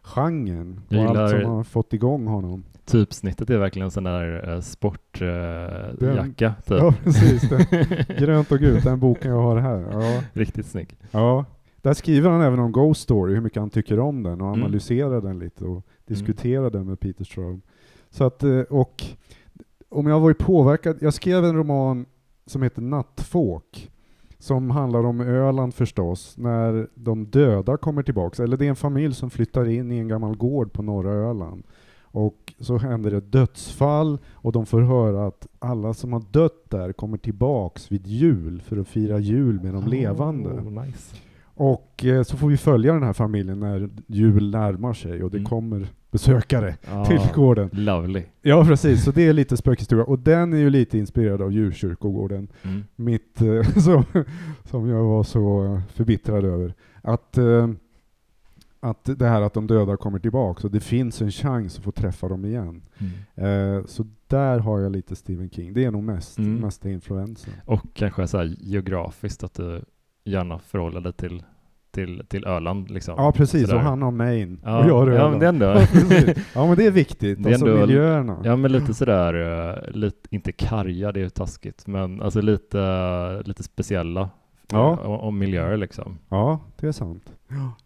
genren 0.03 0.81
och 0.89 0.95
allt 0.95 1.29
som 1.29 1.45
har 1.45 1.63
fått 1.63 1.93
igång 1.93 2.27
honom. 2.27 2.63
Typsnittet 2.85 3.49
är 3.49 3.57
verkligen 3.57 3.85
en 3.85 3.91
sån 3.91 4.03
där 4.03 4.49
uh, 4.49 4.61
sportjacka. 4.61 6.47
Uh, 6.47 6.53
typ. 6.61 6.77
Ja, 6.79 6.93
precis. 7.03 7.49
grönt 8.19 8.51
och 8.51 8.59
gult, 8.59 8.83
den 8.83 8.99
boken 8.99 9.31
jag 9.31 9.41
har 9.41 9.57
här. 9.57 9.87
Ja. 9.91 10.23
Riktigt 10.33 10.65
snygg. 10.65 10.97
Ja. 11.11 11.45
Där 11.81 11.93
skriver 11.93 12.29
han 12.29 12.41
även 12.41 12.59
om 12.59 12.71
Ghost 12.71 13.01
Story, 13.01 13.33
hur 13.33 13.41
mycket 13.41 13.59
han 13.59 13.69
tycker 13.69 13.99
om 13.99 14.23
den 14.23 14.41
och 14.41 14.47
mm. 14.47 14.61
analyserar 14.61 15.21
den 15.21 15.39
lite 15.39 15.63
och 15.63 15.69
mm. 15.69 15.83
diskuterar 16.05 16.59
mm. 16.59 16.71
den 16.71 16.85
med 16.85 16.99
Peter 16.99 17.23
Straub. 17.23 17.61
Så 18.09 18.23
att, 18.23 18.43
eh, 18.43 18.59
och 18.59 19.03
om 19.89 20.07
jag 20.07 20.15
har 20.15 20.21
varit 20.21 20.37
påverkad, 20.37 20.97
jag 21.01 21.13
skrev 21.13 21.45
en 21.45 21.55
roman 21.55 22.05
som 22.45 22.63
heter 22.63 22.81
Nattfåk 22.81 23.91
som 24.43 24.71
handlar 24.71 25.05
om 25.05 25.21
Öland 25.21 25.73
förstås, 25.73 26.37
när 26.37 26.87
de 26.95 27.25
döda 27.25 27.77
kommer 27.77 28.03
tillbaka. 28.03 28.43
Eller 28.43 28.57
det 28.57 28.65
är 28.65 28.69
en 28.69 28.75
familj 28.75 29.13
som 29.13 29.29
flyttar 29.29 29.69
in 29.69 29.91
i 29.91 29.97
en 29.97 30.07
gammal 30.07 30.35
gård 30.35 30.73
på 30.73 30.81
norra 30.81 31.11
Öland. 31.11 31.63
Och 32.01 32.53
så 32.59 32.77
händer 32.77 33.11
det 33.11 33.21
dödsfall 33.21 34.17
och 34.31 34.51
de 34.51 34.65
får 34.65 34.81
höra 34.81 35.27
att 35.27 35.47
alla 35.59 35.93
som 35.93 36.13
har 36.13 36.23
dött 36.31 36.69
där 36.69 36.93
kommer 36.93 37.17
tillbaks 37.17 37.91
vid 37.91 38.07
jul 38.07 38.61
för 38.61 38.77
att 38.77 38.87
fira 38.87 39.19
jul 39.19 39.61
med 39.61 39.73
de 39.73 39.87
levande. 39.87 40.49
Oh, 40.49 40.85
nice. 40.85 41.15
Och 41.43 42.05
eh, 42.05 42.23
så 42.23 42.37
får 42.37 42.47
vi 42.47 42.57
följa 42.57 42.93
den 42.93 43.03
här 43.03 43.13
familjen 43.13 43.59
när 43.59 43.89
jul 44.07 44.51
närmar 44.51 44.93
sig 44.93 45.23
och 45.23 45.31
det 45.31 45.37
mm. 45.37 45.49
kommer 45.49 45.87
besökare 46.13 46.75
ah, 46.91 47.05
till 47.05 47.19
gården. 47.35 47.69
Lovely. 47.73 48.23
Ja, 48.41 48.65
precis. 48.65 49.03
Så 49.03 49.11
det 49.11 49.27
är 49.27 49.33
lite 49.33 49.57
spökhistoria. 49.57 50.03
Och 50.03 50.19
den 50.19 50.53
är 50.53 50.57
ju 50.57 50.69
lite 50.69 50.97
inspirerad 50.97 51.41
av 51.41 51.51
djurkyrkogården. 51.51 52.47
Mm. 52.63 52.83
Mitt, 52.95 53.41
eh, 53.41 53.63
som, 53.77 54.03
som 54.63 54.89
jag 54.89 55.03
var 55.03 55.23
så 55.23 55.81
förbittrad 55.93 56.45
över. 56.45 56.73
Att, 57.01 57.37
eh, 57.37 57.69
att 58.79 59.09
det 59.19 59.27
här 59.27 59.41
att 59.41 59.53
de 59.53 59.67
döda 59.67 59.97
kommer 59.97 60.19
tillbaka, 60.19 60.67
och 60.67 60.71
det 60.71 60.79
finns 60.79 61.21
en 61.21 61.31
chans 61.31 61.77
att 61.77 61.83
få 61.83 61.91
träffa 61.91 62.27
dem 62.27 62.45
igen. 62.45 62.81
Mm. 62.97 63.77
Eh, 63.77 63.85
så 63.85 64.05
där 64.27 64.59
har 64.59 64.79
jag 64.79 64.91
lite 64.91 65.15
Stephen 65.15 65.49
King. 65.49 65.73
Det 65.73 65.85
är 65.85 65.91
nog 65.91 66.03
mest, 66.03 66.37
mm. 66.37 66.55
mesta 66.55 66.89
influensen. 66.89 67.53
Och 67.65 67.85
kanske 67.93 68.27
så 68.27 68.37
här 68.37 68.55
geografiskt, 68.59 69.43
att 69.43 69.53
du 69.53 69.81
gärna 70.23 70.59
förhåller 70.59 71.01
dig 71.01 71.13
till 71.13 71.43
till, 71.93 72.23
till 72.27 72.45
Öland 72.45 72.91
liksom. 72.91 73.15
Ja 73.17 73.31
precis, 73.31 73.61
Sådär. 73.65 73.75
och 73.75 73.81
han 73.81 74.01
har 74.01 74.11
Maine 74.11 74.59
Ja, 74.63 74.79
och 74.83 74.89
jag 74.89 74.93
har 74.97 75.11
ja, 75.11 75.29
men 75.29 75.39
det 75.39 75.47
ändå, 75.47 75.65
Ja, 75.65 75.87
ja 76.55 76.67
men 76.67 76.75
det 76.77 76.85
är 76.85 76.91
viktigt, 76.91 77.43
Det 77.43 77.49
är 77.49 77.53
alltså 77.53 77.67
ändå- 77.67 77.85
miljöerna. 77.87 78.37
ja 78.43 78.55
men 78.55 78.71
lite 78.71 78.93
sådär, 78.93 79.33
eh, 79.33 79.91
lite, 79.95 80.27
inte 80.35 80.51
karga, 80.51 81.11
det 81.11 81.19
är 81.19 81.23
ju 81.23 81.29
taskigt, 81.29 81.87
men 81.87 82.21
alltså 82.21 82.41
lite, 82.41 83.43
lite 83.45 83.63
speciella 83.63 84.29
Ja. 84.71 84.91
eh, 84.93 84.99
om, 84.99 85.19
om 85.19 85.37
miljöer 85.39 85.77
liksom. 85.77 86.17
Ja, 86.29 86.59
det 86.79 86.87
är 86.87 86.91
sant. 86.91 87.33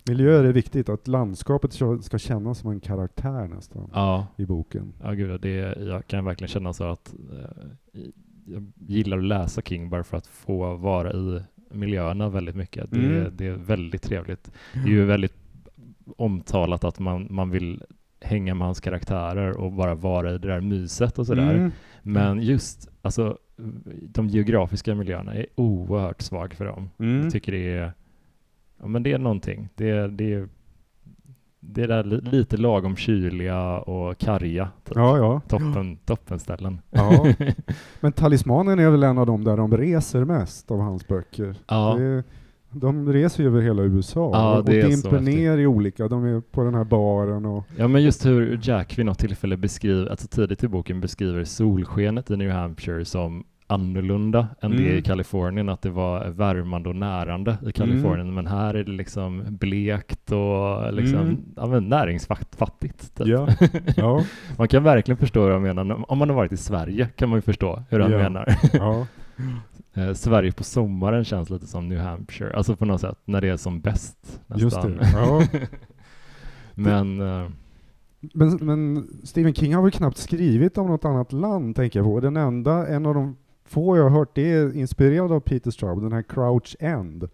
Miljöer 0.09 0.43
är 0.43 0.53
viktigt, 0.53 0.89
att 0.89 1.07
landskapet 1.07 1.73
ska 1.73 1.97
ska 2.01 2.17
kännas 2.17 2.57
som 2.59 2.71
en 2.71 2.79
karaktär 2.79 3.47
nästan 3.47 3.89
Ja, 3.93 4.27
i 4.35 4.45
boken. 4.45 4.93
ja 5.03 5.11
gud, 5.11 5.41
det, 5.41 5.75
jag 5.79 6.07
kan 6.07 6.25
verkligen 6.25 6.47
känna 6.49 6.73
så 6.73 6.83
att 6.83 7.13
eh, 7.31 8.01
jag 8.45 8.65
gillar 8.87 9.17
att 9.17 9.23
läsa 9.23 9.61
King 9.61 9.89
bara 9.89 10.03
för 10.03 10.17
att 10.17 10.27
få 10.27 10.75
vara 10.75 11.11
i 11.13 11.41
miljöerna 11.71 12.29
väldigt 12.29 12.55
mycket. 12.55 12.91
Det, 12.91 12.99
Mm. 12.99 13.31
det 13.37 13.47
är 13.47 13.53
väldigt 13.55 14.01
trevligt. 14.01 14.51
Det 14.73 14.79
är 14.79 14.87
ju 14.87 15.05
väldigt 15.05 15.35
omtalat 16.17 16.83
att 16.83 16.99
man, 16.99 17.27
man 17.29 17.49
vill 17.49 17.83
hänga 18.21 18.55
med 18.55 18.65
hans 18.67 18.79
karaktärer 18.79 19.57
och 19.57 19.71
bara 19.71 19.95
vara 19.95 20.29
i 20.29 20.37
det 20.37 20.47
där 20.47 20.61
myset 20.61 21.19
och 21.19 21.27
sådär. 21.27 21.53
Mm. 21.53 21.71
Men 22.01 22.41
just 22.41 22.89
alltså, 23.01 23.37
de 24.01 24.27
geografiska 24.27 24.95
miljöerna 24.95 25.33
är 25.35 25.45
oerhört 25.55 26.21
svag 26.21 26.53
för 26.53 26.65
dem. 26.65 26.89
Mm. 26.99 27.21
Jag 27.21 27.31
tycker 27.31 27.51
det 27.51 27.73
är, 27.73 27.93
ja 28.79 28.87
men 28.87 29.03
det 29.03 29.11
är 29.13 29.17
någonting. 29.17 29.69
Det 29.75 30.07
det 30.07 30.33
är, 30.33 30.49
det 31.59 31.83
är 31.83 31.87
där 31.87 32.03
li- 32.03 32.21
lite 32.21 32.57
lagom 32.57 32.95
kyliga 32.95 33.77
och 33.79 34.17
karga. 34.17 34.69
Typ. 34.85 34.95
Ja, 34.95 35.17
ja. 35.17 35.41
Toppen, 35.47 35.97
toppenställen. 35.97 36.81
ja. 36.91 37.25
Men 37.99 38.11
Talismanen 38.11 38.79
är 38.79 38.89
väl 38.89 39.03
en 39.03 39.17
av 39.17 39.25
de 39.25 39.43
där 39.43 39.57
de 39.57 39.77
reser 39.77 40.25
mest 40.25 40.71
av 40.71 40.79
hans 40.79 41.07
böcker. 41.07 41.55
Ja, 41.67 41.95
Det 41.99 42.23
de 42.71 43.13
reser 43.13 43.43
ju 43.43 43.49
över 43.49 43.61
hela 43.61 43.83
USA 43.83 44.29
Ja, 44.33 44.57
och 44.57 44.65
dimper 44.65 45.19
ner 45.19 45.57
i 45.57 45.67
olika, 45.67 46.07
de 46.07 46.25
är 46.25 46.41
på 46.41 46.63
den 46.63 46.75
här 46.75 46.83
baren 46.83 47.45
och 47.45 47.63
ja, 47.77 47.87
men 47.87 48.03
just 48.03 48.25
hur 48.25 48.59
Jack 48.63 48.97
vid 48.99 49.05
något 49.05 49.19
tillfälle 49.19 49.57
beskriver, 49.57 50.07
alltså 50.07 50.27
tidigt 50.27 50.63
i 50.63 50.67
boken 50.67 51.01
beskriver 51.01 51.43
solskenet 51.43 52.31
i 52.31 52.37
New 52.37 52.51
Hampshire 52.51 53.05
som 53.05 53.43
annorlunda 53.67 54.47
än 54.61 54.71
det 54.71 54.77
Mm. 54.77 54.97
i 54.97 55.01
Kalifornien, 55.01 55.69
att 55.69 55.81
det 55.81 55.89
var 55.89 56.27
värmande 56.29 56.89
och 56.89 56.95
närande 56.95 57.57
i 57.67 57.71
Kalifornien, 57.71 58.33
men 58.33 58.47
här 58.47 58.73
är 58.73 58.83
det 58.83 58.91
liksom 58.91 59.43
blekt 59.49 60.31
och 60.31 60.93
liksom, 60.93 61.19
Mm. 61.19 61.37
ja, 61.55 61.79
näringsfattigt. 61.79 63.15
Typ. 63.17 63.27
Ja. 63.27 63.47
ja, 63.95 64.23
Man 64.57 64.67
kan 64.67 64.83
verkligen 64.83 65.17
förstå 65.17 65.41
vad 65.43 65.51
jag 65.51 65.61
menar. 65.61 66.11
Om 66.11 66.17
man 66.17 66.29
har 66.29 66.35
varit 66.35 66.51
i 66.51 66.57
Sverige 66.57 67.09
kan 67.15 67.29
man 67.29 67.37
ju 67.37 67.41
förstå 67.41 67.83
hur 67.89 67.99
han 67.99 68.11
Ja. 68.11 68.17
menar. 68.17 68.55
Eh, 69.93 70.13
Sverige 70.13 70.51
på 70.51 70.63
sommaren 70.63 71.23
känns 71.23 71.49
lite 71.49 71.67
som 71.67 71.89
New 71.89 71.99
Hampshire, 71.99 72.55
alltså 72.57 72.75
på 72.75 72.85
något 72.85 73.01
sätt 73.01 73.17
när 73.25 73.41
det 73.41 73.49
är 73.49 73.57
som 73.57 73.81
bäst. 73.81 74.41
Nästan. 74.47 74.97
det. 74.97 75.67
Men 76.75 77.21
eh, 77.21 77.49
Men, 78.33 78.49
men 78.61 79.07
Stephen 79.23 79.53
King 79.53 79.75
har 79.75 79.81
väl 79.81 79.91
knappt 79.91 80.17
skrivit 80.17 80.77
om 80.77 80.87
något 80.87 81.05
annat 81.05 81.33
land, 81.33 81.75
tänker 81.75 81.99
jag 81.99 82.05
på. 82.05 82.19
Den 82.19 82.37
enda, 82.37 82.87
en 82.87 83.05
av 83.05 83.13
de 83.13 83.35
få 83.67 83.97
jag 83.97 84.03
har 84.03 84.09
hört, 84.09 84.35
det 84.35 84.51
är 84.53 84.75
inspirerad 84.75 85.31
av 85.31 85.39
Peter 85.39 85.71
Straub, 85.71 86.01
den 86.01 86.11
här 86.11 86.21
Crouch 86.21 86.75
End. 86.79 87.29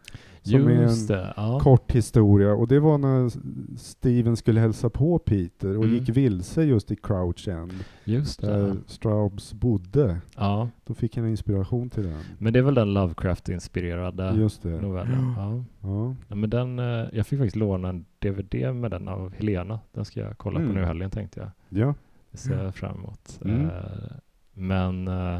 Som 0.45 0.67
är 0.67 0.81
just 0.81 1.09
en 1.09 1.17
det, 1.17 1.33
ja. 1.35 1.59
kort 1.59 1.91
historia, 1.91 2.53
och 2.53 2.67
det 2.67 2.79
var 2.79 2.97
när 2.97 3.31
Steven 3.77 4.35
skulle 4.35 4.59
hälsa 4.59 4.89
på 4.89 5.19
Peter 5.19 5.77
och 5.77 5.83
Mm. 5.83 5.95
gick 5.97 6.09
vilse 6.09 6.63
just 6.63 6.91
i 6.91 6.95
Crouch 6.95 7.47
End, 7.47 7.73
Just 8.03 8.41
där 8.41 8.67
det. 8.67 8.75
Straubs 8.87 9.53
bodde. 9.53 10.17
Ja. 10.37 10.69
Då 10.85 10.93
fick 10.93 11.17
han 11.17 11.27
inspiration 11.27 11.89
till 11.89 12.03
den. 12.03 12.19
Men 12.37 12.53
det 12.53 12.59
är 12.59 12.63
väl 12.63 12.73
den 12.75 12.93
Lovecraft-inspirerade 12.93 14.49
novellen? 14.81 15.33
Ja. 15.37 15.63
Ja. 15.81 16.15
ja. 16.29 16.35
men 16.35 16.49
den, 16.49 16.79
eh, 16.79 17.05
jag 17.13 17.27
fick 17.27 17.39
faktiskt 17.39 17.55
låna 17.55 17.89
en 17.89 18.05
DVD 18.19 18.75
med 18.75 18.91
den 18.91 19.07
av 19.07 19.33
Helena. 19.33 19.79
Den 19.91 20.05
ska 20.05 20.19
jag 20.19 20.37
kolla 20.37 20.59
Mm. 20.59 20.69
på 20.71 20.75
nu 20.77 20.81
i 20.81 20.85
helgen 20.85 21.09
tänkte 21.11 21.39
jag. 21.39 21.79
ja. 21.87 21.93
Det 22.31 22.37
ser 22.37 22.63
jag 22.63 22.75
fram 22.75 22.95
emot. 22.95 23.39
Mm. 23.45 23.61
Eh, 23.65 23.71
Men 24.53 25.07
eh, 25.07 25.39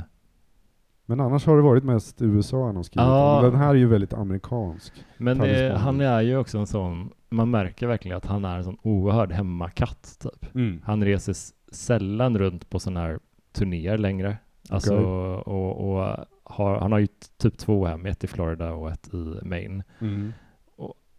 Men 1.06 1.20
annars 1.20 1.46
har 1.46 1.56
det 1.56 1.62
varit 1.62 1.84
mest 1.84 2.22
USA 2.22 2.66
han 2.66 2.76
har 2.76 2.84
skrivit 2.84 3.08
Ja. 3.08 3.40
Den 3.44 3.56
här 3.56 3.70
är 3.70 3.74
ju 3.74 3.88
väldigt 3.88 4.14
amerikansk. 4.14 4.94
Men 5.18 5.38
det, 5.38 5.78
han 5.78 6.02
är 6.02 6.22
ju 6.22 6.38
också 6.38 6.58
en 6.58 6.68
sån, 6.68 7.10
man 7.30 7.52
märker 7.52 7.88
verkligen 7.88 8.18
att 8.18 8.26
han 8.26 8.46
är 8.46 8.58
en 8.58 8.64
sån 8.64 8.78
oerhörd 8.82 9.32
hemmakatt 9.32 10.18
typ. 10.20 10.50
Han 10.84 11.04
reser 11.04 11.36
sällan 11.72 12.38
runt 12.38 12.70
på 12.70 12.80
sådana 12.80 13.00
här 13.00 13.20
turnéer 13.52 13.98
längre. 13.98 14.38
Alltså, 14.70 14.94
Okej. 14.94 15.06
och, 15.54 15.94
och 15.94 16.16
har, 16.44 16.80
han 16.80 16.92
har 16.92 17.00
ju 17.00 17.08
typ 17.38 17.58
två 17.58 17.86
hem, 17.86 18.06
ett 18.06 18.24
i 18.24 18.28
Florida 18.28 18.74
och 18.74 18.92
ett 18.92 19.14
i 19.14 19.40
Maine. 19.42 19.84
Mm. 20.00 20.34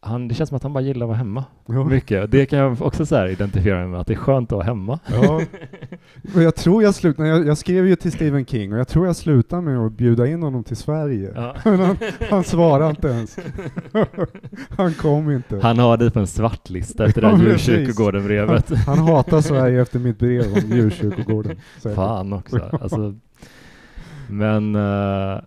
Han, 0.05 0.29
det 0.29 0.35
känns 0.35 0.49
som 0.49 0.57
att 0.57 0.63
han 0.63 0.73
bara 0.73 0.81
gillar 0.85 1.07
att 1.07 1.09
vara 1.09 1.19
hemma 1.19 1.45
Ja. 1.67 1.85
mycket. 1.85 2.31
Det 2.31 2.47
kan 2.47 2.59
jag 2.59 2.83
också 2.83 3.07
så 3.07 3.27
identifiera 3.27 3.79
mig 3.79 3.89
med, 3.89 4.01
att 4.01 4.07
det 4.07 4.13
är 4.13 4.17
skönt 4.19 4.53
att 4.53 4.57
vara 4.57 4.65
hemma. 4.67 4.99
Ja. 5.13 5.41
Och 6.35 6.43
jag 6.43 6.55
tror 6.55 6.83
jag 6.83 6.95
slutade, 6.95 7.29
jag, 7.29 7.47
jag 7.47 7.59
skrev 7.59 7.87
ju 7.89 7.97
till 7.97 8.13
Stephen 8.13 8.47
King 8.47 8.73
och 8.73 8.79
jag 8.79 8.89
tror 8.89 9.07
jag 9.07 9.17
slutade 9.17 9.63
med 9.63 9.79
att 9.79 9.93
bjuda 9.93 10.27
in 10.27 10.43
honom 10.43 10.65
till 10.65 10.77
Sverige. 10.77 11.33
Ja. 11.35 11.57
Men 11.65 11.81
han, 11.81 11.97
han 12.31 12.45
svarade 12.45 12.91
inte 12.91 13.09
ens. 13.09 13.39
han 14.69 14.95
kom 14.95 15.31
inte. 15.31 15.59
Han 15.63 15.79
har 15.79 15.97
dig 15.97 16.11
på 16.11 16.19
en 16.21 16.27
svartlista 16.27 17.07
efter 17.07 17.23
det 17.23 17.29
där 17.31 17.37
djurkyrkogården-brevet. 17.47 18.71
Han 18.87 18.99
hatar 18.99 19.41
Sverige 19.41 19.83
efter 19.83 19.99
mitt 19.99 20.19
brev 20.19 20.53
om 20.53 20.77
djurkyrkogården. 20.77 21.57
säkert. 21.79 21.97
Fan 21.97 22.33
också. 22.33 22.79
Alltså, 22.83 23.15
men 24.29 24.75
eh, 24.75 25.41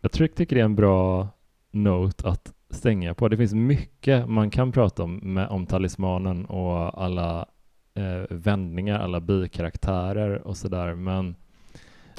jag 0.00 0.12
tror, 0.12 0.26
tycker 0.26 0.56
det 0.56 0.60
är 0.62 0.64
en 0.64 0.76
bra 0.76 1.28
note 1.72 2.28
att 2.28 2.53
stänga 2.74 3.14
på. 3.14 3.28
Det 3.28 3.36
finns 3.36 3.54
mycket 3.54 4.28
man 4.28 4.50
kan 4.50 4.72
prata 4.72 5.02
om 5.02 5.16
med, 5.22 5.48
om 5.48 5.66
talismanen 5.66 6.44
och 6.44 7.02
alla 7.02 7.46
eh, 7.94 8.36
vändningar, 8.36 8.98
alla 9.00 9.20
bikaraktärer 9.20 10.46
och 10.46 10.56
sådär. 10.56 10.94
Men 10.94 11.34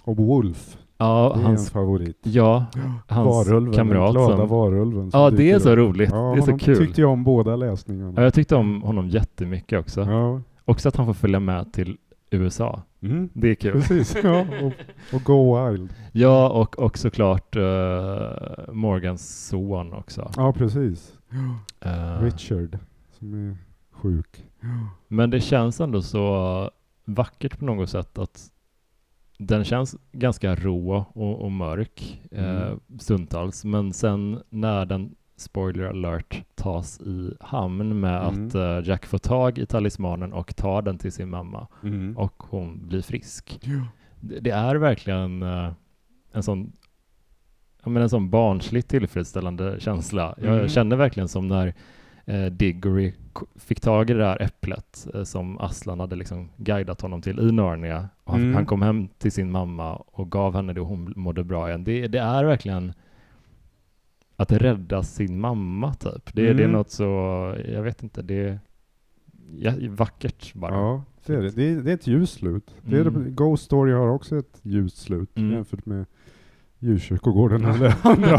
Och 0.04 0.18
Wolf, 0.18 0.78
ja, 0.98 1.32
det 1.36 1.42
är 1.42 1.44
hans, 1.44 1.68
en 1.68 1.74
favorit. 1.74 2.20
ja, 2.24 2.66
hans 3.08 3.48
varulven, 3.48 3.74
kamrat 3.74 4.04
den 4.06 4.14
glada 4.14 4.38
som... 4.38 4.48
varulven. 4.50 5.12
som 5.12 5.20
Ja, 5.22 5.30
det 5.30 5.52
är 5.52 5.60
så 5.60 5.70
upp. 5.70 5.78
roligt. 5.78 6.10
Ja, 6.12 6.32
det 6.36 6.40
är 6.42 6.46
så 6.46 6.58
kul. 6.58 6.78
tyckte 6.78 7.02
jag 7.02 7.10
om 7.12 7.24
båda 7.24 7.56
läsningarna. 7.56 8.14
Ja, 8.16 8.24
jag 8.24 8.34
tyckte 8.34 8.56
om 8.56 8.82
honom 8.82 9.10
jättemycket 9.10 9.80
också. 9.80 10.02
Ja. 10.02 10.42
Också 10.66 10.88
att 10.90 10.96
han 10.96 11.06
får 11.06 11.14
följa 11.14 11.40
med 11.40 11.74
till 11.74 11.98
USA. 12.32 12.82
Mm. 13.06 13.30
Det 13.34 13.50
är 13.50 13.56
kul. 13.56 13.72
Precis, 13.72 14.16
ja. 14.24 14.46
Och, 14.62 14.74
och 15.16 15.24
Go 15.24 15.70
Wild. 15.70 15.94
Ja, 16.12 16.50
och, 16.50 16.80
och 16.80 16.98
såklart 16.98 17.56
uh, 17.56 17.64
Morgans 18.74 19.48
son 19.48 19.94
också. 19.94 20.32
Ja, 20.36 20.54
precis. 20.54 21.14
Eh, 21.80 22.22
Richard, 22.22 22.78
som 23.20 23.34
är 23.50 23.58
sjuk. 23.92 24.44
Men 25.08 25.30
det 25.30 25.40
känns 25.42 25.82
ändå 25.82 26.02
så 26.02 26.72
vackert 27.06 27.60
på 27.60 27.66
något 27.66 27.90
sätt 27.90 28.18
att 28.18 28.52
den 29.38 29.64
känns 29.64 29.96
ganska 30.12 30.56
rå 30.56 31.06
och, 31.14 31.42
och 31.42 31.52
mörk 31.52 32.22
eh, 32.32 32.62
Mm. 32.62 32.80
stundtals, 33.00 33.66
men 33.66 33.94
sen 33.94 34.40
när 34.50 34.86
den 34.86 35.16
spoiler 35.38 35.86
alert 35.86 36.44
tas 36.56 37.00
i 37.02 37.34
hamn 37.40 38.00
med 38.00 38.28
Mm. 38.28 38.48
att 38.48 38.56
eh, 38.56 38.90
Jack 38.90 39.06
får 39.06 39.18
tag 39.18 39.58
i 39.58 39.66
talismanen 39.66 40.34
och 40.34 40.56
tar 40.56 40.82
den 40.82 40.98
till 40.98 41.12
sin 41.12 41.30
mamma 41.30 41.68
Mm. 41.84 42.18
och 42.18 42.44
hon 42.50 42.88
blir 42.88 43.02
frisk. 43.02 43.60
Ja. 43.64 43.88
Det, 44.20 44.40
det 44.40 44.50
är 44.52 44.76
verkligen 44.76 45.44
eh, 45.44 45.72
en 46.32 46.44
sån 46.44 46.72
ja, 47.84 47.90
men 47.90 48.04
en 48.04 48.10
sån 48.10 48.30
barnsligt 48.30 48.88
tillfredsställande 48.90 49.76
känsla. 49.80 50.36
Jag 50.38 50.56
Mm. 50.56 50.68
känner 50.68 50.96
verkligen 50.96 51.28
som 51.30 51.48
när 51.48 51.74
eh, 52.28 52.46
Diggory 52.46 53.14
fick 53.56 53.80
tag 53.82 54.10
i 54.10 54.14
det 54.14 54.20
där 54.20 54.42
äpplet 54.42 55.08
eh, 55.14 55.24
som 55.24 55.58
Aslan 55.60 56.00
hade 56.00 56.16
liksom 56.16 56.50
guidat 56.58 57.02
honom 57.02 57.22
till 57.22 57.40
i 57.40 57.52
Narnia. 57.52 58.10
Och 58.24 58.32
han, 58.32 58.42
Mm. 58.42 58.56
han 58.56 58.66
kom 58.66 58.82
hem 58.82 59.08
till 59.08 59.32
sin 59.32 59.52
mamma 59.52 59.96
och 59.96 60.32
gav 60.32 60.56
henne 60.56 60.74
det 60.74 60.82
och 60.82 60.88
hon 60.88 61.14
mådde 61.16 61.44
bra 61.44 61.68
igen. 61.70 61.84
Det, 61.84 62.08
det 62.08 62.20
är 62.20 62.44
verkligen 62.44 62.94
att 64.36 64.52
rädda 64.52 65.04
sin 65.04 65.40
mamma 65.40 65.94
typ. 65.94 66.34
Det, 66.34 66.42
det 66.42 66.48
är 66.50 66.52
Mm. 66.54 66.72
något 66.72 66.90
så, 66.90 67.04
jag 67.68 67.82
vet 67.84 68.04
inte, 68.04 68.22
det 68.22 68.44
är 68.44 68.60
ja, 69.58 69.72
vackert 69.90 70.54
bara. 70.54 70.74
Ja, 70.76 71.04
det 71.26 71.34
är 71.34 71.42
det. 71.42 71.50
Det 71.50 71.64
är, 71.70 71.76
det 71.82 71.92
är 71.92 71.96
ett 71.96 72.08
ljust 72.08 72.34
slut. 72.34 72.76
Det 72.82 72.98
är 72.98 73.02
Mm. 73.08 73.36
Ghost 73.36 73.64
Story 73.66 73.92
har 73.94 74.08
också 74.08 74.38
ett 74.38 74.60
ljust 74.62 74.98
slut 74.98 75.38
Mm. 75.38 75.52
jämfört 75.52 75.86
med 75.86 76.06
djurkyrkogården 76.80 77.66
eller 77.66 77.96
andra. 78.08 78.38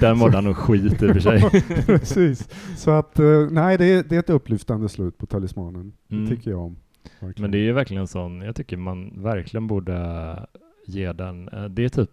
Där 0.00 0.14
mådde 0.14 0.34
han 0.36 0.44
nog 0.44 0.56
skit 0.56 1.02
i 1.02 1.06
och 1.10 1.12
för 1.12 1.20
sig. 1.20 1.40
Precis. 1.86 2.48
Så 2.76 2.90
att, 2.90 3.18
eh, 3.18 3.46
nej 3.50 3.78
det 3.78 3.84
är, 3.84 4.04
det 4.08 4.14
är 4.16 4.20
ett 4.20 4.30
upplyftande 4.30 4.88
slut 4.88 5.18
på 5.18 5.26
Talismanen. 5.26 5.92
Mm. 6.10 6.24
Det 6.24 6.36
tycker 6.36 6.50
jag 6.50 6.60
om. 6.60 6.76
Verkligen. 7.20 7.42
Men 7.42 7.50
det 7.50 7.58
är 7.58 7.62
ju 7.62 7.72
verkligen 7.72 8.06
sån, 8.06 8.40
jag 8.40 8.56
tycker 8.56 8.76
man 8.76 9.22
verkligen 9.22 9.66
borde 9.66 10.46
ge 10.86 11.12
den, 11.12 11.48
eh, 11.48 11.64
det 11.64 11.84
är 11.84 11.88
typ 11.88 12.10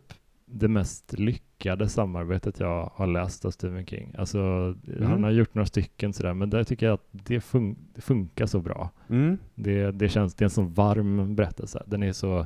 det 0.51 0.67
mest 0.67 1.13
lyckade 1.19 1.89
samarbetet 1.89 2.59
jag 2.59 2.91
har 2.93 3.07
läst 3.07 3.45
av 3.45 3.51
Stephen 3.51 3.85
King. 3.85 4.15
Alltså, 4.17 4.39
Mm. 4.39 5.03
han 5.11 5.23
har 5.23 5.31
gjort 5.31 5.53
några 5.55 5.65
stycken 5.65 6.13
sådär, 6.13 6.33
men 6.33 6.49
där 6.49 6.63
tycker 6.63 6.85
jag 6.85 6.93
att 6.93 7.07
det, 7.11 7.39
fun- 7.39 7.75
det 7.95 8.01
funkar 8.01 8.45
så 8.45 8.59
bra. 8.61 8.89
Mm. 9.09 9.37
Det, 9.55 9.91
det 9.91 10.09
känns, 10.09 10.33
det 10.35 10.41
är 10.43 10.45
en 10.45 10.49
så 10.49 10.61
varm 10.61 11.35
berättelse. 11.35 11.83
Den 11.87 12.03
är 12.03 12.11
så, 12.11 12.45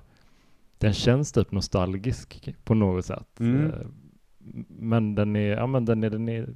den 0.78 0.94
känns 0.94 1.32
typ 1.32 1.52
nostalgisk 1.52 2.56
på 2.64 2.74
något 2.74 3.06
sätt. 3.06 3.40
Mm. 3.40 3.66
Eh, 3.66 3.74
Men 4.80 5.16
den 5.16 5.36
är, 5.36 5.50
ja 5.58 5.68
men 5.68 5.86
den 5.86 6.04
är, 6.04 6.10
den 6.10 6.30
är 6.30 6.50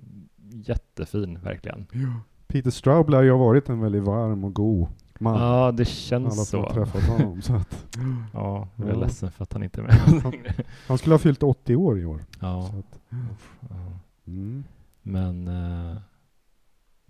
jättefin, 0.51 1.39
verkligen. 1.43 1.85
Ja. 1.91 2.21
Peter 2.47 2.71
Straub 2.71 3.09
lär 3.09 3.21
ju 3.23 3.31
varit 3.31 3.69
en 3.69 3.79
väldigt 3.79 4.03
varm 4.03 4.43
och 4.43 4.53
god 4.53 4.87
man. 5.19 5.41
Ja, 5.41 5.71
det 5.71 5.85
känns 5.85 6.25
Alla 6.25 6.31
som 6.31 6.45
så. 6.45 6.61
har 6.61 6.73
träffat 6.73 7.03
honom. 7.03 7.41
Så 7.41 7.53
att, 7.55 7.87
Ja, 8.33 8.67
jag 8.75 8.87
är 8.87 8.93
Ja. 8.93 8.99
ledsen 8.99 9.31
för 9.31 9.43
att 9.43 9.53
han 9.53 9.63
inte 9.63 9.81
är 9.81 9.83
med 9.83 10.23
längre. 10.33 10.53
han 10.87 10.97
skulle 10.97 11.13
ha 11.13 11.19
fyllt 11.19 11.43
80 11.43 11.75
år 11.75 11.99
i 11.99 12.05
år. 12.05 12.21
Ja, 12.39 12.67
att, 12.79 12.99
mm, 14.27 14.63
Men 15.01 15.47
eh, 15.47 15.97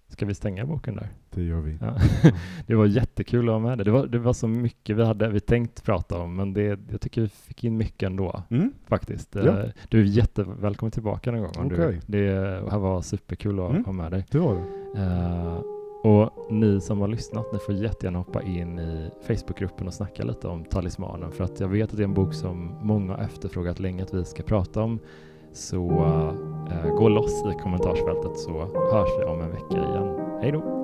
ska 0.08 0.26
vi 0.26 0.34
stänga 0.36 0.66
boken 0.66 0.95
där? 0.95 1.10
det 1.30 1.43
gör 1.43 1.60
vi. 1.62 1.78
Ja. 1.82 1.97
Det 2.68 2.76
var 2.76 2.86
jättekul 2.86 3.49
att 3.49 3.53
ha 3.53 3.60
med 3.60 3.78
det. 3.78 3.84
Det 3.84 3.91
var, 3.91 4.08
det 4.08 4.20
var 4.20 4.34
så 4.34 4.47
mycket 4.47 4.95
vi 4.97 5.05
hade 5.05 5.30
vi 5.30 5.39
tänkt 5.39 5.84
prata 5.84 6.20
om, 6.20 6.36
men 6.36 6.53
det, 6.53 6.80
jag 6.91 7.01
tycker 7.01 7.22
vi 7.22 7.28
fick 7.30 7.64
in 7.64 7.78
mycket 7.78 8.08
ändå 8.08 8.43
Mm. 8.49 8.74
faktiskt. 8.88 9.36
Ja. 9.36 9.41
Eh, 9.41 9.70
Du 9.89 9.99
är 10.01 10.03
jättevälkommen 10.03 10.91
tillbaka 10.91 11.32
någon 11.32 11.41
gång. 11.41 11.72
Okej. 11.74 12.01
Du, 12.05 12.26
det 12.28 12.72
här 12.72 12.78
var 12.80 13.01
superkul 13.01 13.60
att 13.60 13.70
Mm. 13.72 13.86
ha 13.86 13.91
med 13.91 14.12
dig. 14.12 14.26
Det 14.32 14.39
var 14.39 14.55
det. 14.55 15.01
Eh, 15.01 15.62
och 16.03 16.29
ni 16.49 16.81
som 16.81 17.01
har 17.01 17.07
lyssnat, 17.07 17.53
ni 17.53 17.59
får 17.59 17.75
jättegärna 17.75 18.17
hoppa 18.17 18.41
in 18.41 18.79
i 18.79 19.09
Facebookgruppen 19.21 19.87
och 19.87 19.93
snacka 19.93 20.23
lite 20.23 20.47
om 20.47 20.65
Talismanen 20.65 21.31
för 21.31 21.43
att 21.43 21.59
jag 21.59 21.67
vet 21.67 21.89
att 21.89 21.97
det 21.97 22.03
är 22.03 22.07
en 22.07 22.13
bok 22.13 22.33
som 22.33 22.75
många 22.81 23.13
har 23.13 23.23
efterfrågat 23.23 23.79
länge 23.79 24.03
att 24.03 24.13
vi 24.13 24.25
ska 24.25 24.43
prata 24.43 24.81
om. 24.81 24.99
Så 25.53 25.89
äh, 26.71 26.95
gå 26.95 27.09
loss 27.09 27.43
i 27.45 27.61
kommentarsfältet 27.63 28.37
så 28.37 28.51
hörs 28.91 29.09
vi 29.19 29.25
om 29.25 29.41
en 29.41 29.51
vecka 29.51 29.77
igen. 29.77 30.19
Hej 30.41 30.51
då! 30.51 30.77